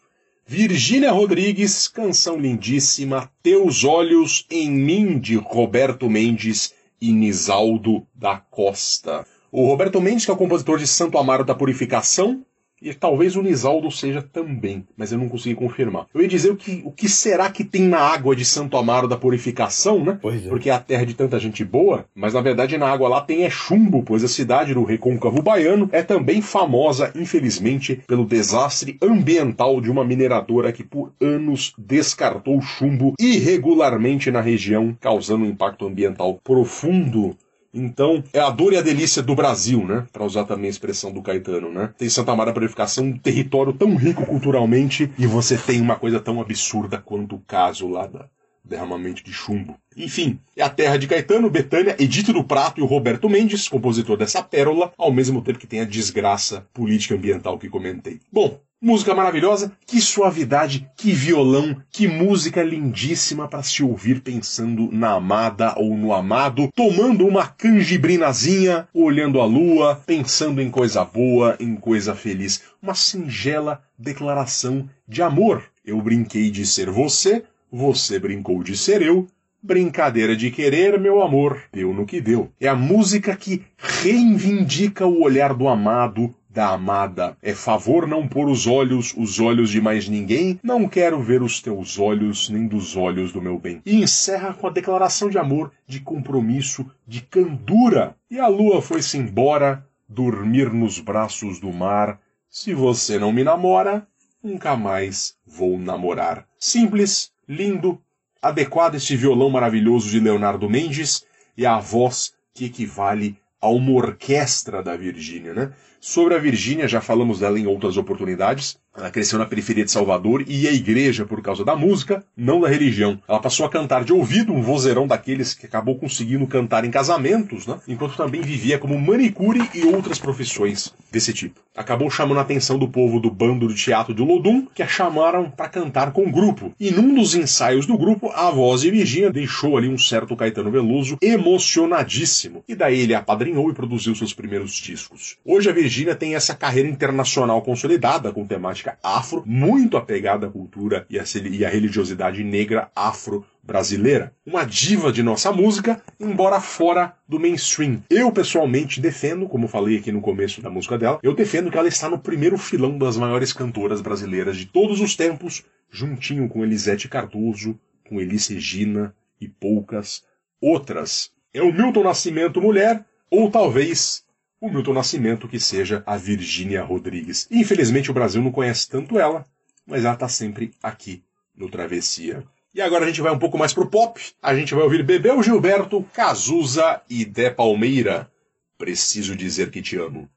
Virgínia 0.47 1.13
Rodrigues, 1.13 1.87
canção 1.87 2.39
lindíssima, 2.39 3.31
Teus 3.43 3.85
Olhos 3.85 4.47
em 4.51 4.71
Mim, 4.71 5.19
de 5.19 5.37
Roberto 5.37 6.09
Mendes 6.09 6.73
e 6.99 7.13
Nisaldo 7.13 8.07
da 8.15 8.39
Costa. 8.39 9.27
O 9.53 9.67
Roberto 9.67 10.01
Mendes, 10.01 10.25
que 10.25 10.31
é 10.31 10.35
o 10.35 10.39
compositor 10.39 10.79
de 10.79 10.87
Santo 10.87 11.19
Amaro 11.19 11.45
da 11.45 11.55
Purificação, 11.55 12.47
e 12.85 12.93
talvez 12.93 13.35
o 13.35 13.43
Nisaldo 13.43 13.91
seja 13.91 14.21
também, 14.21 14.85
mas 14.97 15.11
eu 15.11 15.19
não 15.19 15.29
consegui 15.29 15.55
confirmar. 15.55 16.07
Eu 16.15 16.21
ia 16.21 16.29
dizer 16.29 16.51
o 16.51 16.57
que, 16.57 16.83
o 16.85 16.93
que 16.93 17.09
será 17.09 17.51
que 17.51 17.65
tem 17.65 17.83
na 17.83 17.99
água 17.99 18.37
de 18.37 18.45
Santo 18.45 18.77
Amaro 18.77 19.09
da 19.09 19.17
Purificação, 19.17 20.05
né? 20.05 20.19
Pois 20.21 20.45
é. 20.45 20.49
Porque 20.49 20.69
é 20.69 20.75
a 20.75 20.79
terra 20.79 21.07
de 21.07 21.15
tanta 21.15 21.39
gente 21.41 21.65
boa, 21.65 22.05
mas 22.15 22.35
na 22.35 22.43
verdade 22.43 22.77
na 22.77 22.89
água 22.89 23.09
lá 23.09 23.21
tem 23.23 23.45
é 23.45 23.51
chumbo, 23.51 24.03
pois 24.03 24.23
a 24.23 24.29
cidade 24.29 24.75
do 24.75 24.85
recôncavo 24.85 25.41
baiano 25.41 25.89
é 25.93 26.03
também 26.03 26.43
famosa, 26.43 27.11
infelizmente, 27.15 28.03
pelo 28.07 28.27
desastre 28.27 28.99
ambiental 29.03 29.81
de 29.81 29.91
uma 29.91 30.05
mineradora 30.05 30.73
que 30.73 30.85
por 30.85 31.13
anos 31.21 31.73
descartou 31.79 32.61
chumbo 32.61 33.15
irregularmente 33.19 34.31
na 34.31 34.41
região, 34.41 34.97
causando 35.01 35.45
um 35.45 35.49
impacto 35.49 35.87
ambiental 35.87 36.39
profundo 36.45 37.37
então, 37.75 38.23
é 38.33 38.39
a 38.39 38.51
dor 38.51 38.73
e 38.73 38.77
a 38.77 38.83
delícia 38.83 39.23
do 39.23 39.35
Brasil, 39.35 39.85
né? 39.85 40.07
Para 40.13 40.25
usar 40.25 40.45
também 40.45 40.67
a 40.67 40.71
expressão 40.71 41.13
do 41.13 41.23
Caetano, 41.23 41.71
né? 41.71 41.93
Tem 41.99 42.09
Santa 42.09 42.35
Maria 42.35 42.53
da 42.53 42.61
Purificação, 42.61 43.07
um 43.07 43.19
território 43.19 43.73
tão 43.73 43.97
rico 43.97 44.25
culturalmente, 44.25 45.11
e 45.19 45.27
você 45.27 45.59
tem 45.59 45.81
uma 45.81 45.97
coisa 45.97 46.21
tão 46.21 46.41
absurda 46.41 46.99
quanto 46.99 47.37
o 47.37 47.41
caso 47.41 47.89
lá 47.89 48.07
da 48.07 48.27
derramamento 48.65 49.23
de 49.23 49.33
chumbo. 49.33 49.77
Enfim, 49.97 50.41
é 50.57 50.63
a 50.63 50.71
terra 50.71 50.97
de 50.97 51.07
Caetano, 51.07 51.51
Betânia, 51.51 51.97
Edito 51.99 52.33
do 52.33 52.43
Prato 52.43 52.81
e 52.81 52.83
o 52.83 52.87
Roberto 52.87 53.29
Mendes, 53.29 53.69
compositor 53.69 54.17
dessa 54.17 54.43
pérola, 54.43 54.93
ao 54.97 55.13
mesmo 55.13 55.43
tempo 55.43 55.59
que 55.59 55.67
tem 55.67 55.81
a 55.81 55.85
desgraça 55.85 56.67
política 56.73 57.15
ambiental 57.15 57.59
que 57.59 57.69
comentei. 57.69 58.21
Bom, 58.33 58.61
Música 58.87 59.15
maravilhosa, 59.15 59.73
que 59.87 59.99
suavidade, 59.99 60.87
que 60.95 61.11
violão, 61.11 61.75
que 61.91 62.07
música 62.07 62.63
lindíssima 62.63 63.49
para 63.49 63.63
se 63.63 63.83
ouvir 63.83 64.21
pensando 64.21 64.91
na 64.93 65.13
amada 65.13 65.73
ou 65.79 65.97
no 65.97 66.13
amado, 66.13 66.71
tomando 66.77 67.27
uma 67.27 67.47
canjibrinazinha, 67.47 68.87
olhando 68.93 69.41
a 69.41 69.47
lua, 69.47 70.03
pensando 70.05 70.61
em 70.61 70.71
coisa 70.71 71.03
boa, 71.03 71.57
em 71.59 71.75
coisa 71.77 72.15
feliz. 72.15 72.63
Uma 72.83 72.95
singela 72.95 73.83
declaração 73.99 74.87
de 75.09 75.23
amor. 75.23 75.65
Eu 75.83 75.99
brinquei 76.03 76.51
de 76.51 76.67
ser 76.67 76.91
você, 76.91 77.43
você 77.77 78.21
brincou 78.21 78.63
de 78.63 78.77
ser 78.77 79.03
eu, 79.03 79.27
Brincadeira 79.67 80.37
de 80.37 80.51
querer, 80.51 81.01
meu 81.01 81.23
amor, 81.23 81.63
deu 81.73 81.95
no 81.95 82.05
que 82.05 82.21
deu. 82.21 82.51
É 82.61 82.69
a 82.69 82.75
música 82.75 83.35
que 83.35 83.65
reivindica 83.79 85.07
o 85.07 85.23
olhar 85.23 85.55
do 85.55 85.69
amado, 85.69 86.35
da 86.51 86.69
amada. 86.69 87.35
É 87.43 87.55
favor 87.55 88.07
não 88.07 88.29
pôr 88.29 88.47
os 88.51 88.67
olhos, 88.67 89.15
os 89.17 89.41
olhos 89.41 89.71
de 89.71 89.81
mais 89.81 90.07
ninguém, 90.07 90.61
não 90.63 90.87
quero 90.87 91.19
ver 91.23 91.43
os 91.43 91.63
teus 91.63 91.99
olhos, 91.99 92.51
nem 92.51 92.67
dos 92.67 92.95
olhos 92.95 93.33
do 93.33 93.41
meu 93.41 93.59
bem. 93.59 93.81
E 93.87 94.03
encerra 94.03 94.53
com 94.53 94.67
a 94.67 94.71
declaração 94.71 95.31
de 95.31 95.39
amor, 95.39 95.73
de 95.87 95.99
compromisso, 95.99 96.85
de 97.09 97.23
candura. 97.23 98.15
E 98.31 98.39
a 98.39 98.47
lua 98.47 98.83
foi-se 98.83 99.17
embora, 99.17 99.83
dormir 100.07 100.71
nos 100.71 101.01
braços 101.01 101.59
do 101.59 101.73
mar. 101.73 102.21
Se 102.51 102.75
você 102.75 103.19
não 103.19 103.33
me 103.33 103.43
namora, 103.43 104.07
nunca 104.43 104.77
mais 104.77 105.37
vou 105.47 105.79
namorar. 105.79 106.47
Simples, 106.59 107.33
lindo, 107.49 108.01
adequado 108.41 108.95
este 108.97 109.17
violão 109.17 109.51
maravilhoso 109.51 110.11
de 110.11 110.21
Leonardo 110.21 110.69
Mendes 110.69 111.25
e 111.57 111.65
a 111.65 111.79
voz 111.79 112.35
que 112.53 112.67
equivale 112.67 113.39
a 113.61 113.69
uma 113.69 113.93
orquestra 113.93 114.83
da 114.83 114.97
Virgínia, 114.97 115.55
né? 115.55 115.73
Sobre 116.07 116.35
a 116.35 116.39
Virgínia, 116.39 116.87
já 116.87 117.01
falamos 117.01 117.39
dela 117.39 117.59
em 117.59 117.67
outras 117.67 117.97
oportunidades. 117.97 118.77
Ela 118.95 119.11
cresceu 119.11 119.39
na 119.39 119.47
periferia 119.47 119.87
de 119.87 119.91
Salvador 119.91 120.45
e 120.47 120.65
ia 120.65 120.71
à 120.71 120.73
igreja 120.73 121.25
por 121.25 121.41
causa 121.41 121.65
da 121.65 121.75
música, 121.75 122.23
não 122.37 122.61
da 122.61 122.69
religião. 122.69 123.19
Ela 123.27 123.41
passou 123.41 123.65
a 123.65 123.71
cantar 123.71 124.05
de 124.05 124.13
ouvido, 124.13 124.53
um 124.53 124.63
vozeirão 124.63 125.07
daqueles 125.07 125.55
que 125.55 125.65
acabou 125.65 125.97
conseguindo 125.99 126.47
cantar 126.47 126.85
em 126.85 126.91
casamentos, 126.91 127.67
né? 127.67 127.81
enquanto 127.89 128.19
também 128.19 128.43
vivia 128.43 128.79
como 128.79 129.01
manicure 129.01 129.67
e 129.75 129.85
outras 129.87 130.19
profissões 130.19 130.95
desse 131.11 131.33
tipo. 131.33 131.59
Acabou 131.77 132.09
chamando 132.09 132.39
a 132.39 132.43
atenção 132.43 132.79
do 132.79 132.87
povo 132.87 133.19
do 133.19 133.31
bando 133.31 133.67
do 133.67 133.75
teatro 133.75 134.15
de 134.15 134.23
Lodum, 134.23 134.67
que 134.73 134.83
a 134.83 134.87
chamaram 134.87 135.51
para 135.51 135.69
cantar 135.69 136.13
com 136.13 136.25
o 136.25 136.31
grupo. 136.31 136.73
E 136.79 136.91
num 136.93 137.15
dos 137.15 137.35
ensaios 137.35 137.87
do 137.87 137.99
grupo, 137.99 138.31
a 138.31 138.49
voz 138.51 138.83
de 138.83 138.91
Virgínia 138.93 139.33
deixou 139.33 139.77
ali 139.77 139.89
um 139.89 139.99
certo 139.99 140.37
Caetano 140.37 140.71
Veloso 140.71 141.19
emocionadíssimo. 141.21 142.63
E 142.69 142.77
daí 142.77 143.01
ele 143.01 143.15
apadrinhou 143.15 143.71
e 143.71 143.75
produziu 143.75 144.15
seus 144.15 144.33
primeiros 144.33 144.75
discos. 144.75 145.37
Hoje 145.45 145.69
a 145.69 145.73
Virgínia 145.73 145.94
tem 146.17 146.35
essa 146.35 146.55
carreira 146.55 146.89
internacional 146.89 147.63
consolidada 147.63 148.33
com 148.33 148.47
temática 148.47 148.99
afro, 149.03 149.45
muito 149.47 149.97
apegada 149.97 150.47
à 150.47 150.51
cultura 150.51 151.07
e 151.09 151.19
à 151.65 151.69
religiosidade 151.69 152.43
negra 152.43 152.91
afro-brasileira. 152.97 154.35
Uma 154.45 154.65
diva 154.65 155.13
de 155.13 155.23
nossa 155.23 155.53
música, 155.53 156.03
embora 156.19 156.61
fora 156.61 157.15
do 157.29 157.39
mainstream. 157.39 158.03
Eu, 158.11 158.33
pessoalmente, 158.33 159.01
defendo, 159.01 159.47
como 159.47 159.69
falei 159.69 159.99
aqui 159.99 160.11
no 160.11 160.21
começo 160.21 160.61
da 160.61 160.71
música 160.71 160.99
dela, 160.99 161.21
eu 161.23 161.35
defendo 161.35 161.71
que 161.71 161.79
ela 161.79 161.87
está 161.87 162.09
no 162.09 162.19
primeiro 162.19 162.59
filão 162.59 162.99
das 162.99 163.17
maiores 163.17 163.53
cantoras 163.53 164.01
brasileiras 164.01 164.57
de 164.57 164.67
todos 164.67 165.01
os 165.01 165.15
tempos, 165.15 165.63
juntinho 165.91 166.49
com 166.49 166.65
Elisete 166.65 167.09
Cardoso, 167.09 167.79
com 168.09 168.21
Elis 168.21 168.49
Regina 168.49 169.15
e 169.41 169.47
poucas 169.47 170.25
outras. 170.61 171.31
É 171.53 171.63
o 171.63 171.73
Milton 171.73 172.03
Nascimento 172.03 172.61
mulher, 172.61 173.05
ou 173.31 173.51
talvez 173.51 174.24
o 174.65 174.73
Milton 174.73 174.95
Nascimento 174.95 175.47
que 175.47 175.61
seja 175.61 176.03
a 176.07 176.17
Virgínia 176.17 176.83
Rodrigues. 176.83 177.47
Infelizmente 177.51 178.11
o 178.11 178.15
Brasil 178.15 178.43
não 178.43 178.51
conhece 178.51 178.89
tanto 178.89 179.19
ela, 179.19 179.45
mas 179.87 180.07
ela 180.07 180.15
está 180.15 180.27
sempre 180.27 180.73
aqui 180.83 181.23
no 181.55 181.69
Travessia. 181.69 182.43
E 182.75 182.81
agora 182.81 183.05
a 183.05 183.07
gente 183.07 183.21
vai 183.21 183.31
um 183.31 183.39
pouco 183.39 183.59
mais 183.59 183.75
pro 183.75 183.87
pop. 183.87 184.19
A 184.43 184.55
gente 184.55 184.75
vai 184.75 184.83
ouvir 184.83 185.03
Bebel 185.05 185.43
Gilberto, 185.43 186.03
Cazuza 186.15 187.03
e 187.11 187.27
Dé 187.27 187.51
Palmeira. 187.51 188.31
Preciso 188.79 189.37
dizer 189.37 189.71
que 189.71 189.83
te 189.83 189.97
amo. 189.99 190.29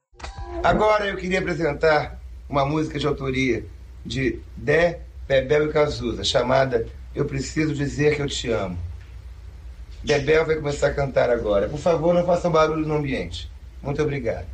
Agora 0.61 1.07
eu 1.07 1.15
queria 1.15 1.39
apresentar 1.39 2.19
uma 2.49 2.65
música 2.65 2.99
de 2.99 3.07
autoria 3.07 3.65
de 4.05 4.39
Dé, 4.57 4.99
Bebel 5.25 5.69
e 5.69 5.73
Cazuza, 5.73 6.23
chamada 6.25 6.85
Eu 7.15 7.25
Preciso 7.25 7.73
Dizer 7.73 8.15
Que 8.15 8.21
Eu 8.21 8.27
Te 8.27 8.49
Amo. 8.49 8.77
Bebel 10.03 10.45
vai 10.45 10.55
começar 10.57 10.87
a 10.87 10.93
cantar 10.93 11.29
agora. 11.29 11.67
Por 11.69 11.79
favor, 11.79 12.13
não 12.13 12.25
faça 12.25 12.49
barulho 12.49 12.85
no 12.85 12.95
ambiente. 12.95 13.49
Muito 13.81 14.01
obrigado. 14.01 14.47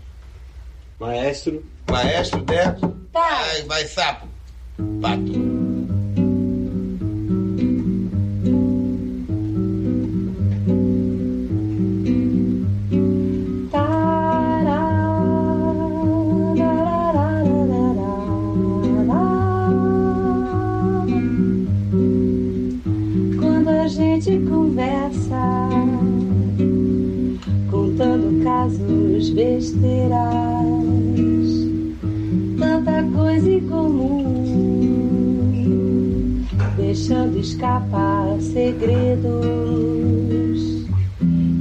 Maestro. 1.00 1.64
Maestro, 1.90 2.42
Deco. 2.42 2.96
Vai, 3.12 3.62
vai, 3.64 3.86
sapo. 3.86 4.28
Pato. 5.02 5.63
Besteiras, 29.34 30.14
tanta 32.60 33.04
coisa 33.16 33.50
em 33.50 33.62
comum, 33.68 34.84
deixando 36.78 37.40
escapar 37.40 38.40
segredos. 38.40 39.34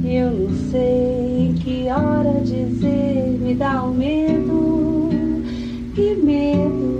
Eu 0.05 0.31
não 0.31 0.51
sei 0.69 1.55
que 1.63 1.89
hora 1.89 2.39
dizer, 2.41 3.39
me 3.41 3.55
dá 3.55 3.83
um 3.83 3.93
medo, 3.95 5.09
que 5.95 6.15
medo. 6.15 6.93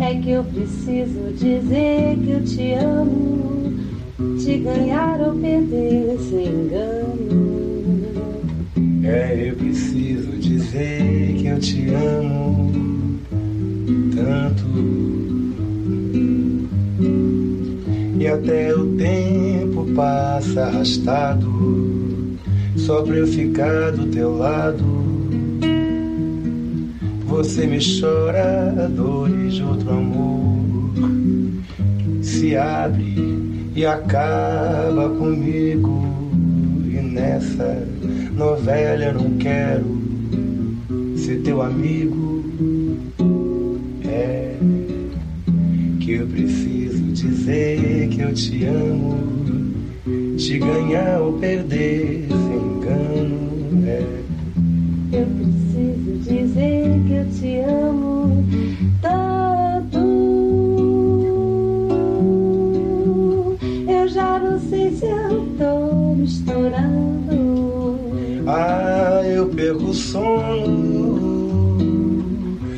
É 0.00 0.14
que 0.16 0.30
eu 0.30 0.42
preciso 0.44 1.32
dizer 1.32 2.18
que 2.18 2.30
eu 2.30 2.44
te 2.44 2.72
amo, 2.72 3.74
te 4.38 4.58
ganhar 4.58 5.20
ou 5.20 5.34
perder 5.36 6.18
sem 6.18 6.46
engano. 6.46 7.15
Eu 9.34 9.56
preciso 9.56 10.32
dizer 10.38 11.34
que 11.38 11.46
eu 11.46 11.58
te 11.58 11.88
amo 11.90 12.72
tanto. 14.14 14.66
E 18.18 18.26
até 18.26 18.74
o 18.74 18.96
tempo 18.96 19.86
passa 19.94 20.64
arrastado, 20.64 22.38
só 22.76 23.02
pra 23.02 23.16
eu 23.16 23.26
ficar 23.26 23.92
do 23.92 24.06
teu 24.06 24.36
lado. 24.36 24.84
Você 27.26 27.66
me 27.66 27.78
chora 27.78 28.88
dores 28.88 29.54
de 29.54 29.62
outro 29.62 29.90
amor, 29.90 30.94
se 32.22 32.56
abre 32.56 33.14
e 33.74 33.84
acaba 33.84 35.10
comigo. 35.10 36.02
E 36.86 37.00
nessa 37.02 37.86
novela 38.36 39.04
eu 39.04 39.14
não 39.14 39.38
quero 39.38 39.98
ser 41.16 41.40
teu 41.42 41.62
amigo. 41.62 42.44
É 44.04 44.56
que 46.00 46.12
eu 46.12 46.26
preciso 46.26 47.02
dizer 47.12 48.08
que 48.08 48.20
eu 48.20 48.32
te 48.34 48.64
amo, 48.66 49.18
te 50.36 50.58
ganhar 50.58 51.20
ou 51.20 51.32
perder 51.38 52.28
sem 52.28 52.56
engano. 52.56 53.86
É 53.86 54.25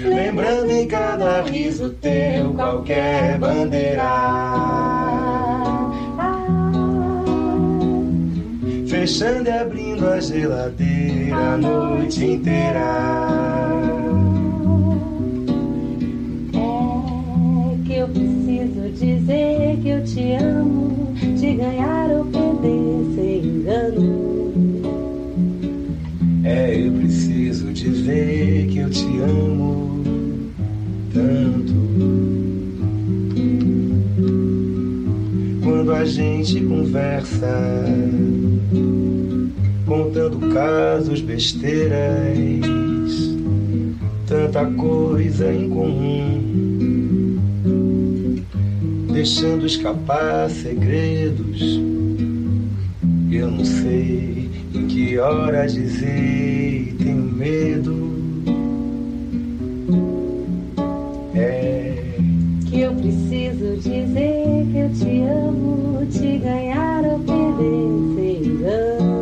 Lembrando 0.05 0.71
em 0.71 0.87
cada 0.87 1.43
riso 1.43 1.91
teu 2.01 2.53
qualquer 2.55 3.39
bandeira. 3.39 4.03
Fechando 8.89 9.49
e 9.49 9.53
abrindo 9.53 10.07
a 10.07 10.21
geladeira 10.21 11.09
a 11.37 11.57
noite 11.57 12.25
inteira. 12.25 12.79
É 16.55 17.87
que 17.87 17.95
eu 17.95 18.09
preciso 18.09 18.91
dizer 18.93 19.79
que 19.83 19.89
eu 19.89 20.05
te 20.05 20.33
amo, 20.33 21.15
te 21.39 21.55
ganhar 21.55 22.11
ou 22.11 22.25
perder 22.27 23.15
sem 23.15 23.45
engano. 23.45 24.29
É, 26.45 26.75
eu 26.75 26.93
preciso 26.93 27.08
dizer 27.91 28.67
que 28.67 28.79
eu 28.79 28.91
te 28.91 29.07
amo 29.21 30.03
tanto. 31.13 31.75
Quando 35.63 35.93
a 35.93 36.05
gente 36.05 36.61
conversa, 36.61 37.85
contando 39.87 40.53
casos, 40.53 41.21
besteiras, 41.21 42.29
tanta 44.27 44.67
coisa 44.67 45.53
em 45.53 45.69
comum. 45.69 46.49
deixando 49.13 49.67
escapar 49.67 50.49
segredos. 50.49 51.61
Eu 53.31 53.51
não 53.51 53.65
sei 53.65 54.38
em 54.75 54.87
que 54.87 55.19
hora 55.19 55.67
dizer, 55.67 56.95
tenho 56.99 57.23
medo. 57.23 58.09
É 61.35 62.17
Que 62.67 62.81
eu 62.81 62.93
preciso 62.95 63.77
dizer 63.77 64.67
que 64.73 64.79
eu 64.79 64.93
te 64.93 65.23
amo, 65.23 66.07
te 66.07 66.39
ganhar 66.39 67.05
ou 67.05 67.19
perder 67.21 68.15
sem 68.15 68.45
engano. 68.45 69.19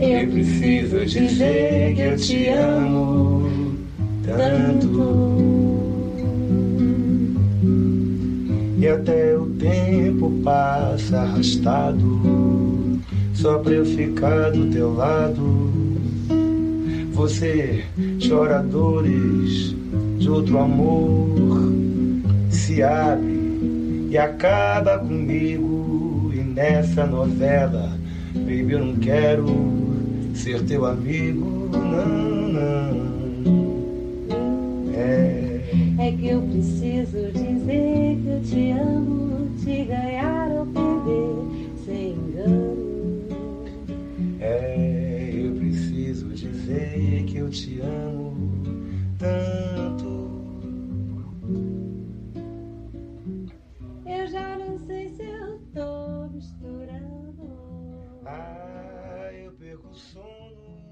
Eu 0.00 0.28
preciso 0.30 1.06
dizer 1.06 1.94
que 1.94 2.00
eu 2.02 2.16
te 2.16 2.48
amo 2.48 3.74
tanto. 4.24 5.34
E 8.78 8.88
até 8.88 9.36
o 9.36 9.46
tempo 9.46 10.30
passa 10.42 11.20
arrastado, 11.20 12.73
só 13.44 13.58
pra 13.58 13.74
eu 13.74 13.84
ficar 13.84 14.52
do 14.52 14.70
teu 14.70 14.94
lado. 14.94 15.70
Você 17.12 17.84
chora 18.26 18.62
dores 18.62 19.76
de 20.18 20.30
outro 20.30 20.58
amor, 20.60 21.70
se 22.48 22.82
abre 22.82 24.08
e 24.10 24.16
acaba 24.16 24.98
comigo. 24.98 26.32
E 26.32 26.38
nessa 26.38 27.04
novela, 27.04 27.92
baby, 28.34 28.72
eu 28.72 28.86
não 28.86 28.96
quero 28.96 29.46
ser 30.34 30.62
teu 30.62 30.86
amigo, 30.86 31.68
não, 31.70 32.48
não. 32.48 33.04
É. 34.96 35.60
É 35.98 36.12
que 36.12 36.28
eu 36.28 36.40
preciso 36.40 37.30
dizer 37.34 38.18
que 38.22 38.26
eu 38.26 38.40
te 38.42 38.70
amo, 38.70 39.50
te 39.62 39.84
ganhar 39.84 40.33
te 47.54 47.80
amo 47.80 48.34
tanto. 49.16 50.08
Eu 54.04 54.26
já 54.26 54.58
não 54.58 54.76
sei 54.80 55.08
se 55.10 55.22
eu 55.22 55.60
tô 55.72 56.28
misturando. 56.30 57.48
Ah, 58.26 59.30
eu 59.32 59.52
perco 59.52 59.86
o 59.88 59.94
sono, 59.94 60.82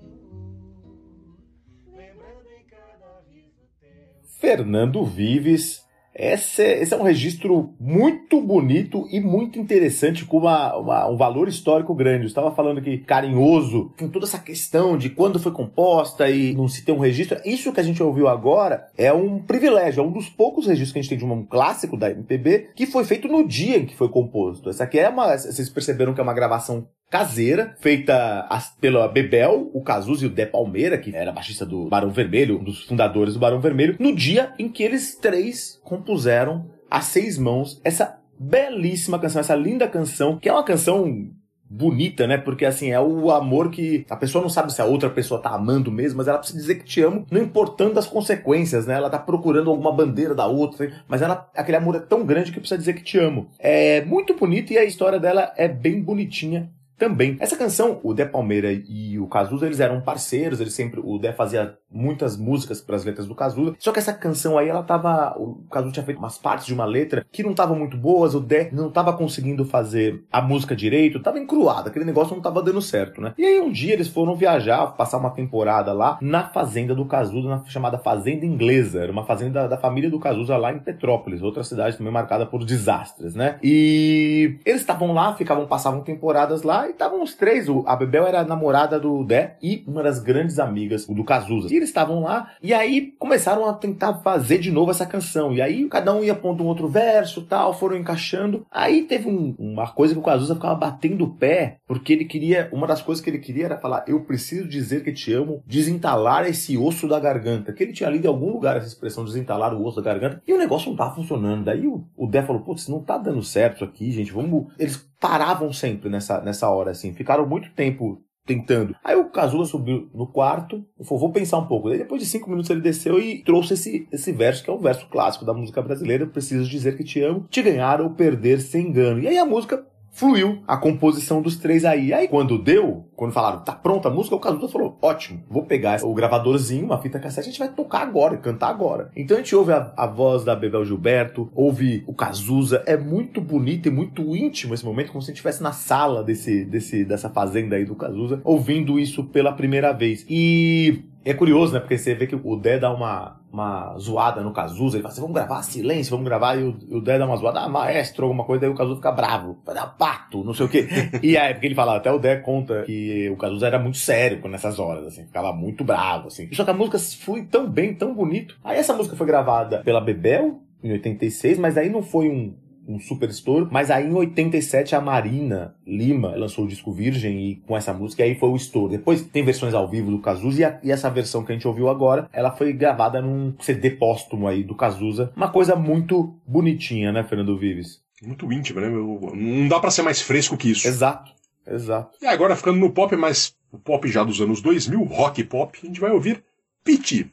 lembrando 1.88 2.48
em 2.56 2.64
cada 2.66 3.22
riso 3.28 3.62
teu. 3.80 4.22
Fernando 4.22 5.04
Vives. 5.04 5.81
Esse 6.14 6.62
é, 6.62 6.82
esse 6.82 6.92
é 6.92 6.96
um 6.96 7.02
registro 7.02 7.74
muito 7.80 8.40
bonito 8.40 9.06
e 9.10 9.18
muito 9.20 9.58
interessante, 9.58 10.24
com 10.26 10.38
uma, 10.38 10.76
uma- 10.76 11.08
um 11.08 11.16
valor 11.16 11.48
histórico 11.48 11.94
grande. 11.94 12.24
Eu 12.24 12.28
estava 12.28 12.50
falando 12.54 12.82
que 12.82 12.98
carinhoso, 12.98 13.92
com 13.98 14.08
toda 14.08 14.26
essa 14.26 14.38
questão 14.38 14.96
de 14.98 15.08
quando 15.08 15.38
foi 15.40 15.52
composta 15.52 16.28
e 16.28 16.54
não 16.54 16.68
se 16.68 16.84
tem 16.84 16.94
um 16.94 16.98
registro. 16.98 17.40
Isso 17.44 17.72
que 17.72 17.80
a 17.80 17.84
gente 17.84 18.02
ouviu 18.02 18.28
agora 18.28 18.88
é 18.96 19.12
um 19.12 19.38
privilégio, 19.38 20.02
é 20.02 20.06
um 20.06 20.12
dos 20.12 20.28
poucos 20.28 20.66
registros 20.66 20.92
que 20.92 20.98
a 20.98 21.02
gente 21.02 21.08
tem 21.08 21.18
de 21.18 21.24
um 21.24 21.44
clássico 21.44 21.96
da 21.96 22.10
MPB 22.10 22.70
que 22.76 22.84
foi 22.86 23.04
feito 23.04 23.26
no 23.28 23.46
dia 23.46 23.78
em 23.78 23.86
que 23.86 23.96
foi 23.96 24.08
composto. 24.08 24.68
Essa 24.68 24.84
aqui 24.84 24.98
é 24.98 25.08
uma. 25.08 25.36
Vocês 25.36 25.70
perceberam 25.70 26.12
que 26.12 26.20
é 26.20 26.22
uma 26.22 26.34
gravação 26.34 26.86
caseira, 27.12 27.74
feita 27.78 28.48
pela 28.80 29.06
Bebel, 29.06 29.70
o 29.74 29.82
Cazuza 29.82 30.24
e 30.24 30.26
o 30.26 30.30
Dé 30.30 30.46
Palmeira, 30.46 30.96
que 30.96 31.14
era 31.14 31.30
baixista 31.30 31.66
do 31.66 31.90
Barão 31.90 32.08
Vermelho, 32.08 32.58
um 32.58 32.64
dos 32.64 32.84
fundadores 32.84 33.34
do 33.34 33.40
Barão 33.40 33.60
Vermelho, 33.60 33.96
no 34.00 34.16
dia 34.16 34.54
em 34.58 34.66
que 34.66 34.82
eles 34.82 35.14
três 35.16 35.78
compuseram 35.84 36.70
a 36.90 37.02
seis 37.02 37.36
mãos 37.36 37.78
essa 37.84 38.18
belíssima 38.38 39.18
canção, 39.18 39.40
essa 39.40 39.54
linda 39.54 39.86
canção, 39.86 40.38
que 40.38 40.48
é 40.48 40.52
uma 40.54 40.64
canção 40.64 41.28
bonita, 41.68 42.26
né? 42.26 42.38
Porque 42.38 42.64
assim, 42.64 42.90
é 42.90 43.00
o 43.00 43.30
amor 43.30 43.70
que 43.70 44.06
a 44.08 44.16
pessoa 44.16 44.40
não 44.40 44.48
sabe 44.48 44.72
se 44.72 44.80
a 44.80 44.86
outra 44.86 45.10
pessoa 45.10 45.40
tá 45.40 45.50
amando 45.50 45.92
mesmo, 45.92 46.16
mas 46.16 46.28
ela 46.28 46.38
precisa 46.38 46.58
dizer 46.58 46.76
que 46.76 46.84
te 46.84 47.02
amo, 47.02 47.26
não 47.30 47.42
importando 47.42 47.98
as 47.98 48.06
consequências, 48.06 48.86
né? 48.86 48.94
Ela 48.94 49.10
tá 49.10 49.18
procurando 49.18 49.68
alguma 49.68 49.92
bandeira 49.92 50.34
da 50.34 50.46
outra, 50.46 50.90
mas 51.06 51.20
ela, 51.20 51.46
aquele 51.54 51.76
amor 51.76 51.94
é 51.94 52.00
tão 52.00 52.24
grande 52.24 52.52
que 52.52 52.58
precisa 52.58 52.78
dizer 52.78 52.94
que 52.94 53.02
te 53.02 53.18
amo. 53.18 53.48
É 53.58 54.02
muito 54.02 54.34
bonito 54.34 54.72
e 54.72 54.78
a 54.78 54.84
história 54.84 55.20
dela 55.20 55.52
é 55.58 55.68
bem 55.68 56.00
bonitinha 56.00 56.70
também. 56.98 57.36
Essa 57.40 57.56
canção, 57.56 58.00
o 58.02 58.14
Dé 58.14 58.24
Palmeira 58.24 58.72
e 58.72 59.18
o 59.18 59.26
Cazuza, 59.26 59.66
eles 59.66 59.80
eram 59.80 60.00
parceiros, 60.00 60.60
eles 60.60 60.74
sempre, 60.74 61.00
o 61.02 61.18
Dé 61.18 61.32
fazia 61.32 61.76
muitas 61.90 62.36
músicas 62.36 62.80
para 62.80 62.96
as 62.96 63.04
letras 63.04 63.26
do 63.26 63.34
Cazuza. 63.34 63.74
Só 63.78 63.92
que 63.92 63.98
essa 63.98 64.12
canção 64.12 64.56
aí, 64.56 64.68
ela 64.68 64.82
tava, 64.82 65.34
o 65.38 65.64
Cazuza 65.70 65.92
tinha 65.92 66.04
feito 66.04 66.18
umas 66.18 66.38
partes 66.38 66.66
de 66.66 66.74
uma 66.74 66.84
letra 66.84 67.26
que 67.30 67.42
não 67.42 67.50
estavam 67.50 67.78
muito 67.78 67.96
boas, 67.96 68.34
o 68.34 68.40
Dé 68.40 68.70
não 68.72 68.90
tava 68.90 69.12
conseguindo 69.12 69.64
fazer 69.64 70.24
a 70.30 70.40
música 70.40 70.74
direito, 70.74 71.20
tava 71.20 71.38
encruado, 71.38 71.88
aquele 71.88 72.04
negócio 72.04 72.34
não 72.34 72.42
tava 72.42 72.62
dando 72.62 72.80
certo, 72.80 73.20
né? 73.20 73.34
E 73.36 73.44
aí 73.44 73.60
um 73.60 73.70
dia 73.70 73.92
eles 73.92 74.08
foram 74.08 74.34
viajar, 74.34 74.86
passar 74.96 75.18
uma 75.18 75.30
temporada 75.30 75.92
lá 75.92 76.18
na 76.20 76.48
fazenda 76.48 76.94
do 76.94 77.04
Cazuza, 77.04 77.48
na 77.48 77.64
chamada 77.64 77.98
Fazenda 77.98 78.46
Inglesa. 78.46 79.02
Era 79.02 79.12
uma 79.12 79.24
fazenda 79.24 79.68
da 79.68 79.76
família 79.76 80.10
do 80.10 80.18
Cazuza 80.18 80.56
lá 80.56 80.72
em 80.72 80.78
Petrópolis, 80.78 81.42
outra 81.42 81.64
cidade 81.64 81.96
também 81.96 82.12
marcada 82.12 82.46
por 82.46 82.64
desastres, 82.64 83.34
né? 83.34 83.58
E 83.62 84.58
eles 84.64 84.80
estavam 84.80 85.12
lá, 85.12 85.34
ficavam, 85.34 85.66
passavam 85.66 86.00
temporadas 86.00 86.62
lá 86.62 86.81
e 86.86 86.90
estavam 86.90 87.22
os 87.22 87.34
três. 87.34 87.66
A 87.86 87.96
Bebel 87.96 88.26
era 88.26 88.40
a 88.40 88.44
namorada 88.44 88.98
do 88.98 89.24
Dé 89.24 89.56
e 89.62 89.84
uma 89.86 90.02
das 90.02 90.18
grandes 90.20 90.58
amigas 90.58 91.06
do 91.06 91.24
Cazuza. 91.24 91.68
E 91.72 91.76
eles 91.76 91.88
estavam 91.88 92.20
lá 92.22 92.50
e 92.62 92.72
aí 92.74 93.12
começaram 93.18 93.68
a 93.68 93.72
tentar 93.74 94.14
fazer 94.22 94.58
de 94.58 94.70
novo 94.70 94.90
essa 94.90 95.06
canção. 95.06 95.52
E 95.52 95.60
aí 95.62 95.88
cada 95.88 96.12
um 96.14 96.22
ia 96.24 96.34
pondo 96.34 96.62
um 96.64 96.66
outro 96.66 96.88
verso 96.88 97.42
tal, 97.42 97.72
foram 97.74 97.96
encaixando. 97.96 98.66
Aí 98.70 99.02
teve 99.02 99.28
um- 99.28 99.54
uma 99.58 99.88
coisa 99.92 100.14
que 100.14 100.20
o 100.20 100.22
Cazuza 100.22 100.54
ficava 100.54 100.74
batendo 100.74 101.24
o 101.24 101.34
pé, 101.34 101.76
porque 101.86 102.12
ele 102.12 102.24
queria, 102.24 102.68
uma 102.72 102.86
das 102.86 103.02
coisas 103.02 103.22
que 103.22 103.30
ele 103.30 103.38
queria 103.38 103.66
era 103.66 103.78
falar: 103.78 104.04
Eu 104.06 104.20
preciso 104.24 104.66
dizer 104.68 105.02
que 105.04 105.12
te 105.12 105.32
amo, 105.32 105.62
desentalar 105.66 106.46
esse 106.46 106.76
osso 106.76 107.06
da 107.08 107.18
garganta. 107.20 107.72
Que 107.72 107.82
ele 107.84 107.92
tinha 107.92 108.08
lido 108.10 108.24
em 108.24 108.28
algum 108.28 108.52
lugar 108.52 108.76
essa 108.76 108.86
expressão, 108.88 109.24
desentalar 109.24 109.74
o 109.74 109.84
osso 109.84 110.00
da 110.00 110.12
garganta, 110.12 110.42
e 110.46 110.52
o 110.52 110.58
negócio 110.58 110.88
não 110.90 110.96
tava 110.96 111.14
funcionando. 111.14 111.64
Daí 111.64 111.86
o, 111.86 112.04
o 112.16 112.26
Dé 112.26 112.42
falou: 112.42 112.62
Putz, 112.62 112.88
não 112.88 113.00
tá 113.00 113.18
dando 113.18 113.42
certo 113.42 113.84
aqui, 113.84 114.10
gente, 114.10 114.32
vamos. 114.32 114.72
Eles 114.78 115.08
paravam 115.22 115.72
sempre 115.72 116.10
nessa, 116.10 116.40
nessa 116.40 116.68
hora, 116.68 116.90
assim, 116.90 117.14
ficaram 117.14 117.46
muito 117.46 117.70
tempo 117.70 118.20
tentando. 118.44 118.96
Aí 119.04 119.14
o 119.14 119.30
Cazuza 119.30 119.70
subiu 119.70 120.10
no 120.12 120.26
quarto 120.26 120.84
falou, 121.04 121.20
vou 121.20 121.32
pensar 121.32 121.58
um 121.58 121.66
pouco. 121.66 121.88
Daí 121.88 121.98
depois 121.98 122.20
de 122.20 122.26
cinco 122.26 122.50
minutos 122.50 122.68
ele 122.70 122.80
desceu 122.80 123.20
e 123.20 123.40
trouxe 123.44 123.74
esse, 123.74 124.08
esse 124.10 124.32
verso, 124.32 124.64
que 124.64 124.70
é 124.70 124.72
um 124.72 124.80
verso 124.80 125.08
clássico 125.08 125.44
da 125.44 125.54
música 125.54 125.80
brasileira, 125.80 126.26
preciso 126.26 126.68
dizer 126.68 126.96
que 126.96 127.04
te 127.04 127.22
amo, 127.22 127.46
te 127.48 127.62
ganhar 127.62 128.00
ou 128.00 128.10
perder 128.10 128.60
sem 128.60 128.88
engano. 128.88 129.20
E 129.20 129.28
aí 129.28 129.38
a 129.38 129.44
música 129.44 129.86
fluiu, 130.12 130.62
a 130.68 130.76
composição 130.76 131.40
dos 131.40 131.56
três 131.56 131.84
aí. 131.84 132.12
Aí 132.12 132.28
quando 132.28 132.58
deu, 132.58 133.06
quando 133.16 133.32
falaram, 133.32 133.60
tá 133.60 133.72
pronta 133.72 134.08
a 134.08 134.10
música, 134.10 134.36
o 134.36 134.38
Cazuza 134.38 134.68
falou, 134.68 134.96
ótimo, 135.00 135.42
vou 135.48 135.64
pegar 135.64 136.04
o 136.04 136.14
gravadorzinho, 136.14 136.84
uma 136.84 137.00
fita 137.00 137.18
cassete, 137.18 137.48
a 137.48 137.50
gente 137.50 137.58
vai 137.58 137.68
tocar 137.68 138.02
agora, 138.02 138.36
cantar 138.36 138.68
agora. 138.68 139.10
Então 139.16 139.36
a 139.36 139.40
gente 139.40 139.56
ouve 139.56 139.72
a, 139.72 139.92
a 139.96 140.06
voz 140.06 140.44
da 140.44 140.54
Bebel 140.54 140.84
Gilberto, 140.84 141.50
ouve 141.54 142.04
o 142.06 142.14
Cazuza, 142.14 142.82
é 142.86 142.96
muito 142.96 143.40
bonito 143.40 143.88
e 143.88 143.90
muito 143.90 144.36
íntimo 144.36 144.74
esse 144.74 144.84
momento, 144.84 145.10
como 145.10 145.22
se 145.22 145.26
a 145.26 145.30
gente 145.30 145.38
estivesse 145.38 145.62
na 145.62 145.72
sala 145.72 146.22
desse, 146.22 146.64
desse, 146.64 147.04
dessa 147.04 147.30
fazenda 147.30 147.76
aí 147.76 147.84
do 147.84 147.96
Cazuza, 147.96 148.40
ouvindo 148.44 149.00
isso 149.00 149.24
pela 149.24 149.52
primeira 149.52 149.92
vez. 149.92 150.26
E 150.28 151.04
é 151.24 151.34
curioso, 151.34 151.72
né? 151.72 151.80
Porque 151.80 151.98
você 151.98 152.14
vê 152.14 152.26
que 152.26 152.34
o 152.34 152.56
Dé 152.56 152.78
dá 152.78 152.92
uma, 152.92 153.40
uma 153.52 153.96
zoada 153.98 154.42
no 154.42 154.52
Cazuza, 154.52 154.96
ele 154.96 155.02
fala 155.02 155.12
assim, 155.12 155.20
vamos 155.20 155.34
gravar, 155.34 155.62
silêncio, 155.62 156.10
vamos 156.10 156.26
gravar, 156.26 156.56
e 156.56 156.64
o, 156.64 156.76
o 156.90 157.00
Dé 157.00 157.18
dá 157.18 157.26
uma 157.26 157.36
zoada, 157.36 157.60
ah, 157.60 157.68
maestro, 157.68 158.24
alguma 158.24 158.44
coisa, 158.44 158.62
daí 158.62 158.70
o 158.70 158.74
Cazuza 158.74 158.96
fica 158.96 159.12
bravo, 159.12 159.58
vai 159.64 159.74
dar 159.74 159.86
pato, 159.86 160.42
não 160.42 160.54
sei 160.54 160.66
o 160.66 160.68
quê. 160.68 160.86
e 161.22 161.36
aí, 161.36 161.54
porque 161.54 161.66
ele 161.66 161.74
fala, 161.74 161.96
até 161.96 162.10
o 162.10 162.18
Dé 162.18 162.36
conta 162.36 162.82
que 162.82 163.30
o 163.30 163.36
Cazuza 163.36 163.66
era 163.66 163.78
muito 163.78 163.98
sério 163.98 164.40
nessas 164.48 164.78
horas, 164.78 165.06
assim, 165.06 165.24
ficava 165.26 165.52
muito 165.52 165.84
bravo, 165.84 166.28
assim. 166.28 166.48
Só 166.52 166.64
que 166.64 166.70
a 166.70 166.74
música 166.74 166.98
flui 166.98 167.44
tão 167.44 167.68
bem, 167.68 167.94
tão 167.94 168.14
bonito. 168.14 168.58
Aí 168.64 168.78
essa 168.78 168.94
música 168.94 169.16
foi 169.16 169.26
gravada 169.26 169.78
pela 169.82 170.00
Bebel, 170.00 170.60
em 170.82 170.92
86, 170.92 171.58
mas 171.58 171.78
aí 171.78 171.88
não 171.88 172.02
foi 172.02 172.28
um, 172.28 172.54
um 172.94 173.00
super 173.00 173.28
estouro. 173.28 173.68
Mas 173.70 173.90
aí 173.90 174.06
em 174.08 174.12
87 174.14 174.94
a 174.94 175.00
Marina 175.00 175.74
Lima 175.86 176.34
lançou 176.36 176.64
o 176.64 176.68
disco 176.68 176.92
Virgem 176.92 177.50
e 177.50 177.56
com 177.56 177.76
essa 177.76 177.92
música 177.92 178.22
e 178.22 178.30
aí 178.30 178.34
foi 178.34 178.48
o 178.50 178.56
estouro. 178.56 178.90
Depois 178.92 179.22
tem 179.22 179.44
versões 179.44 179.74
ao 179.74 179.88
vivo 179.88 180.10
do 180.10 180.18
Cazuza 180.20 180.60
e, 180.60 180.64
a- 180.64 180.80
e 180.82 180.92
essa 180.92 181.10
versão 181.10 181.44
que 181.44 181.52
a 181.52 181.54
gente 181.54 181.66
ouviu 181.68 181.88
agora, 181.88 182.28
ela 182.32 182.50
foi 182.50 182.72
gravada 182.72 183.20
num 183.22 183.54
CD 183.60 183.90
póstumo 183.90 184.46
aí 184.48 184.62
do 184.62 184.74
Cazuza. 184.74 185.32
Uma 185.36 185.50
coisa 185.50 185.74
muito 185.76 186.34
bonitinha, 186.46 187.10
né, 187.12 187.22
Fernando 187.24 187.56
Vives? 187.56 188.00
Muito 188.22 188.52
íntimo, 188.52 188.80
né? 188.80 188.88
meu? 188.88 189.32
Não 189.34 189.66
dá 189.68 189.80
pra 189.80 189.90
ser 189.90 190.02
mais 190.02 190.20
fresco 190.22 190.56
que 190.56 190.70
isso. 190.70 190.86
Exato, 190.86 191.32
exato. 191.66 192.16
E 192.22 192.26
agora, 192.26 192.54
ficando 192.54 192.78
no 192.78 192.90
pop, 192.90 193.16
mas 193.16 193.54
o 193.72 193.78
pop 193.78 194.06
já 194.08 194.22
dos 194.22 194.40
anos 194.40 194.60
2000, 194.62 195.02
rock 195.04 195.42
pop, 195.44 195.76
a 195.82 195.86
gente 195.86 196.00
vai 196.00 196.10
ouvir 196.12 196.42
Pete. 196.84 197.30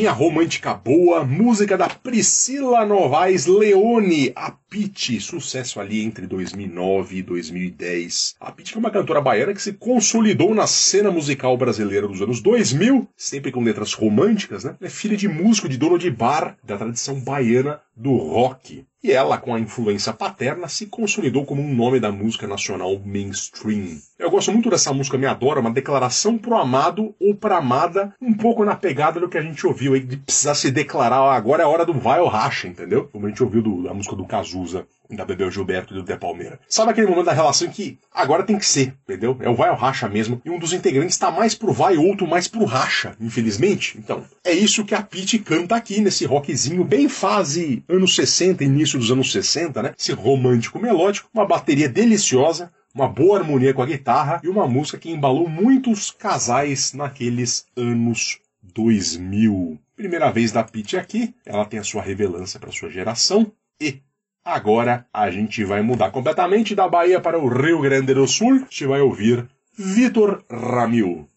Baladinha 0.00 0.12
romântica 0.12 0.72
boa, 0.72 1.22
música 1.26 1.76
da 1.76 1.86
Priscila 1.86 2.86
Novaes 2.86 3.44
Leone, 3.44 4.32
a 4.34 4.50
Pitty, 4.50 5.20
sucesso 5.20 5.78
ali 5.78 6.02
entre 6.02 6.26
2009 6.26 7.18
e 7.18 7.22
2010. 7.22 8.36
A 8.40 8.50
Pitty 8.50 8.72
foi 8.72 8.80
uma 8.80 8.90
cantora 8.90 9.20
baiana 9.20 9.52
que 9.52 9.60
se 9.60 9.74
consolidou 9.74 10.54
na 10.54 10.66
cena 10.66 11.10
musical 11.10 11.54
brasileira 11.54 12.08
dos 12.08 12.22
anos 12.22 12.40
2000, 12.40 13.06
sempre 13.14 13.52
com 13.52 13.62
letras 13.62 13.92
românticas, 13.92 14.64
né? 14.64 14.74
É 14.80 14.88
filha 14.88 15.18
de 15.18 15.28
músico 15.28 15.68
de 15.68 15.76
dono 15.76 15.98
de 15.98 16.10
bar 16.10 16.56
da 16.64 16.78
tradição 16.78 17.20
baiana 17.20 17.78
do 17.94 18.16
rock. 18.16 18.86
E 19.02 19.10
ela, 19.12 19.38
com 19.38 19.54
a 19.54 19.60
influência 19.60 20.12
paterna, 20.12 20.68
se 20.68 20.86
consolidou 20.86 21.46
como 21.46 21.62
um 21.62 21.74
nome 21.74 21.98
da 21.98 22.12
música 22.12 22.46
nacional 22.46 23.00
mainstream. 23.02 23.98
Eu 24.18 24.30
gosto 24.30 24.52
muito 24.52 24.68
dessa 24.68 24.92
música 24.92 25.16
Me 25.16 25.24
Adora, 25.24 25.60
uma 25.60 25.70
declaração 25.70 26.36
pro 26.36 26.58
amado 26.58 27.14
ou 27.18 27.34
pra 27.34 27.56
amada, 27.56 28.14
um 28.20 28.34
pouco 28.34 28.62
na 28.62 28.76
pegada 28.76 29.18
do 29.18 29.28
que 29.28 29.38
a 29.38 29.42
gente 29.42 29.66
ouviu 29.66 29.94
aí, 29.94 30.00
de 30.00 30.18
precisar 30.18 30.54
se 30.54 30.70
declarar, 30.70 31.22
"Ó, 31.22 31.30
agora 31.30 31.62
é 31.62 31.66
hora 31.66 31.86
do 31.86 31.94
vai 31.94 32.20
ou 32.20 32.28
racha, 32.28 32.68
entendeu? 32.68 33.08
Como 33.10 33.24
a 33.24 33.28
gente 33.30 33.42
ouviu 33.42 33.62
do, 33.62 33.82
da 33.84 33.94
música 33.94 34.14
do 34.14 34.26
Cazuza, 34.26 34.86
da 35.16 35.24
Bebel 35.24 35.50
Gilberto 35.50 35.92
e 35.94 36.00
do 36.00 36.06
Zé 36.06 36.16
Palmeira. 36.16 36.58
Sabe 36.68 36.92
aquele 36.92 37.06
momento 37.06 37.26
da 37.26 37.32
relação 37.32 37.68
que 37.68 37.98
agora 38.14 38.42
tem 38.42 38.58
que 38.58 38.66
ser, 38.66 38.94
entendeu? 39.04 39.36
É 39.40 39.48
o 39.48 39.54
vai 39.54 39.70
ou 39.70 39.76
racha 39.76 40.08
mesmo, 40.08 40.40
e 40.44 40.50
um 40.50 40.58
dos 40.58 40.72
integrantes 40.72 41.18
tá 41.18 41.30
mais 41.30 41.54
pro 41.54 41.72
vai, 41.72 41.96
outro 41.96 42.26
mais 42.26 42.46
pro 42.46 42.64
racha, 42.64 43.14
infelizmente. 43.20 43.98
Então, 43.98 44.22
é 44.44 44.52
isso 44.52 44.84
que 44.84 44.94
a 44.94 45.02
Pete 45.02 45.38
canta 45.38 45.76
aqui 45.76 46.00
nesse 46.00 46.24
rockzinho, 46.24 46.84
bem 46.84 47.08
fase 47.08 47.82
anos 47.88 48.14
60, 48.14 48.64
início 48.64 48.89
dos 48.98 49.10
anos 49.10 49.32
60, 49.32 49.82
né? 49.82 49.94
Esse 49.98 50.12
romântico 50.12 50.78
melódico, 50.78 51.28
uma 51.32 51.46
bateria 51.46 51.88
deliciosa, 51.88 52.72
uma 52.94 53.08
boa 53.08 53.38
harmonia 53.38 53.72
com 53.72 53.82
a 53.82 53.86
guitarra 53.86 54.40
e 54.42 54.48
uma 54.48 54.66
música 54.66 54.98
que 54.98 55.10
embalou 55.10 55.48
muitos 55.48 56.10
casais 56.10 56.92
naqueles 56.92 57.66
anos 57.76 58.38
2000. 58.62 59.78
Primeira 59.96 60.30
vez 60.30 60.50
da 60.52 60.64
Pete 60.64 60.96
aqui, 60.96 61.34
ela 61.44 61.64
tem 61.64 61.78
a 61.78 61.84
sua 61.84 62.02
revelância 62.02 62.58
para 62.58 62.72
sua 62.72 62.90
geração 62.90 63.52
e 63.80 64.00
agora 64.44 65.06
a 65.12 65.30
gente 65.30 65.62
vai 65.64 65.82
mudar 65.82 66.10
completamente 66.10 66.74
da 66.74 66.88
Bahia 66.88 67.20
para 67.20 67.38
o 67.38 67.48
Rio 67.48 67.80
Grande 67.80 68.14
do 68.14 68.26
Sul. 68.26 68.54
A 68.54 68.58
gente 68.58 68.86
vai 68.86 69.00
ouvir 69.00 69.48
Vitor 69.76 70.44
Ramil. 70.50 71.28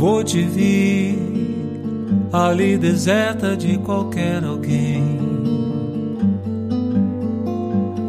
Vou 0.00 0.24
te 0.24 0.40
vir 0.40 1.18
ali 2.32 2.78
deserta 2.78 3.54
de 3.54 3.76
qualquer 3.76 4.42
alguém. 4.42 5.04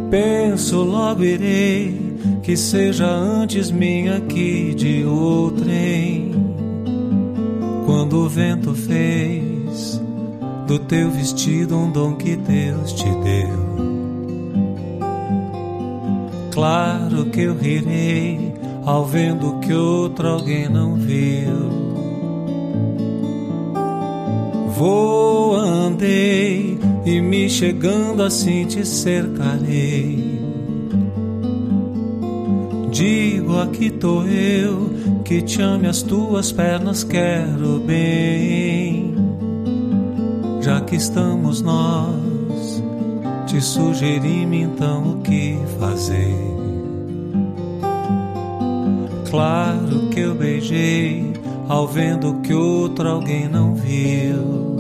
Penso 0.10 0.84
logo 0.84 1.22
irei 1.22 2.16
que 2.44 2.56
seja 2.56 3.06
antes 3.06 3.70
minha 3.72 4.22
que 4.22 4.74
de 4.74 5.04
outrem. 5.04 6.32
Quando 7.86 8.20
o 8.20 8.30
vento 8.30 8.74
fez 8.74 10.02
do 10.68 10.80
teu 10.80 11.12
vestido 11.12 11.78
um 11.78 11.92
dom 11.92 12.16
que 12.16 12.38
Deus 12.38 12.94
te 12.94 13.04
deu. 13.04 13.52
Claro 16.52 17.26
que 17.26 17.42
eu 17.42 17.58
rirei 17.58 18.54
ao 18.86 19.06
vendo 19.06 19.60
que 19.60 19.74
outro 19.74 20.30
alguém 20.30 20.70
não 20.70 20.96
viu. 20.96 21.81
Vou 24.82 25.56
andei 25.56 26.80
e 27.06 27.22
me 27.22 27.48
chegando 27.48 28.24
assim 28.24 28.66
te 28.66 28.84
cercarei. 28.84 30.42
Digo 32.90 33.60
aqui 33.60 33.92
tô 33.92 34.24
eu 34.24 34.90
que 35.24 35.44
te 35.44 35.62
ame 35.62 35.88
as 35.88 36.02
tuas 36.02 36.52
pernas 36.52 37.04
quero 37.04 37.80
bem. 37.86 39.14
Já 40.62 40.82
que 40.82 40.96
estamos 40.96 41.62
nós, 41.62 42.84
te 43.46 43.62
sugeri-me 43.62 44.64
então 44.64 45.12
o 45.12 45.22
que 45.22 45.60
fazer. 45.80 46.36
Claro 49.30 50.10
que 50.10 50.22
eu 50.22 50.34
beijei 50.34 51.31
ao 51.72 51.88
vendo 51.88 52.34
que 52.44 52.54
outro 52.54 53.08
alguém 53.08 53.48
não 53.48 53.74
viu. 53.74 54.76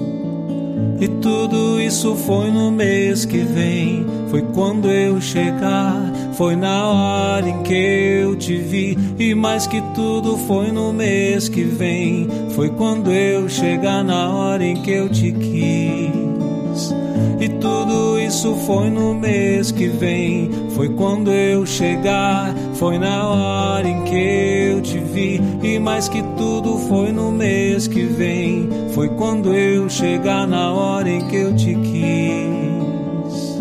E 0.99 1.07
tudo 1.07 1.79
isso 1.79 2.15
foi 2.15 2.51
no 2.51 2.69
mês 2.69 3.23
que 3.23 3.37
vem, 3.37 4.05
foi 4.29 4.41
quando 4.53 4.91
eu 4.91 5.21
chegar, 5.21 5.95
foi 6.33 6.57
na 6.57 6.87
hora 6.87 7.47
em 7.47 7.63
que 7.63 7.73
eu 7.73 8.35
te 8.35 8.57
vi. 8.57 8.97
E 9.17 9.33
mais 9.33 9.65
que 9.65 9.81
tudo 9.95 10.35
foi 10.39 10.69
no 10.73 10.91
mês 10.91 11.47
que 11.47 11.63
vem, 11.63 12.27
foi 12.55 12.69
quando 12.71 13.09
eu 13.09 13.47
chegar 13.47 14.03
na 14.03 14.27
hora 14.27 14.63
em 14.63 14.75
que 14.75 14.91
eu 14.91 15.07
te 15.07 15.31
quis. 15.31 16.93
E 17.39 17.47
tudo 17.61 18.19
isso 18.19 18.53
foi 18.67 18.89
no 18.89 19.13
mês 19.13 19.71
que 19.71 19.87
vem, 19.87 20.51
foi 20.82 20.89
quando 20.89 21.32
eu 21.32 21.63
chegar, 21.63 22.55
foi 22.73 22.97
na 22.97 23.29
hora 23.29 23.88
em 23.88 24.03
que 24.03 24.15
eu 24.15 24.82
te 24.82 24.97
vi. 24.97 25.39
E 25.61 25.77
mais 25.77 26.09
que 26.09 26.23
tudo 26.36 26.75
foi 26.89 27.11
no 27.11 27.32
mês 27.32 27.86
que 27.86 28.01
vem, 28.01 28.67
foi 28.89 29.07
quando 29.09 29.53
eu 29.53 29.88
chegar 29.88 30.47
na 30.47 30.73
hora 30.73 31.07
em 31.07 31.27
que 31.27 31.36
eu 31.36 31.55
te 31.55 31.75
quis. 31.75 33.59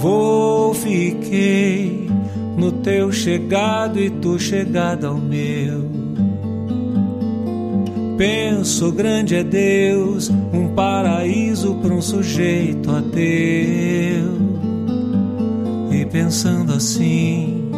Vou, 0.00 0.74
fiquei 0.74 2.10
no 2.56 2.72
teu 2.72 3.12
chegado 3.12 4.00
e 4.00 4.10
tu 4.10 4.40
chegada 4.40 5.06
ao 5.06 5.18
meu. 5.18 5.88
Penso 8.18 8.90
grande 8.90 9.36
é 9.36 9.44
Deus, 9.44 10.28
um 10.52 10.74
paraíso 10.74 11.76
para 11.76 11.94
um 11.94 12.02
sujeito 12.02 12.90
ateu. 12.90 14.51
Pensando 16.12 16.74
assim, 16.74 17.70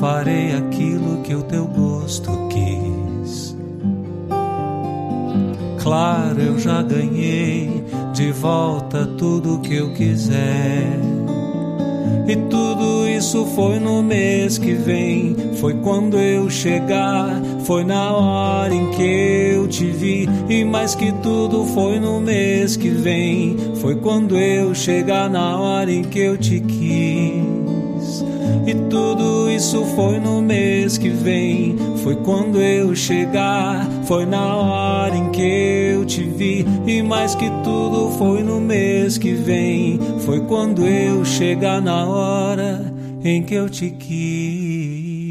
farei 0.00 0.54
aquilo 0.54 1.20
que 1.22 1.34
o 1.34 1.42
teu 1.42 1.66
gosto 1.66 2.30
quis. 2.48 3.54
Claro, 5.82 6.40
eu 6.40 6.58
já 6.58 6.80
ganhei 6.80 7.84
de 8.14 8.32
volta 8.32 9.04
tudo 9.18 9.60
que 9.60 9.74
eu 9.74 9.92
quiser. 9.92 10.98
E 12.26 12.36
tudo 12.48 12.95
isso 13.16 13.46
foi 13.46 13.78
no 13.78 14.02
mês 14.02 14.58
que 14.58 14.74
vem, 14.74 15.34
foi 15.58 15.72
quando 15.74 16.18
eu 16.18 16.50
chegar, 16.50 17.40
foi 17.64 17.82
na 17.82 18.12
hora 18.12 18.74
em 18.74 18.90
que 18.90 19.54
eu 19.54 19.66
te 19.66 19.86
vi. 19.86 20.28
E 20.48 20.64
mais 20.64 20.94
que 20.94 21.10
tudo 21.22 21.64
foi 21.64 21.98
no 21.98 22.20
mês 22.20 22.76
que 22.76 22.90
vem, 22.90 23.56
foi 23.80 23.96
quando 23.96 24.36
eu 24.38 24.74
chegar 24.74 25.30
na 25.30 25.56
hora 25.56 25.90
em 25.90 26.02
que 26.02 26.18
eu 26.18 26.36
te 26.36 26.60
quis. 26.60 28.24
E 28.66 28.74
tudo 28.90 29.50
isso 29.50 29.82
foi 29.96 30.18
no 30.18 30.42
mês 30.42 30.98
que 30.98 31.08
vem, 31.08 31.76
foi 32.02 32.16
quando 32.16 32.60
eu 32.60 32.94
chegar, 32.94 33.88
foi 34.04 34.26
na 34.26 34.56
hora 34.56 35.16
em 35.16 35.30
que 35.30 35.92
eu 35.94 36.04
te 36.04 36.22
vi. 36.22 36.66
E 36.86 37.02
mais 37.02 37.34
que 37.34 37.48
tudo 37.64 38.10
foi 38.18 38.42
no 38.42 38.60
mês 38.60 39.16
que 39.16 39.32
vem, 39.32 39.98
foi 40.26 40.40
quando 40.40 40.86
eu 40.86 41.24
chegar 41.24 41.80
na 41.80 42.04
hora 42.04 42.95
em 43.26 43.42
que 43.42 43.54
eu 43.54 43.68
te 43.68 43.90
quis. 43.90 45.26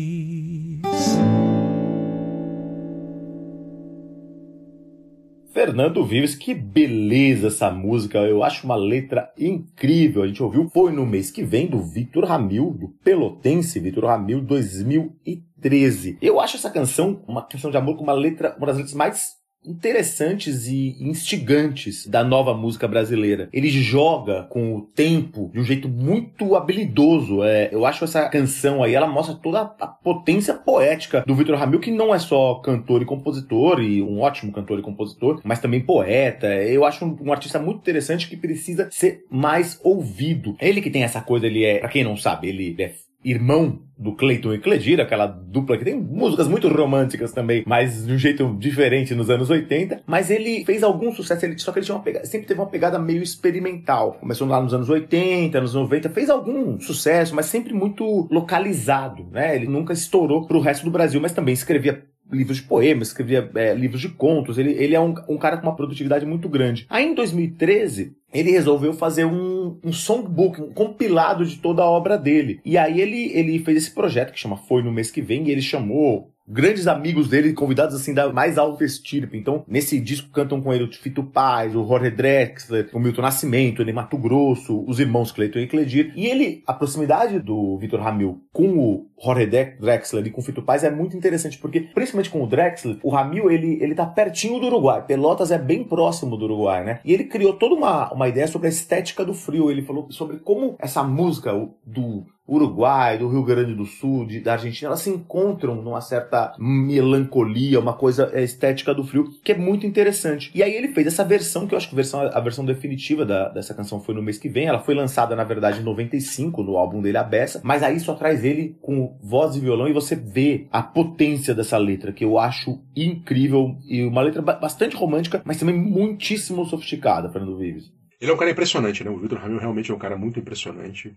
Fernando 5.54 6.06
Vives, 6.06 6.36
que 6.36 6.54
beleza 6.54 7.48
essa 7.48 7.72
música, 7.72 8.20
eu 8.20 8.44
acho 8.44 8.66
uma 8.66 8.76
letra 8.76 9.32
incrível. 9.40 10.24
A 10.24 10.28
gente 10.28 10.44
ouviu 10.44 10.70
Foi 10.70 10.92
no 10.92 11.06
mês 11.06 11.32
que 11.32 11.42
vem 11.42 11.68
do 11.68 11.82
Vitor 11.82 12.26
Ramil, 12.26 12.72
do 12.72 12.90
Pelotense, 13.04 13.80
Vitor 13.80 14.06
Ramil 14.06 14.42
2013. 14.42 16.18
Eu 16.22 16.42
acho 16.42 16.58
essa 16.58 16.70
canção 16.70 17.24
uma 17.26 17.42
canção 17.44 17.72
de 17.72 17.78
amor 17.78 17.96
com 17.96 18.04
uma 18.04 18.14
letra, 18.14 18.54
uma 18.58 18.68
das 18.68 18.76
letras 18.76 18.94
mais 18.94 19.45
interessantes 19.66 20.68
e 20.68 20.96
instigantes 21.00 22.08
da 22.08 22.24
nova 22.24 22.54
música 22.54 22.88
brasileira. 22.88 23.50
Ele 23.52 23.70
joga 23.70 24.44
com 24.44 24.76
o 24.76 24.82
tempo 24.82 25.50
de 25.54 25.60
um 25.60 25.64
jeito 25.64 25.90
muito 25.90 26.56
habilidoso. 26.56 27.44
É, 27.44 27.70
eu 27.72 27.86
acho 27.86 28.04
essa 28.04 28.28
canção 28.30 28.84
aí, 28.84 28.94
ela 28.94 29.08
mostra 29.08 29.36
toda 29.36 29.62
a 29.62 29.88
potência 29.88 30.54
poética 30.54 31.24
do 31.26 31.36
Vitor 31.36 31.58
Ramil, 31.58 31.80
que 31.80 31.92
não 31.92 32.14
é 32.14 32.20
só 32.20 32.56
cantor 32.56 33.02
e 33.02 33.06
compositor, 33.06 33.82
e 33.82 34.02
um 34.02 34.22
ótimo 34.22 34.52
cantor 34.52 34.80
e 34.80 34.84
compositor, 34.84 35.42
mas 35.44 35.60
também 35.60 35.82
poeta. 35.82 36.48
Eu 36.48 36.86
acho 36.86 37.06
um, 37.06 37.18
um 37.22 37.32
artista 37.32 37.60
muito 37.60 37.80
interessante 37.80 38.28
que 38.28 38.38
precisa 38.38 38.90
ser 38.92 39.26
mais 39.30 39.80
ouvido. 39.84 40.56
Ele 40.60 40.82
que 40.82 40.90
tem 40.90 41.04
essa 41.04 41.22
coisa, 41.22 41.48
ele 41.48 41.64
é, 41.64 41.80
pra 41.80 41.90
quem 41.90 42.04
não 42.04 42.18
sabe, 42.18 42.50
ele 42.50 42.76
é 42.80 42.94
irmão 43.24 43.80
do 43.98 44.14
Clayton 44.14 44.54
e 44.54 44.60
Cledir, 44.60 45.00
aquela 45.00 45.26
dupla 45.26 45.78
que 45.78 45.86
tem 45.86 45.96
músicas 45.96 46.48
muito 46.48 46.68
românticas 46.68 47.32
também, 47.32 47.64
mas 47.66 48.06
de 48.06 48.14
um 48.14 48.18
jeito 48.18 48.56
diferente 48.60 49.16
nos 49.16 49.30
anos 49.30 49.50
80. 49.50 50.02
Mas 50.06 50.30
ele 50.30 50.66
fez 50.66 50.84
algum 50.84 51.12
sucesso, 51.14 51.46
ele, 51.46 51.58
só 51.58 51.72
que 51.72 51.80
ele 51.80 51.86
tinha 51.86 51.96
uma 51.96 52.04
pegada, 52.04 52.26
sempre 52.26 52.48
teve 52.48 52.60
uma 52.60 52.70
pegada 52.70 53.00
meio 53.00 53.24
experimental. 53.24 54.14
Começou 54.20 54.48
lá 54.48 54.62
nos 54.62 54.74
anos 54.74 54.90
80, 54.90 55.58
anos 55.58 55.74
90, 55.74 56.10
fez 56.10 56.30
algum 56.30 56.80
sucesso, 56.80 57.36
mas 57.36 57.46
sempre 57.46 57.74
muito 57.74 58.28
localizado, 58.32 59.26
né? 59.32 59.56
Ele 59.56 59.68
nunca 59.68 59.94
estourou 59.94 60.46
pro 60.46 60.60
resto 60.60 60.84
do 60.84 60.92
Brasil, 60.92 61.22
mas 61.22 61.34
também 61.34 61.54
escrevia 61.54 62.04
livros 62.32 62.58
de 62.58 62.64
poemas, 62.64 63.10
escrevia 63.10 63.50
é, 63.56 63.74
livros 63.74 64.02
de 64.02 64.10
contos. 64.10 64.58
Ele, 64.58 64.72
ele 64.72 64.96
é 64.96 65.00
um, 65.00 65.14
um 65.28 65.38
cara 65.38 65.58
com 65.58 65.68
uma 65.68 65.76
produtividade 65.76 66.26
muito 66.26 66.50
grande. 66.50 66.86
Aí 66.90 67.06
em 67.06 67.14
2013, 67.16 68.16
ele 68.34 68.52
resolveu 68.52 68.94
fazer 68.94 69.26
um, 69.26 69.80
um 69.84 69.94
songbook, 69.94 70.62
um 70.62 70.74
compilado 70.74 71.46
de 71.46 71.58
toda 71.58 71.84
a 71.84 71.90
obra 71.90 72.18
dele. 72.18 72.60
E 72.66 72.78
aí 72.78 73.00
ele, 73.00 73.32
ele 73.34 73.60
fez 73.60 73.78
esse 73.78 73.92
projeto 73.92 74.32
que 74.32 74.40
chama 74.40 74.58
Foi 74.58 74.84
no 74.84 74.92
mês 74.92 75.12
que 75.12 75.22
vem, 75.22 75.48
e 75.48 75.52
ele 75.52 75.62
chamou 75.62 76.35
grandes 76.48 76.88
amigos 76.88 77.28
dele, 77.28 77.54
convidados 77.54 77.96
assim 77.96 78.14
da 78.14 78.32
mais 78.32 78.58
alta 78.58 78.84
estirpe. 78.84 79.38
Então, 79.38 79.64
nesse 79.68 80.00
disco 80.00 80.30
cantam 80.30 80.62
com 80.62 80.74
ele 80.74 80.84
o 80.84 80.94
Fito 80.94 81.24
Paz, 81.24 81.76
o 81.76 81.88
Jorge 81.88 82.12
Drexler, 82.12 82.90
o 82.94 83.00
Milton 83.00 83.22
Nascimento, 83.22 83.82
o 83.82 83.94
Mato 83.94 84.18
Grosso, 84.18 84.84
os 84.88 85.00
irmãos 85.00 85.32
Cleiton 85.32 85.60
e 85.60 85.68
Cledir. 85.68 86.14
E 86.16 86.28
ele, 86.28 86.64
a 86.68 86.74
proximidade 86.74 87.40
do 87.40 87.78
Vitor 87.78 88.00
Ramil 88.00 88.42
com 88.52 88.78
o 88.78 89.08
Jorge 89.22 89.46
Drexler 89.80 90.28
e 90.28 90.30
com 90.30 90.42
o 90.42 90.44
Fito 90.44 90.62
Paz 90.62 90.84
é 90.84 90.92
muito 90.92 91.18
interessante, 91.18 91.58
porque 91.58 91.82
principalmente 91.82 92.30
com 92.30 92.44
o 92.44 92.48
Drexler, 92.48 92.98
o 93.02 93.10
Ramil, 93.10 93.50
ele, 93.50 93.82
ele 93.82 93.96
tá 93.96 94.06
pertinho 94.06 94.60
do 94.60 94.68
Uruguai. 94.68 95.04
Pelotas 95.06 95.52
é 95.52 95.58
bem 95.58 95.84
próximo 95.84 96.38
do 96.38 96.46
Uruguai, 96.46 96.84
né? 96.84 97.00
E 97.04 97.14
ele 97.14 97.26
criou 97.26 97.54
toda 97.54 97.76
uma, 97.76 98.12
uma 98.14 98.28
ideia 98.28 98.48
sobre 98.48 98.68
a 98.68 98.70
estética 98.70 99.26
do 99.26 99.34
frio. 99.34 99.72
Ele 99.72 99.82
falou 99.82 100.08
sobre 100.12 100.38
como 100.38 100.76
essa 100.80 101.04
música 101.04 101.52
do 101.86 102.26
Uruguai, 102.48 103.18
do 103.18 103.28
Rio 103.28 103.44
Grande 103.44 103.74
do 103.74 103.86
Sul, 103.86 104.26
de, 104.26 104.40
da 104.40 104.54
Argentina, 104.54 104.90
elas 104.90 105.02
se 105.02 105.10
encontram 105.10 105.76
numa 105.82 106.02
certa 106.02 106.54
melancolia, 106.60 107.80
uma 107.80 107.94
coisa 107.94 108.30
é, 108.34 108.44
estética 108.44 108.94
do 108.94 109.04
frio, 109.04 109.30
que 109.44 109.52
é 109.52 109.58
muito 109.58 109.86
interessante. 109.86 110.52
E 110.54 110.62
aí 110.62 110.74
ele 110.74 110.90
fez 110.90 111.08
essa 111.08 111.24
versão, 111.24 111.68
que 111.68 111.74
eu 111.74 111.78
acho 111.78 111.90
que 111.90 111.96
a 111.96 111.98
versão, 111.98 112.22
a 112.22 112.40
versão 112.40 112.66
definitiva 112.66 113.26
da, 113.26 113.50
dessa 113.50 113.74
canção 113.74 114.00
foi 114.00 114.14
no 114.14 114.22
mês 114.22 114.38
que 114.38 114.50
vem. 114.50 114.68
Ela 114.68 114.80
foi 114.80 114.94
lançada, 114.94 115.36
na 115.36 115.44
verdade, 115.44 115.80
em 115.80 115.84
95, 115.84 116.62
no 116.64 116.78
álbum 116.78 117.02
dele, 117.02 117.18
A 117.18 117.24
Beça, 117.24 117.62
mas 117.64 117.82
aí 117.84 118.00
só 118.00 118.14
traz 118.14 118.44
ele 118.44 118.78
com 118.82 119.18
voz 119.22 119.56
e 119.56 119.60
violão 119.60 119.88
e 119.88 119.94
você 119.94 120.16
vê 120.16 120.68
a 120.72 120.84
potência 120.84 121.54
dessa 121.56 121.78
letra, 121.78 122.14
que 122.14 122.24
eu 122.24 122.38
acho 122.38 122.80
incrível 122.96 123.78
e 123.88 124.04
uma 124.04 124.22
letra 124.22 124.42
ba- 124.42 124.54
bastante 124.56 124.96
romântica, 124.96 125.42
mas 125.46 125.58
também 125.58 125.76
muitíssimo 125.76 126.66
sofisticada, 126.66 127.30
Fernando 127.30 127.58
Vives. 127.58 127.92
Ele 128.22 128.32
é 128.32 128.34
um 128.34 128.38
cara 128.38 128.52
impressionante, 128.52 129.04
né? 129.04 129.10
O 129.10 129.20
Vitor 129.20 129.40
Ramil 129.40 129.60
realmente 129.60 129.92
é 129.92 129.94
um 129.94 130.00
cara 130.00 130.16
muito 130.18 130.40
impressionante. 130.40 131.14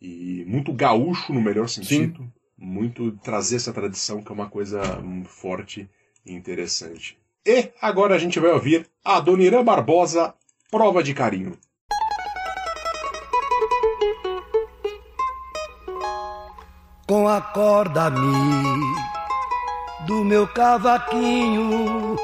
E 0.00 0.44
muito 0.46 0.72
gaúcho 0.72 1.32
no 1.32 1.40
melhor 1.40 1.68
sentido. 1.68 2.30
Muito 2.56 3.12
trazer 3.18 3.56
essa 3.56 3.72
tradição, 3.72 4.22
que 4.22 4.30
é 4.30 4.34
uma 4.34 4.48
coisa 4.48 4.98
hum, 5.00 5.24
forte 5.24 5.88
e 6.24 6.32
interessante. 6.32 7.18
E 7.46 7.70
agora 7.80 8.14
a 8.14 8.18
gente 8.18 8.38
vai 8.40 8.50
ouvir 8.50 8.86
a 9.04 9.16
Adoniran 9.16 9.64
Barbosa, 9.64 10.34
Prova 10.70 11.02
de 11.02 11.12
Carinho. 11.12 11.58
com 17.06 17.28
a 17.28 17.40
corda 17.40 18.10
mi 18.10 18.96
do 20.06 20.24
meu 20.24 20.46
cavaquinho 20.48 22.16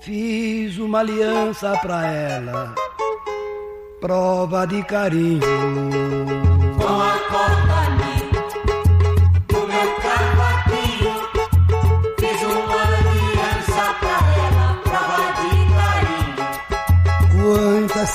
fiz 0.00 0.78
uma 0.78 1.00
aliança 1.00 1.76
pra 1.82 2.06
ela 2.06 2.74
prova 4.00 4.66
de 4.66 4.82
carinho 4.84 5.40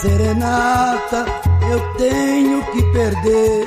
serenata 0.01 1.25
eu 1.69 1.79
tenho 1.95 2.63
que 2.71 2.81
perder 2.91 3.65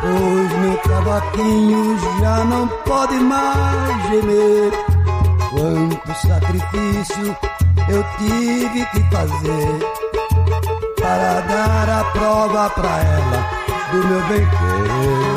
pois 0.00 0.52
meu 0.60 0.76
cavaquinho 0.78 1.98
já 2.20 2.44
não 2.44 2.66
pode 2.84 3.14
mais 3.20 4.02
gemer 4.10 4.72
quanto 5.50 6.26
sacrifício 6.26 7.36
eu 7.88 8.04
tive 8.18 8.84
que 8.86 9.00
fazer 9.10 9.78
para 11.00 11.40
dar 11.42 12.00
a 12.00 12.04
prova 12.12 12.70
pra 12.70 12.98
ela 12.98 13.58
do 13.92 14.08
meu 14.08 14.20
bem 14.28 14.46
querer. 14.46 15.27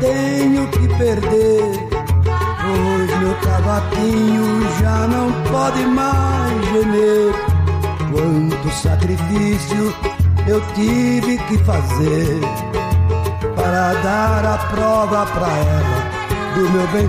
Tenho 0.00 0.66
que 0.68 0.88
perder, 0.96 1.88
pois 2.24 3.18
meu 3.20 3.34
cavaquinho 3.36 4.62
já 4.80 5.06
não 5.08 5.32
pode 5.50 5.84
mais 5.86 6.64
gemer. 6.66 7.34
Quanto 8.12 8.70
sacrifício 8.70 9.94
eu 10.46 10.60
tive 10.74 11.38
que 11.38 11.58
fazer 11.58 12.40
para 13.54 13.94
dar 14.02 14.44
a 14.44 14.58
prova 14.70 15.26
pra 15.26 15.48
ela 15.48 16.22
do 16.54 16.70
meu 16.70 16.86
bem 16.88 17.08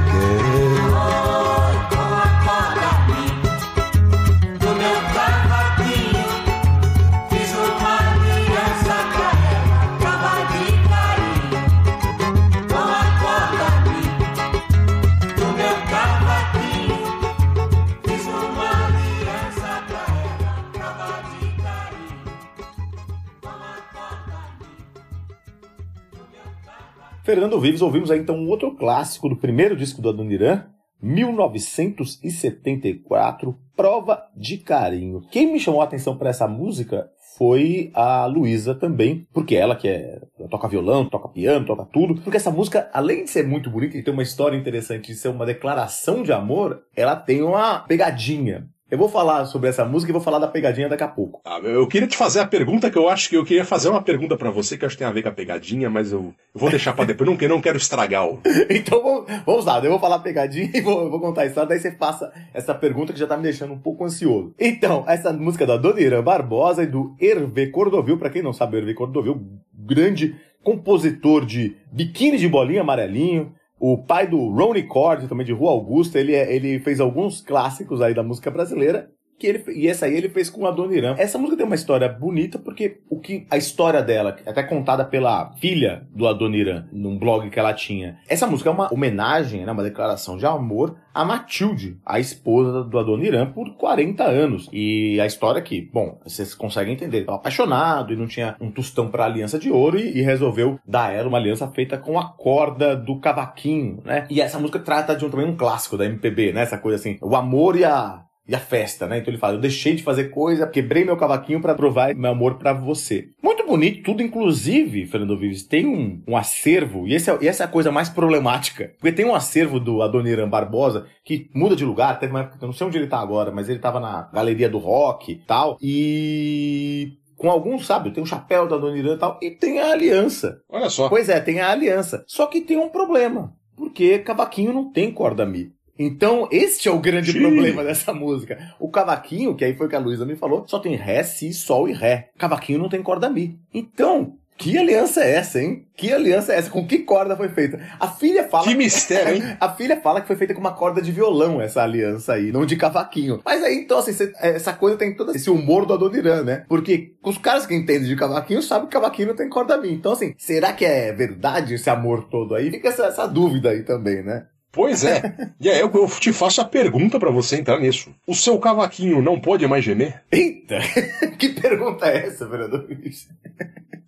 Fernando 27.33 27.59
Vives, 27.59 27.81
ouvimos 27.81 28.11
aí 28.11 28.19
então 28.19 28.35
um 28.35 28.47
outro 28.47 28.75
clássico 28.75 29.27
do 29.27 29.35
primeiro 29.35 29.75
disco 29.75 30.03
do 30.03 30.09
Adoniran, 30.09 30.67
1974, 31.01 33.57
Prova 33.75 34.21
de 34.37 34.59
Carinho. 34.59 35.21
Quem 35.31 35.51
me 35.51 35.59
chamou 35.59 35.81
a 35.81 35.85
atenção 35.85 36.15
para 36.15 36.29
essa 36.29 36.47
música 36.47 37.09
foi 37.35 37.89
a 37.95 38.27
Luísa 38.27 38.75
também, 38.75 39.25
porque 39.33 39.55
ela 39.55 39.75
que 39.75 39.87
é 39.87 40.21
toca 40.47 40.67
violão, 40.67 41.09
toca 41.09 41.27
piano, 41.27 41.65
toca 41.65 41.85
tudo. 41.85 42.21
Porque 42.21 42.37
essa 42.37 42.51
música, 42.51 42.87
além 42.93 43.23
de 43.23 43.31
ser 43.31 43.47
muito 43.47 43.67
bonita 43.67 43.97
e 43.97 44.03
ter 44.03 44.11
uma 44.11 44.21
história 44.21 44.55
interessante, 44.55 45.07
de 45.07 45.17
ser 45.17 45.29
uma 45.29 45.43
declaração 45.43 46.21
de 46.21 46.31
amor, 46.31 46.83
ela 46.95 47.15
tem 47.15 47.41
uma 47.41 47.79
pegadinha. 47.79 48.69
Eu 48.93 48.99
vou 48.99 49.09
falar 49.09 49.47
sobre 49.47 49.69
essa 49.69 49.83
música 49.83 50.11
e 50.11 50.13
vou 50.13 50.21
falar 50.21 50.37
da 50.37 50.47
pegadinha 50.47 50.87
daqui 50.87 51.03
a 51.03 51.07
pouco. 51.07 51.41
Ah, 51.43 51.57
eu 51.63 51.87
queria 51.87 52.07
te 52.07 52.15
fazer 52.15 52.41
a 52.41 52.45
pergunta 52.45 52.91
que 52.91 52.97
eu 52.99 53.09
acho 53.09 53.27
que 53.27 53.35
eu 53.35 53.43
queria 53.43 53.65
fazer 53.65 53.89
uma 53.89 54.03
pergunta 54.03 54.37
pra 54.37 54.51
você 54.51 54.77
que 54.77 54.85
acho 54.85 54.93
que 54.93 54.99
tem 54.99 55.07
a 55.07 55.11
ver 55.11 55.23
com 55.23 55.29
a 55.29 55.31
pegadinha, 55.31 55.89
mas 55.89 56.11
eu, 56.11 56.31
eu 56.53 56.61
vou 56.61 56.69
deixar 56.69 56.93
pra 56.93 57.03
depois, 57.03 57.25
não, 57.27 57.35
não 57.47 57.59
quero 57.59 57.75
estragar 57.75 58.27
o. 58.27 58.39
Então 58.69 59.25
vamos, 59.47 59.65
lá, 59.65 59.79
eu 59.83 59.89
vou 59.89 59.99
falar 59.99 60.17
a 60.17 60.19
pegadinha 60.19 60.69
e 60.77 60.79
vou, 60.79 61.09
vou 61.09 61.19
contar 61.19 61.41
a 61.41 61.45
história, 61.47 61.69
daí 61.69 61.79
você 61.79 61.89
faça 61.93 62.31
essa 62.53 62.75
pergunta 62.75 63.11
que 63.11 63.17
já 63.17 63.25
tá 63.25 63.35
me 63.35 63.41
deixando 63.41 63.73
um 63.73 63.79
pouco 63.79 64.05
ansioso. 64.05 64.53
Então, 64.59 65.03
essa 65.07 65.33
música 65.33 65.65
da 65.65 65.75
Dona 65.75 65.99
Irã 65.99 66.21
Barbosa 66.21 66.83
e 66.83 66.85
do 66.85 67.15
Hervé 67.19 67.65
Cordovil, 67.65 68.19
pra 68.19 68.29
quem 68.29 68.43
não 68.43 68.53
sabe, 68.53 68.77
o 68.77 68.79
Hervé 68.79 68.93
Cordovil, 68.93 69.43
grande 69.73 70.35
compositor 70.63 71.43
de 71.47 71.75
biquíni 71.91 72.37
de 72.37 72.47
bolinha 72.47 72.81
amarelinho, 72.81 73.55
o 73.85 73.97
pai 73.97 74.25
do 74.25 74.37
Ronnie 74.49 74.87
Cord, 74.87 75.27
também 75.27 75.45
de 75.45 75.51
Rua 75.51 75.71
Augusta, 75.71 76.17
ele, 76.17 76.33
é- 76.33 76.55
ele 76.55 76.79
fez 76.79 77.01
alguns 77.01 77.41
clássicos 77.41 78.01
aí 78.01 78.13
da 78.13 78.23
música 78.23 78.49
brasileira. 78.49 79.11
Que 79.37 79.47
ele, 79.47 79.63
e 79.73 79.87
essa 79.87 80.05
aí 80.05 80.15
ele 80.15 80.29
fez 80.29 80.49
com 80.49 80.65
a 80.65 80.71
Dona 80.71 80.95
Irã. 80.95 81.15
Essa 81.17 81.37
música 81.37 81.57
tem 81.57 81.65
uma 81.65 81.75
história 81.75 82.07
bonita 82.07 82.57
porque 82.59 83.01
o 83.09 83.19
que 83.19 83.45
a 83.49 83.57
história 83.57 84.01
dela, 84.01 84.35
até 84.45 84.63
contada 84.63 85.03
pela 85.03 85.51
filha 85.55 86.07
do 86.13 86.27
Adoniran, 86.27 86.87
num 86.91 87.17
blog 87.17 87.49
que 87.49 87.59
ela 87.59 87.73
tinha. 87.73 88.17
Essa 88.27 88.47
música 88.47 88.69
é 88.69 88.73
uma 88.73 88.93
homenagem, 88.93 89.65
né, 89.65 89.71
uma 89.71 89.83
declaração 89.83 90.37
de 90.37 90.45
amor 90.45 90.95
a 91.13 91.23
Matilde, 91.23 91.97
a 92.05 92.19
esposa 92.19 92.83
do 92.83 92.97
Adoniran, 92.97 93.51
por 93.51 93.75
40 93.75 94.23
anos. 94.23 94.67
E 94.73 95.19
a 95.21 95.25
história 95.25 95.59
aqui, 95.59 95.87
bom, 95.93 96.19
vocês 96.23 96.55
conseguem 96.55 96.93
entender, 96.93 97.17
ele 97.17 97.23
estava 97.23 97.37
apaixonado 97.37 98.11
e 98.11 98.15
não 98.15 98.25
tinha 98.25 98.55
um 98.59 98.71
tostão 98.71 99.09
para 99.09 99.25
aliança 99.25 99.59
de 99.59 99.69
ouro 99.69 99.99
e, 99.99 100.17
e 100.17 100.21
resolveu 100.21 100.79
dar 100.85 101.13
ela 101.13 101.27
uma 101.27 101.37
aliança 101.37 101.67
feita 101.67 101.97
com 101.97 102.19
a 102.19 102.25
corda 102.25 102.95
do 102.95 103.19
cavaquinho, 103.19 104.01
né? 104.03 104.25
E 104.29 104.41
essa 104.41 104.57
música 104.57 104.79
trata 104.79 105.15
de 105.15 105.23
um, 105.23 105.29
também 105.29 105.45
um 105.45 105.55
clássico 105.55 105.97
da 105.97 106.05
MPB, 106.05 106.51
né? 106.53 106.61
Essa 106.61 106.77
coisa 106.77 106.97
assim, 106.97 107.17
o 107.21 107.35
amor 107.35 107.77
e 107.77 107.85
a 107.85 108.23
e 108.47 108.53
a 108.53 108.59
festa, 108.59 109.07
né? 109.07 109.17
Então 109.19 109.31
ele 109.31 109.37
fala: 109.39 109.53
Eu 109.55 109.61
deixei 109.61 109.95
de 109.95 110.03
fazer 110.03 110.25
coisa, 110.25 110.67
quebrei 110.67 111.05
meu 111.05 111.15
cavaquinho 111.17 111.61
pra 111.61 111.75
provar 111.75 112.13
meu 112.15 112.31
amor 112.31 112.55
pra 112.57 112.73
você. 112.73 113.29
Muito 113.41 113.65
bonito, 113.65 114.03
tudo, 114.03 114.21
inclusive, 114.21 115.05
Fernando 115.05 115.37
Vives, 115.37 115.63
tem 115.63 115.85
um, 115.85 116.21
um 116.27 116.35
acervo, 116.35 117.07
e, 117.07 117.13
esse 117.15 117.29
é- 117.31 117.37
e 117.41 117.47
essa 117.47 117.63
é 117.63 117.65
a 117.65 117.69
coisa 117.69 117.91
mais 117.91 118.09
problemática. 118.09 118.91
Porque 118.99 119.11
tem 119.13 119.25
um 119.25 119.33
acervo 119.33 119.79
do 119.79 120.01
Adoniran 120.01 120.49
Barbosa 120.49 121.05
que 121.23 121.49
muda 121.55 121.75
de 121.75 121.85
lugar, 121.85 122.19
teve 122.19 122.33
uma 122.33 122.41
época, 122.41 122.57
eu 122.61 122.65
não 122.67 122.73
sei 122.73 122.85
onde 122.85 122.97
ele 122.97 123.07
tá 123.07 123.19
agora, 123.19 123.51
mas 123.51 123.69
ele 123.69 123.79
tava 123.79 123.99
na 123.99 124.29
galeria 124.33 124.69
do 124.69 124.77
rock 124.77 125.31
e 125.31 125.35
tal, 125.35 125.77
e. 125.81 127.13
Com 127.35 127.49
alguns, 127.49 127.85
sabe? 127.85 128.11
Tem 128.11 128.23
o 128.23 128.27
chapéu 128.27 128.67
da 128.67 128.75
Adoniran 128.75 129.15
e 129.15 129.17
tal, 129.17 129.37
e 129.41 129.51
tem 129.51 129.79
a 129.79 129.91
aliança. 129.91 130.61
Olha 130.69 130.89
só. 130.89 131.09
Pois 131.09 131.27
é, 131.27 131.41
tem 131.41 131.59
a 131.59 131.71
aliança. 131.71 132.23
Só 132.27 132.45
que 132.45 132.61
tem 132.61 132.77
um 132.77 132.87
problema. 132.89 133.53
Porque 133.75 134.19
cavaquinho 134.19 134.71
não 134.71 134.91
tem 134.93 135.11
corda 135.11 135.45
mi. 135.45 135.71
Então, 135.97 136.47
este 136.51 136.87
é 136.87 136.91
o 136.91 136.99
grande 136.99 137.31
Sim. 137.31 137.39
problema 137.41 137.83
dessa 137.85 138.13
música. 138.13 138.57
O 138.79 138.89
cavaquinho, 138.89 139.55
que 139.55 139.63
aí 139.65 139.75
foi 139.75 139.87
o 139.87 139.89
que 139.89 139.95
a 139.95 139.99
Luísa 139.99 140.25
me 140.25 140.35
falou, 140.35 140.65
só 140.67 140.79
tem 140.79 140.95
ré, 140.95 141.23
si, 141.23 141.53
sol 141.53 141.87
e 141.87 141.93
ré. 141.93 142.29
Cavaquinho 142.37 142.79
não 142.79 142.89
tem 142.89 143.01
corda 143.03 143.29
mi. 143.29 143.59
Então, 143.73 144.33
que 144.57 144.77
aliança 144.77 145.23
é 145.23 145.35
essa, 145.35 145.59
hein? 145.61 145.87
Que 145.97 146.13
aliança 146.13 146.53
é 146.53 146.57
essa? 146.57 146.69
Com 146.69 146.85
que 146.87 146.99
corda 146.99 147.35
foi 147.35 147.49
feita? 147.49 147.79
A 147.99 148.07
filha 148.07 148.47
fala. 148.47 148.63
Que 148.67 148.75
mistério, 148.75 149.35
hein? 149.35 149.43
A 149.59 149.69
filha 149.69 149.99
fala 149.99 150.21
que 150.21 150.27
foi 150.27 150.35
feita 150.35 150.53
com 150.53 150.59
uma 150.59 150.73
corda 150.73 151.01
de 151.01 151.11
violão, 151.11 151.59
essa 151.59 151.81
aliança 151.81 152.33
aí, 152.33 152.51
não 152.51 152.65
de 152.65 152.75
cavaquinho. 152.77 153.41
Mas 153.43 153.63
aí, 153.63 153.75
então, 153.79 153.97
assim, 153.97 154.13
cê- 154.13 154.31
essa 154.39 154.71
coisa 154.73 154.95
tem 154.97 155.15
todo 155.15 155.35
esse 155.35 155.49
humor 155.49 155.85
do 155.87 155.93
Adoniran, 155.93 156.43
né? 156.43 156.65
Porque 156.69 157.13
os 157.23 157.37
caras 157.39 157.65
que 157.65 157.73
entendem 157.75 158.07
de 158.07 158.15
cavaquinho 158.15 158.61
sabem 158.61 158.87
que 158.87 158.93
cavaquinho 158.93 159.29
não 159.29 159.35
tem 159.35 159.49
corda 159.49 159.75
mi. 159.77 159.91
Então, 159.91 160.11
assim, 160.13 160.33
será 160.37 160.71
que 160.73 160.85
é 160.85 161.11
verdade 161.11 161.73
esse 161.73 161.89
amor 161.89 162.25
todo 162.29 162.53
aí? 162.55 162.69
Fica 162.69 162.89
essa, 162.89 163.05
essa 163.07 163.27
dúvida 163.27 163.71
aí 163.71 163.81
também, 163.83 164.23
né? 164.23 164.45
Pois 164.73 165.03
é. 165.03 165.21
E 165.61 165.69
aí 165.69 165.79
eu, 165.79 165.91
eu 165.93 166.07
te 166.19 166.33
faço 166.33 166.59
a 166.59 166.65
pergunta 166.65 167.19
pra 167.19 167.29
você 167.29 167.57
entrar 167.57 167.79
nisso. 167.79 168.13
O 168.25 168.33
seu 168.33 168.57
cavaquinho 168.57 169.21
não 169.21 169.39
pode 169.39 169.67
mais 169.67 169.85
gemer? 169.85 170.23
Eita! 170.31 170.79
que 171.37 171.49
pergunta 171.49 172.07
é 172.07 172.25
essa, 172.25 172.45
Luiz? 172.45 173.29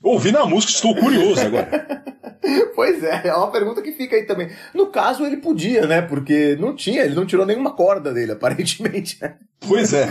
Ouvi 0.01 0.31
na 0.31 0.43
música, 0.47 0.73
estou 0.73 0.95
curioso 0.95 1.39
agora. 1.39 2.03
Pois 2.73 3.03
é, 3.03 3.27
é 3.27 3.33
uma 3.33 3.51
pergunta 3.51 3.81
que 3.81 3.91
fica 3.91 4.15
aí 4.15 4.23
também. 4.23 4.49
No 4.73 4.87
caso, 4.87 5.23
ele 5.23 5.37
podia, 5.37 5.85
né? 5.85 6.01
Porque 6.01 6.55
não 6.59 6.75
tinha, 6.75 7.03
ele 7.03 7.15
não 7.15 7.25
tirou 7.25 7.45
nenhuma 7.45 7.75
corda 7.75 8.11
dele, 8.11 8.31
aparentemente. 8.33 9.19
Pois 9.67 9.93
é. 9.93 10.07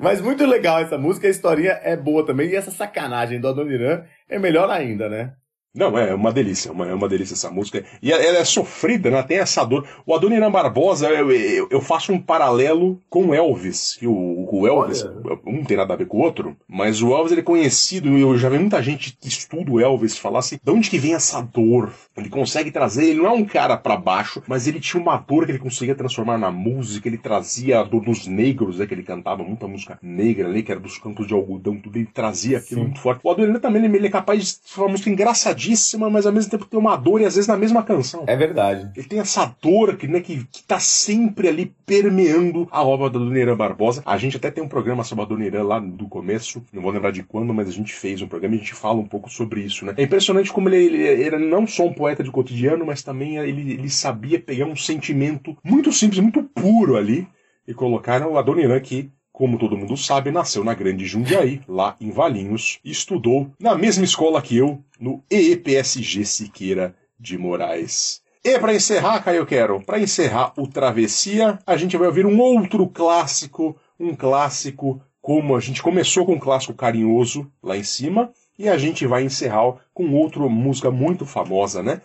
Mas 0.00 0.20
muito 0.20 0.46
legal 0.46 0.80
essa 0.80 0.96
música, 0.96 1.26
a 1.26 1.30
historinha 1.30 1.80
é 1.82 1.96
boa 1.96 2.24
também. 2.24 2.50
E 2.50 2.56
essa 2.56 2.70
sacanagem 2.70 3.40
do 3.40 3.48
Adoniran 3.48 4.04
é 4.28 4.38
melhor 4.38 4.70
ainda, 4.70 5.08
né? 5.08 5.32
Não, 5.74 5.96
é 5.98 6.14
uma 6.14 6.32
delícia, 6.32 6.72
uma, 6.72 6.88
é 6.88 6.94
uma 6.94 7.08
delícia 7.08 7.34
essa 7.34 7.50
música. 7.50 7.84
E 8.02 8.10
ela 8.10 8.38
é 8.38 8.44
sofrida, 8.44 9.10
né? 9.10 9.22
Tem 9.22 9.38
essa 9.38 9.64
dor. 9.64 9.86
O 10.06 10.14
Adoniran 10.14 10.50
Barbosa, 10.50 11.08
eu, 11.08 11.30
eu, 11.30 11.68
eu, 11.70 11.80
faço 11.80 12.12
um 12.12 12.20
paralelo 12.20 13.00
com 13.08 13.26
o 13.26 13.34
Elvis. 13.34 13.96
Que 13.98 14.06
o, 14.06 14.48
o 14.50 14.66
Elvis, 14.66 15.04
Olha. 15.04 15.38
um 15.46 15.62
tem 15.62 15.76
nada 15.76 15.92
a 15.92 15.96
ver 15.96 16.06
com 16.06 16.18
o 16.18 16.20
outro, 16.22 16.56
mas 16.66 17.02
o 17.02 17.14
Elvis 17.14 17.32
ele 17.32 17.42
é 17.42 17.44
conhecido, 17.44 18.16
e 18.16 18.22
eu 18.22 18.36
já 18.38 18.48
vi 18.48 18.58
muita 18.58 18.82
gente 18.82 19.16
que 19.20 19.28
estuda 19.28 19.70
o 19.70 19.78
Elvis 19.78 20.16
falar 20.18 20.40
assim, 20.40 20.58
de 20.62 20.72
onde 20.72 20.88
que 20.88 20.98
vem 20.98 21.14
essa 21.14 21.40
dor? 21.42 21.92
Ele 22.16 22.30
consegue 22.30 22.70
trazer, 22.70 23.10
ele 23.10 23.20
não 23.20 23.26
é 23.26 23.30
um 23.30 23.44
cara 23.44 23.76
para 23.76 23.96
baixo, 23.96 24.42
mas 24.48 24.66
ele 24.66 24.80
tinha 24.80 25.00
uma 25.00 25.16
dor 25.18 25.44
que 25.44 25.52
ele 25.52 25.58
conseguia 25.58 25.94
transformar 25.94 26.38
na 26.38 26.50
música, 26.50 27.06
ele 27.06 27.18
trazia 27.18 27.80
a 27.80 27.84
dor 27.84 28.02
dos 28.02 28.26
negros, 28.26 28.78
né? 28.78 28.86
Que 28.86 28.94
ele 28.94 29.02
cantava 29.02 29.44
muita 29.44 29.68
música 29.68 29.98
negra 30.02 30.48
ali, 30.48 30.62
que 30.62 30.72
era 30.72 30.80
dos 30.80 30.98
campos 30.98 31.26
de 31.26 31.34
algodão, 31.34 31.78
tudo, 31.78 31.98
ele 31.98 32.08
trazia 32.12 32.58
aquilo 32.58 32.80
Sim. 32.80 32.86
muito 32.86 33.00
forte. 33.00 33.20
O 33.22 33.30
Adoniran 33.30 33.60
também, 33.60 33.84
ele 33.84 34.06
é 34.06 34.10
capaz 34.10 34.42
de 34.42 34.58
fazer 34.64 34.82
uma 34.82 34.90
música 34.90 35.10
engraçadinha 35.10 35.67
mas 36.10 36.26
ao 36.26 36.32
mesmo 36.32 36.50
tempo 36.50 36.66
tem 36.66 36.78
uma 36.78 36.96
dor 36.96 37.20
e 37.20 37.24
às 37.24 37.34
vezes 37.34 37.48
na 37.48 37.56
mesma 37.56 37.82
canção. 37.82 38.24
É 38.26 38.36
verdade. 38.36 38.90
Ele 38.96 39.06
tem 39.06 39.18
essa 39.18 39.54
dor 39.60 39.96
que, 39.96 40.06
né, 40.06 40.20
que, 40.20 40.44
que 40.44 40.62
tá 40.62 40.78
sempre 40.78 41.48
ali 41.48 41.74
permeando 41.86 42.68
a 42.70 42.82
obra 42.82 43.10
da 43.10 43.18
Dona 43.18 43.38
Irã 43.38 43.56
Barbosa. 43.56 44.02
A 44.04 44.18
gente 44.18 44.36
até 44.36 44.50
tem 44.50 44.62
um 44.62 44.68
programa 44.68 45.04
sobre 45.04 45.24
a 45.24 45.28
Dona 45.28 45.46
Irã 45.46 45.62
lá 45.62 45.78
do 45.78 46.08
começo, 46.08 46.62
não 46.72 46.82
vou 46.82 46.90
lembrar 46.90 47.10
de 47.10 47.22
quando, 47.22 47.52
mas 47.52 47.68
a 47.68 47.72
gente 47.72 47.92
fez 47.92 48.20
um 48.22 48.28
programa 48.28 48.54
e 48.54 48.58
a 48.58 48.60
gente 48.60 48.74
fala 48.74 48.98
um 48.98 49.06
pouco 49.06 49.30
sobre 49.30 49.60
isso, 49.60 49.84
né? 49.84 49.94
É 49.96 50.02
impressionante 50.02 50.52
como 50.52 50.68
ele, 50.68 50.96
ele 50.96 51.22
era 51.22 51.38
não 51.38 51.66
só 51.66 51.86
um 51.86 51.92
poeta 51.92 52.22
de 52.22 52.30
cotidiano, 52.30 52.84
mas 52.84 53.02
também 53.02 53.36
ele, 53.38 53.72
ele 53.72 53.90
sabia 53.90 54.40
pegar 54.40 54.66
um 54.66 54.76
sentimento 54.76 55.56
muito 55.64 55.92
simples, 55.92 56.20
muito 56.20 56.42
puro 56.42 56.96
ali 56.96 57.26
e 57.66 57.74
colocar 57.74 58.22
a 58.22 58.42
Dona 58.42 58.62
Irã 58.62 58.80
que 58.80 59.10
como 59.38 59.56
todo 59.56 59.76
mundo 59.76 59.96
sabe, 59.96 60.32
nasceu 60.32 60.64
na 60.64 60.74
Grande 60.74 61.06
Jundiaí, 61.06 61.60
lá 61.68 61.94
em 62.00 62.10
Valinhos, 62.10 62.80
e 62.84 62.90
estudou 62.90 63.48
na 63.60 63.76
mesma 63.76 64.02
escola 64.04 64.42
que 64.42 64.56
eu, 64.56 64.82
no 64.98 65.22
EEPSG 65.30 66.24
Siqueira 66.24 66.92
de 67.16 67.38
Moraes. 67.38 68.20
E 68.42 68.58
para 68.58 68.74
encerrar, 68.74 69.22
Caio 69.22 69.46
Quero, 69.46 69.80
para 69.80 70.00
encerrar 70.00 70.52
o 70.56 70.66
Travessia, 70.66 71.56
a 71.64 71.76
gente 71.76 71.96
vai 71.96 72.08
ouvir 72.08 72.26
um 72.26 72.36
outro 72.40 72.88
clássico, 72.88 73.76
um 73.98 74.12
clássico 74.12 75.00
como 75.22 75.54
a 75.54 75.60
gente 75.60 75.84
começou 75.84 76.26
com 76.26 76.32
um 76.32 76.40
clássico 76.40 76.74
carinhoso 76.74 77.48
lá 77.62 77.76
em 77.76 77.84
cima, 77.84 78.32
e 78.58 78.68
a 78.68 78.76
gente 78.76 79.06
vai 79.06 79.22
encerrar 79.22 79.76
com 79.94 80.12
outra 80.14 80.48
música 80.48 80.90
muito 80.90 81.24
famosa, 81.24 81.80
né? 81.80 82.00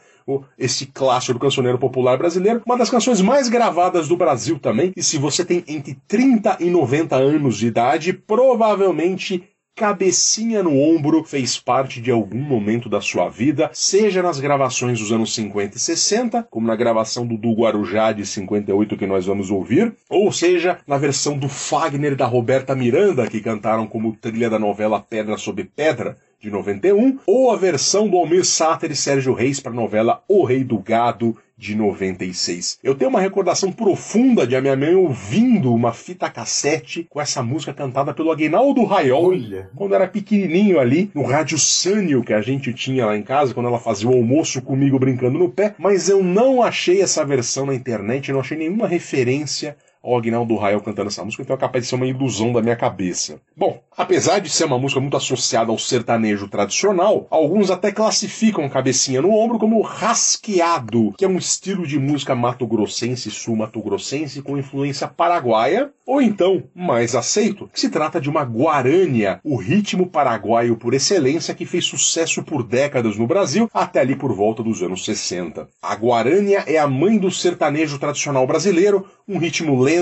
Esse 0.57 0.85
clássico 0.85 1.33
do 1.33 1.39
cancioneiro 1.39 1.77
popular 1.77 2.17
brasileiro, 2.17 2.61
uma 2.65 2.77
das 2.77 2.89
canções 2.89 3.21
mais 3.21 3.49
gravadas 3.49 4.07
do 4.07 4.17
Brasil 4.17 4.59
também. 4.59 4.91
E 4.95 5.03
se 5.03 5.17
você 5.17 5.43
tem 5.43 5.63
entre 5.67 5.97
30 6.07 6.57
e 6.59 6.69
90 6.69 7.15
anos 7.15 7.57
de 7.57 7.67
idade, 7.67 8.13
provavelmente 8.13 9.43
Cabecinha 9.75 10.61
no 10.61 10.79
Ombro 10.79 11.23
fez 11.23 11.57
parte 11.57 11.99
de 11.99 12.11
algum 12.11 12.37
momento 12.37 12.87
da 12.87 13.01
sua 13.01 13.27
vida, 13.27 13.71
seja 13.73 14.21
nas 14.21 14.39
gravações 14.39 14.99
dos 14.99 15.11
anos 15.11 15.33
50 15.33 15.77
e 15.77 15.79
60, 15.79 16.47
como 16.51 16.67
na 16.67 16.75
gravação 16.75 17.25
do 17.25 17.35
Du 17.35 17.53
Guarujá 17.53 18.11
de 18.11 18.23
58 18.23 18.95
que 18.95 19.07
nós 19.07 19.25
vamos 19.25 19.49
ouvir, 19.49 19.91
ou 20.07 20.31
seja, 20.31 20.77
na 20.85 20.95
versão 20.95 21.39
do 21.39 21.49
Fagner 21.49 22.15
da 22.15 22.27
Roberta 22.27 22.75
Miranda, 22.75 23.27
que 23.27 23.41
cantaram 23.41 23.87
como 23.87 24.15
trilha 24.15 24.47
da 24.47 24.59
novela 24.59 25.01
Pedra 25.01 25.39
sobre 25.39 25.63
Pedra, 25.63 26.17
de 26.43 26.51
91, 26.51 27.19
ou 27.25 27.51
a 27.51 27.55
versão 27.55 28.09
do 28.09 28.17
Almir 28.17 28.43
Sater 28.43 28.91
e 28.91 28.95
Sérgio 28.97 29.33
Reis 29.33 29.61
para 29.61 29.71
a 29.71 29.75
novela 29.75 30.21
O 30.27 30.43
Rei 30.43 30.61
do 30.61 30.77
Gado, 30.77 31.37
de 31.57 31.73
96. 31.73 32.79
Eu 32.83 32.95
tenho 32.95 33.09
uma 33.09 33.21
recordação 33.21 33.71
profunda 33.71 34.45
de 34.45 34.53
a 34.53 34.59
minha 34.59 34.75
mãe 34.75 34.93
ouvindo 34.93 35.73
uma 35.73 35.93
fita 35.93 36.29
cassete 36.29 37.07
com 37.09 37.21
essa 37.21 37.41
música 37.41 37.73
cantada 37.73 38.13
pelo 38.13 38.29
Aguinaldo 38.29 38.83
Raiol, 38.83 39.29
Olha. 39.29 39.69
quando 39.73 39.95
era 39.95 40.05
pequenininho 40.05 40.81
ali, 40.81 41.09
no 41.15 41.23
rádio 41.23 41.57
Sânio 41.57 42.21
que 42.21 42.33
a 42.33 42.41
gente 42.41 42.73
tinha 42.73 43.05
lá 43.05 43.15
em 43.15 43.23
casa, 43.23 43.53
quando 43.53 43.67
ela 43.67 43.79
fazia 43.79 44.09
o 44.09 44.13
almoço 44.13 44.61
comigo 44.61 44.99
brincando 44.99 45.39
no 45.39 45.47
pé, 45.47 45.73
mas 45.77 46.09
eu 46.09 46.21
não 46.21 46.61
achei 46.61 47.01
essa 47.01 47.23
versão 47.23 47.65
na 47.67 47.73
internet, 47.73 48.33
não 48.33 48.41
achei 48.41 48.57
nenhuma 48.57 48.85
referência 48.85 49.77
ao 50.03 50.17
Agnaldo 50.17 50.57
Rael 50.57 50.81
cantando 50.81 51.07
essa 51.07 51.23
música, 51.23 51.41
então 51.41 51.55
é 51.55 51.59
capaz 51.59 51.85
de 51.85 51.89
ser 51.89 51.95
uma 51.95 52.05
ilusão 52.05 52.51
da 52.51 52.61
minha 52.61 52.75
cabeça. 52.75 53.39
Bom, 53.55 53.81
apesar 53.95 54.39
de 54.39 54.49
ser 54.49 54.65
uma 54.65 54.77
música 54.77 54.99
muito 54.99 55.15
associada 55.15 55.71
ao 55.71 55.79
sertanejo 55.79 56.49
tradicional, 56.49 57.25
alguns 57.29 57.71
até 57.71 57.91
classificam 57.91 58.67
Cabecinha 58.67 59.21
no 59.21 59.31
Ombro 59.31 59.57
como 59.57 59.81
rasqueado, 59.81 61.13
que 61.17 61.23
é 61.23 61.27
um 61.27 61.37
estilo 61.37 61.87
de 61.87 61.97
música 61.97 62.35
mato-grossense, 62.35 63.31
sul-mato-grossense 63.31 64.41
com 64.41 64.57
influência 64.57 65.07
paraguaia, 65.07 65.91
ou 66.05 66.21
então, 66.21 66.63
mais 66.75 67.15
aceito, 67.15 67.69
que 67.71 67.79
se 67.79 67.89
trata 67.89 68.19
de 68.19 68.29
uma 68.29 68.43
guarânia, 68.43 69.39
o 69.43 69.55
ritmo 69.55 70.07
paraguaio 70.07 70.75
por 70.75 70.93
excelência 70.93 71.53
que 71.53 71.65
fez 71.65 71.85
sucesso 71.85 72.43
por 72.43 72.63
décadas 72.63 73.17
no 73.17 73.25
Brasil, 73.25 73.69
até 73.73 74.01
ali 74.01 74.15
por 74.15 74.33
volta 74.33 74.61
dos 74.61 74.81
anos 74.81 75.05
60. 75.05 75.69
A 75.81 75.95
guarânia 75.95 76.63
é 76.67 76.77
a 76.77 76.87
mãe 76.87 77.17
do 77.17 77.31
sertanejo 77.31 77.97
tradicional 77.99 78.45
brasileiro, 78.45 79.07
um 79.25 79.37
ritmo 79.37 79.79
lento, 79.79 79.92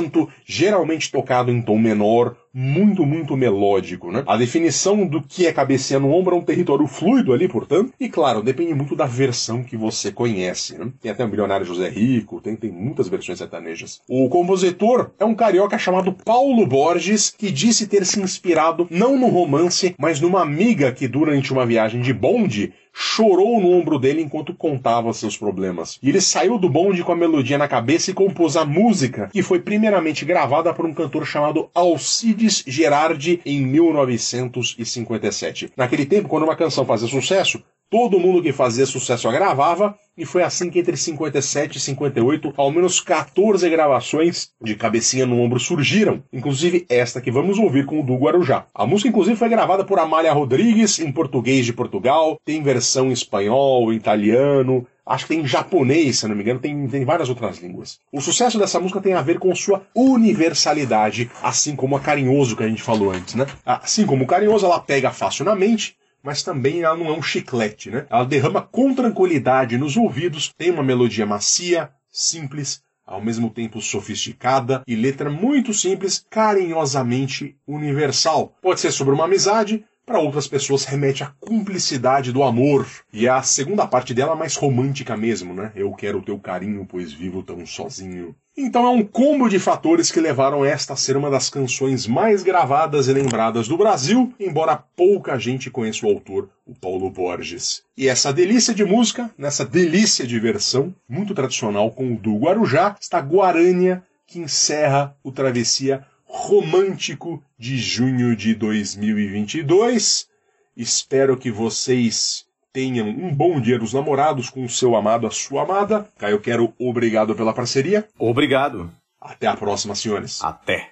geralmente 0.45 1.11
tocado 1.11 1.51
em 1.51 1.61
tom 1.61 1.77
menor, 1.77 2.35
muito, 2.53 3.05
muito 3.05 3.37
melódico, 3.37 4.11
né? 4.11 4.23
A 4.27 4.35
definição 4.35 5.07
do 5.07 5.21
que 5.21 5.47
é 5.47 5.53
cabecinha 5.53 5.99
no 5.99 6.11
ombro 6.11 6.35
é 6.35 6.39
um 6.39 6.43
território 6.43 6.85
fluido 6.85 7.33
ali, 7.33 7.47
portanto, 7.47 7.93
e 7.99 8.09
claro, 8.09 8.43
depende 8.43 8.73
muito 8.73 8.95
da 8.95 9.05
versão 9.05 9.63
que 9.63 9.77
você 9.77 10.11
conhece, 10.11 10.77
né? 10.77 10.91
Tem 11.01 11.11
até 11.11 11.23
o 11.23 11.29
milionário 11.29 11.65
José 11.65 11.89
Rico, 11.89 12.41
tem, 12.41 12.55
tem 12.55 12.71
muitas 12.71 13.07
versões 13.07 13.37
sertanejas. 13.37 14.01
O 14.07 14.27
compositor 14.27 15.11
é 15.17 15.25
um 15.25 15.35
carioca 15.35 15.77
chamado 15.77 16.11
Paulo 16.11 16.65
Borges, 16.65 17.33
que 17.35 17.51
disse 17.51 17.87
ter 17.87 18.05
se 18.05 18.19
inspirado 18.19 18.87
não 18.89 19.17
no 19.17 19.27
romance, 19.27 19.95
mas 19.97 20.19
numa 20.19 20.41
amiga 20.41 20.91
que 20.91 21.07
durante 21.07 21.53
uma 21.53 21.65
viagem 21.65 22.01
de 22.01 22.13
bonde 22.13 22.73
chorou 22.93 23.59
no 23.59 23.71
ombro 23.71 23.97
dele 23.97 24.21
enquanto 24.21 24.53
contava 24.53 25.13
seus 25.13 25.37
problemas. 25.37 25.97
E 26.01 26.09
ele 26.09 26.21
saiu 26.21 26.57
do 26.57 26.69
bonde 26.69 27.03
com 27.03 27.11
a 27.11 27.15
melodia 27.15 27.57
na 27.57 27.67
cabeça 27.67 28.11
e 28.11 28.13
compôs 28.13 28.55
a 28.55 28.65
música, 28.65 29.29
que 29.31 29.41
foi 29.41 29.59
primeiramente 29.59 30.25
gravada 30.25 30.73
por 30.73 30.85
um 30.85 30.93
cantor 30.93 31.25
chamado 31.25 31.69
Alcides 31.73 32.63
Gerardi 32.67 33.41
em 33.45 33.61
1957. 33.61 35.71
Naquele 35.75 36.05
tempo, 36.05 36.27
quando 36.27 36.43
uma 36.43 36.55
canção 36.55 36.85
fazia 36.85 37.07
sucesso, 37.07 37.63
Todo 37.91 38.21
mundo 38.21 38.41
que 38.41 38.53
fazia 38.53 38.85
sucesso 38.85 39.29
gravava, 39.29 39.93
e 40.17 40.25
foi 40.25 40.43
assim 40.43 40.69
que 40.69 40.79
entre 40.79 40.95
57 40.95 41.77
e 41.77 41.81
58, 41.81 42.53
ao 42.55 42.71
menos 42.71 43.01
14 43.01 43.69
gravações 43.69 44.51
de 44.63 44.75
cabecinha 44.75 45.25
no 45.25 45.41
ombro 45.41 45.59
surgiram, 45.59 46.23
inclusive 46.31 46.85
esta 46.87 47.19
que 47.19 47.29
vamos 47.29 47.59
ouvir 47.59 47.85
com 47.85 47.99
o 47.99 48.03
do 48.03 48.15
Guarujá. 48.15 48.65
A 48.73 48.87
música, 48.87 49.09
inclusive, 49.09 49.35
foi 49.35 49.49
gravada 49.49 49.83
por 49.83 49.99
Amália 49.99 50.31
Rodrigues, 50.31 50.99
em 50.99 51.11
português 51.11 51.65
de 51.65 51.73
Portugal, 51.73 52.39
tem 52.45 52.63
versão 52.63 53.09
em 53.09 53.11
espanhol, 53.11 53.91
italiano, 53.91 54.87
acho 55.05 55.25
que 55.25 55.35
tem 55.35 55.41
em 55.41 55.47
japonês, 55.47 56.19
se 56.19 56.27
não 56.29 56.35
me 56.35 56.43
engano, 56.43 56.61
tem, 56.61 56.87
tem 56.87 57.03
várias 57.03 57.27
outras 57.27 57.57
línguas. 57.57 57.99
O 58.09 58.21
sucesso 58.21 58.57
dessa 58.57 58.79
música 58.79 59.01
tem 59.01 59.15
a 59.15 59.21
ver 59.21 59.37
com 59.37 59.53
sua 59.53 59.83
universalidade, 59.93 61.29
assim 61.43 61.75
como 61.75 61.97
a 61.97 61.99
Carinhoso 61.99 62.55
que 62.55 62.63
a 62.63 62.69
gente 62.69 62.81
falou 62.81 63.11
antes, 63.11 63.35
né? 63.35 63.45
Assim 63.65 64.05
como 64.05 64.23
o 64.23 64.27
Carinhoso, 64.27 64.65
ela 64.65 64.79
pega 64.79 65.11
fácil 65.11 65.43
na 65.43 65.55
mente, 65.55 65.99
mas 66.23 66.43
também 66.43 66.81
ela 66.81 66.97
não 66.97 67.07
é 67.07 67.11
um 67.11 67.21
chiclete, 67.21 67.89
né? 67.89 68.05
Ela 68.09 68.25
derrama 68.25 68.61
com 68.61 68.93
tranquilidade 68.93 69.77
nos 69.77 69.97
ouvidos, 69.97 70.53
tem 70.57 70.71
uma 70.71 70.83
melodia 70.83 71.25
macia, 71.25 71.89
simples, 72.11 72.83
ao 73.05 73.21
mesmo 73.21 73.49
tempo 73.49 73.81
sofisticada 73.81 74.83
e 74.87 74.95
letra 74.95 75.29
muito 75.29 75.73
simples, 75.73 76.25
carinhosamente 76.29 77.57
universal. 77.67 78.55
Pode 78.61 78.79
ser 78.79 78.91
sobre 78.91 79.13
uma 79.13 79.25
amizade, 79.25 79.83
para 80.05 80.19
outras 80.19 80.47
pessoas 80.47 80.83
remete 80.83 81.23
à 81.23 81.27
cumplicidade 81.39 82.31
do 82.31 82.43
amor. 82.43 82.87
E 83.13 83.29
a 83.29 83.41
segunda 83.41 83.87
parte 83.87 84.13
dela 84.13 84.33
é 84.33 84.35
mais 84.35 84.55
romântica 84.55 85.15
mesmo, 85.15 85.53
né? 85.53 85.71
Eu 85.75 85.91
quero 85.93 86.19
o 86.19 86.21
teu 86.21 86.39
carinho, 86.39 86.85
pois 86.85 87.13
vivo 87.13 87.43
tão 87.43 87.65
sozinho. 87.65 88.35
Então 88.55 88.85
é 88.85 88.89
um 88.89 89.05
combo 89.05 89.47
de 89.47 89.57
fatores 89.57 90.11
que 90.11 90.19
levaram 90.19 90.65
esta 90.65 90.91
a 90.91 90.97
ser 90.97 91.15
uma 91.15 91.29
das 91.29 91.49
canções 91.49 92.05
mais 92.05 92.43
gravadas 92.43 93.07
e 93.07 93.13
lembradas 93.13 93.65
do 93.65 93.77
Brasil, 93.77 94.33
embora 94.37 94.75
pouca 94.75 95.39
gente 95.39 95.71
conheça 95.71 96.05
o 96.05 96.09
autor, 96.09 96.49
o 96.65 96.75
Paulo 96.75 97.09
Borges. 97.09 97.81
E 97.95 98.09
essa 98.09 98.33
delícia 98.33 98.73
de 98.73 98.83
música, 98.83 99.31
nessa 99.37 99.63
delícia 99.63 100.27
de 100.27 100.37
versão, 100.37 100.93
muito 101.07 101.33
tradicional 101.33 101.91
com 101.91 102.13
o 102.13 102.17
do 102.17 102.35
Guarujá, 102.35 102.97
está 102.99 103.19
Guarânia, 103.19 104.03
que 104.27 104.39
encerra 104.39 105.15
o 105.23 105.31
Travessia 105.31 106.05
romântico 106.25 107.41
de 107.57 107.77
junho 107.77 108.35
de 108.35 108.53
2022. 108.53 110.27
Espero 110.75 111.37
que 111.37 111.51
vocês 111.51 112.45
tenham 112.73 113.07
um 113.07 113.33
bom 113.33 113.59
dia 113.59 113.77
dos 113.77 113.93
namorados 113.93 114.49
com 114.49 114.63
o 114.63 114.69
seu 114.69 114.95
amado, 114.95 115.27
a 115.27 115.31
sua 115.31 115.63
amada. 115.63 116.07
Caio 116.17 116.39
Quero, 116.39 116.73
obrigado 116.79 117.35
pela 117.35 117.53
parceria. 117.53 118.07
Obrigado. 118.17 118.89
Até 119.19 119.47
a 119.47 119.55
próxima, 119.55 119.93
senhores. 119.93 120.43
Até. 120.43 120.89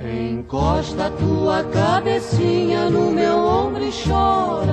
Encosta 0.00 1.10
tua 1.10 1.64
cabecinha 1.64 2.90
no 2.90 3.10
meu 3.10 3.36
ombro 3.38 3.84
e 3.84 3.90
chora. 3.90 4.67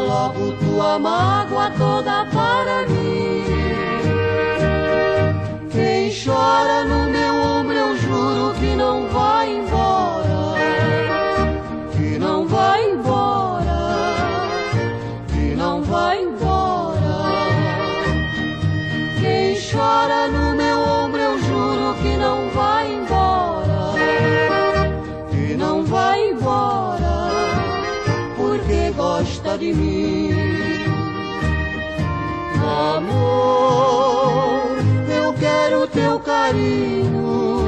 Logo 0.00 0.52
tua 0.52 0.98
mágoa 0.98 1.70
toda 1.78 2.26
para 2.26 2.86
mim. 2.88 3.44
Quem 5.70 6.10
chora 6.10 6.84
no 6.84 7.10
meu 7.10 7.21
de 29.58 29.72
mim. 29.72 30.30
Amor, 32.96 34.76
eu 35.08 35.34
quero 35.34 35.86
teu 35.88 36.18
carinho. 36.20 37.64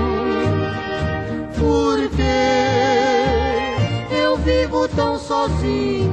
Porque 1.58 2.22
eu 4.10 4.36
vivo 4.38 4.88
tão 4.88 5.18
sozinho. 5.18 6.12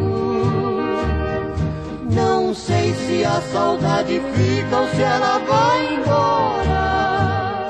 Não 2.11 2.53
sei 2.53 2.93
se 2.93 3.23
a 3.23 3.39
saudade 3.41 4.21
fica 4.33 4.77
ou 4.77 4.87
se 4.89 5.01
ela 5.01 5.39
vai 5.39 5.95
embora. 5.95 7.69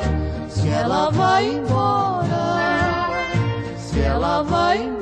Se 0.49 0.67
ela 0.69 1.11
vai 1.11 1.45
embora. 1.45 3.09
Se 3.77 3.99
ela 3.99 4.41
vai 4.43 4.77
embora. 4.79 5.00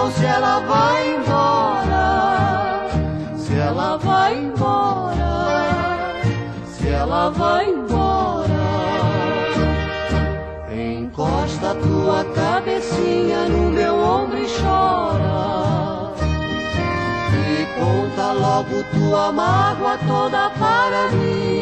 Ou 0.00 0.10
se 0.10 0.24
ela 0.24 0.60
vai 0.60 1.14
embora. 1.14 2.88
Se 3.36 3.54
ela 3.56 3.96
vai 3.98 4.38
embora. 4.38 6.14
Se 6.64 6.88
ela 6.88 7.30
vai 7.30 7.68
embora. 7.68 8.48
Encosta 10.72 11.74
tua 11.74 12.24
cabecinha 12.34 13.48
no 13.48 13.70
meu 13.70 13.94
ombro 13.98 14.38
e 14.38 14.46
chora. 14.60 16.12
E 17.52 17.66
conta 17.78 18.32
logo 18.32 18.82
tua 18.94 19.32
mágoa 19.32 19.98
toda 20.06 20.50
para 20.50 21.08
mim. 21.08 21.60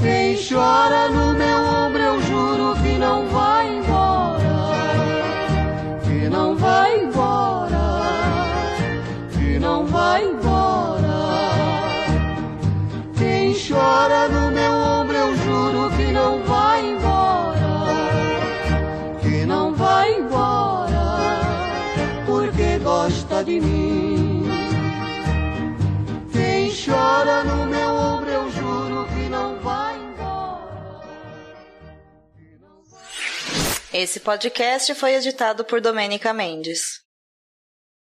Quem 0.00 0.36
chora 0.36 1.08
no 1.08 1.32
meu 1.34 1.58
ombro, 1.58 2.02
eu 2.02 2.22
juro 2.22 2.74
que 2.82 2.98
não 2.98 3.26
vai 3.28 3.68
embora. 3.68 3.93
Não 6.34 6.56
vai 6.56 6.98
embora. 6.98 7.84
Que 9.30 9.56
não 9.60 9.86
vai 9.86 10.24
embora. 10.24 11.16
Quem 13.16 13.54
chora 13.54 14.28
no 14.28 14.50
meu 14.50 14.72
ombro, 14.72 15.16
eu 15.16 15.36
juro 15.36 15.90
que 15.96 16.10
não 16.10 16.42
vai 16.42 16.84
embora. 16.90 17.72
Que 19.22 19.46
não 19.46 19.74
vai 19.76 20.14
embora. 20.18 21.40
Porque 22.26 22.78
gosta 22.82 23.44
de 23.44 23.60
mim. 23.60 24.48
Quem 26.32 26.68
chora 26.68 27.44
no 27.44 27.64
meu 27.66 27.90
ombro, 27.90 28.03
Esse 33.96 34.18
podcast 34.18 34.92
foi 34.96 35.14
editado 35.14 35.64
por 35.64 35.80
Domênica 35.80 36.32
Mendes. 36.34 37.03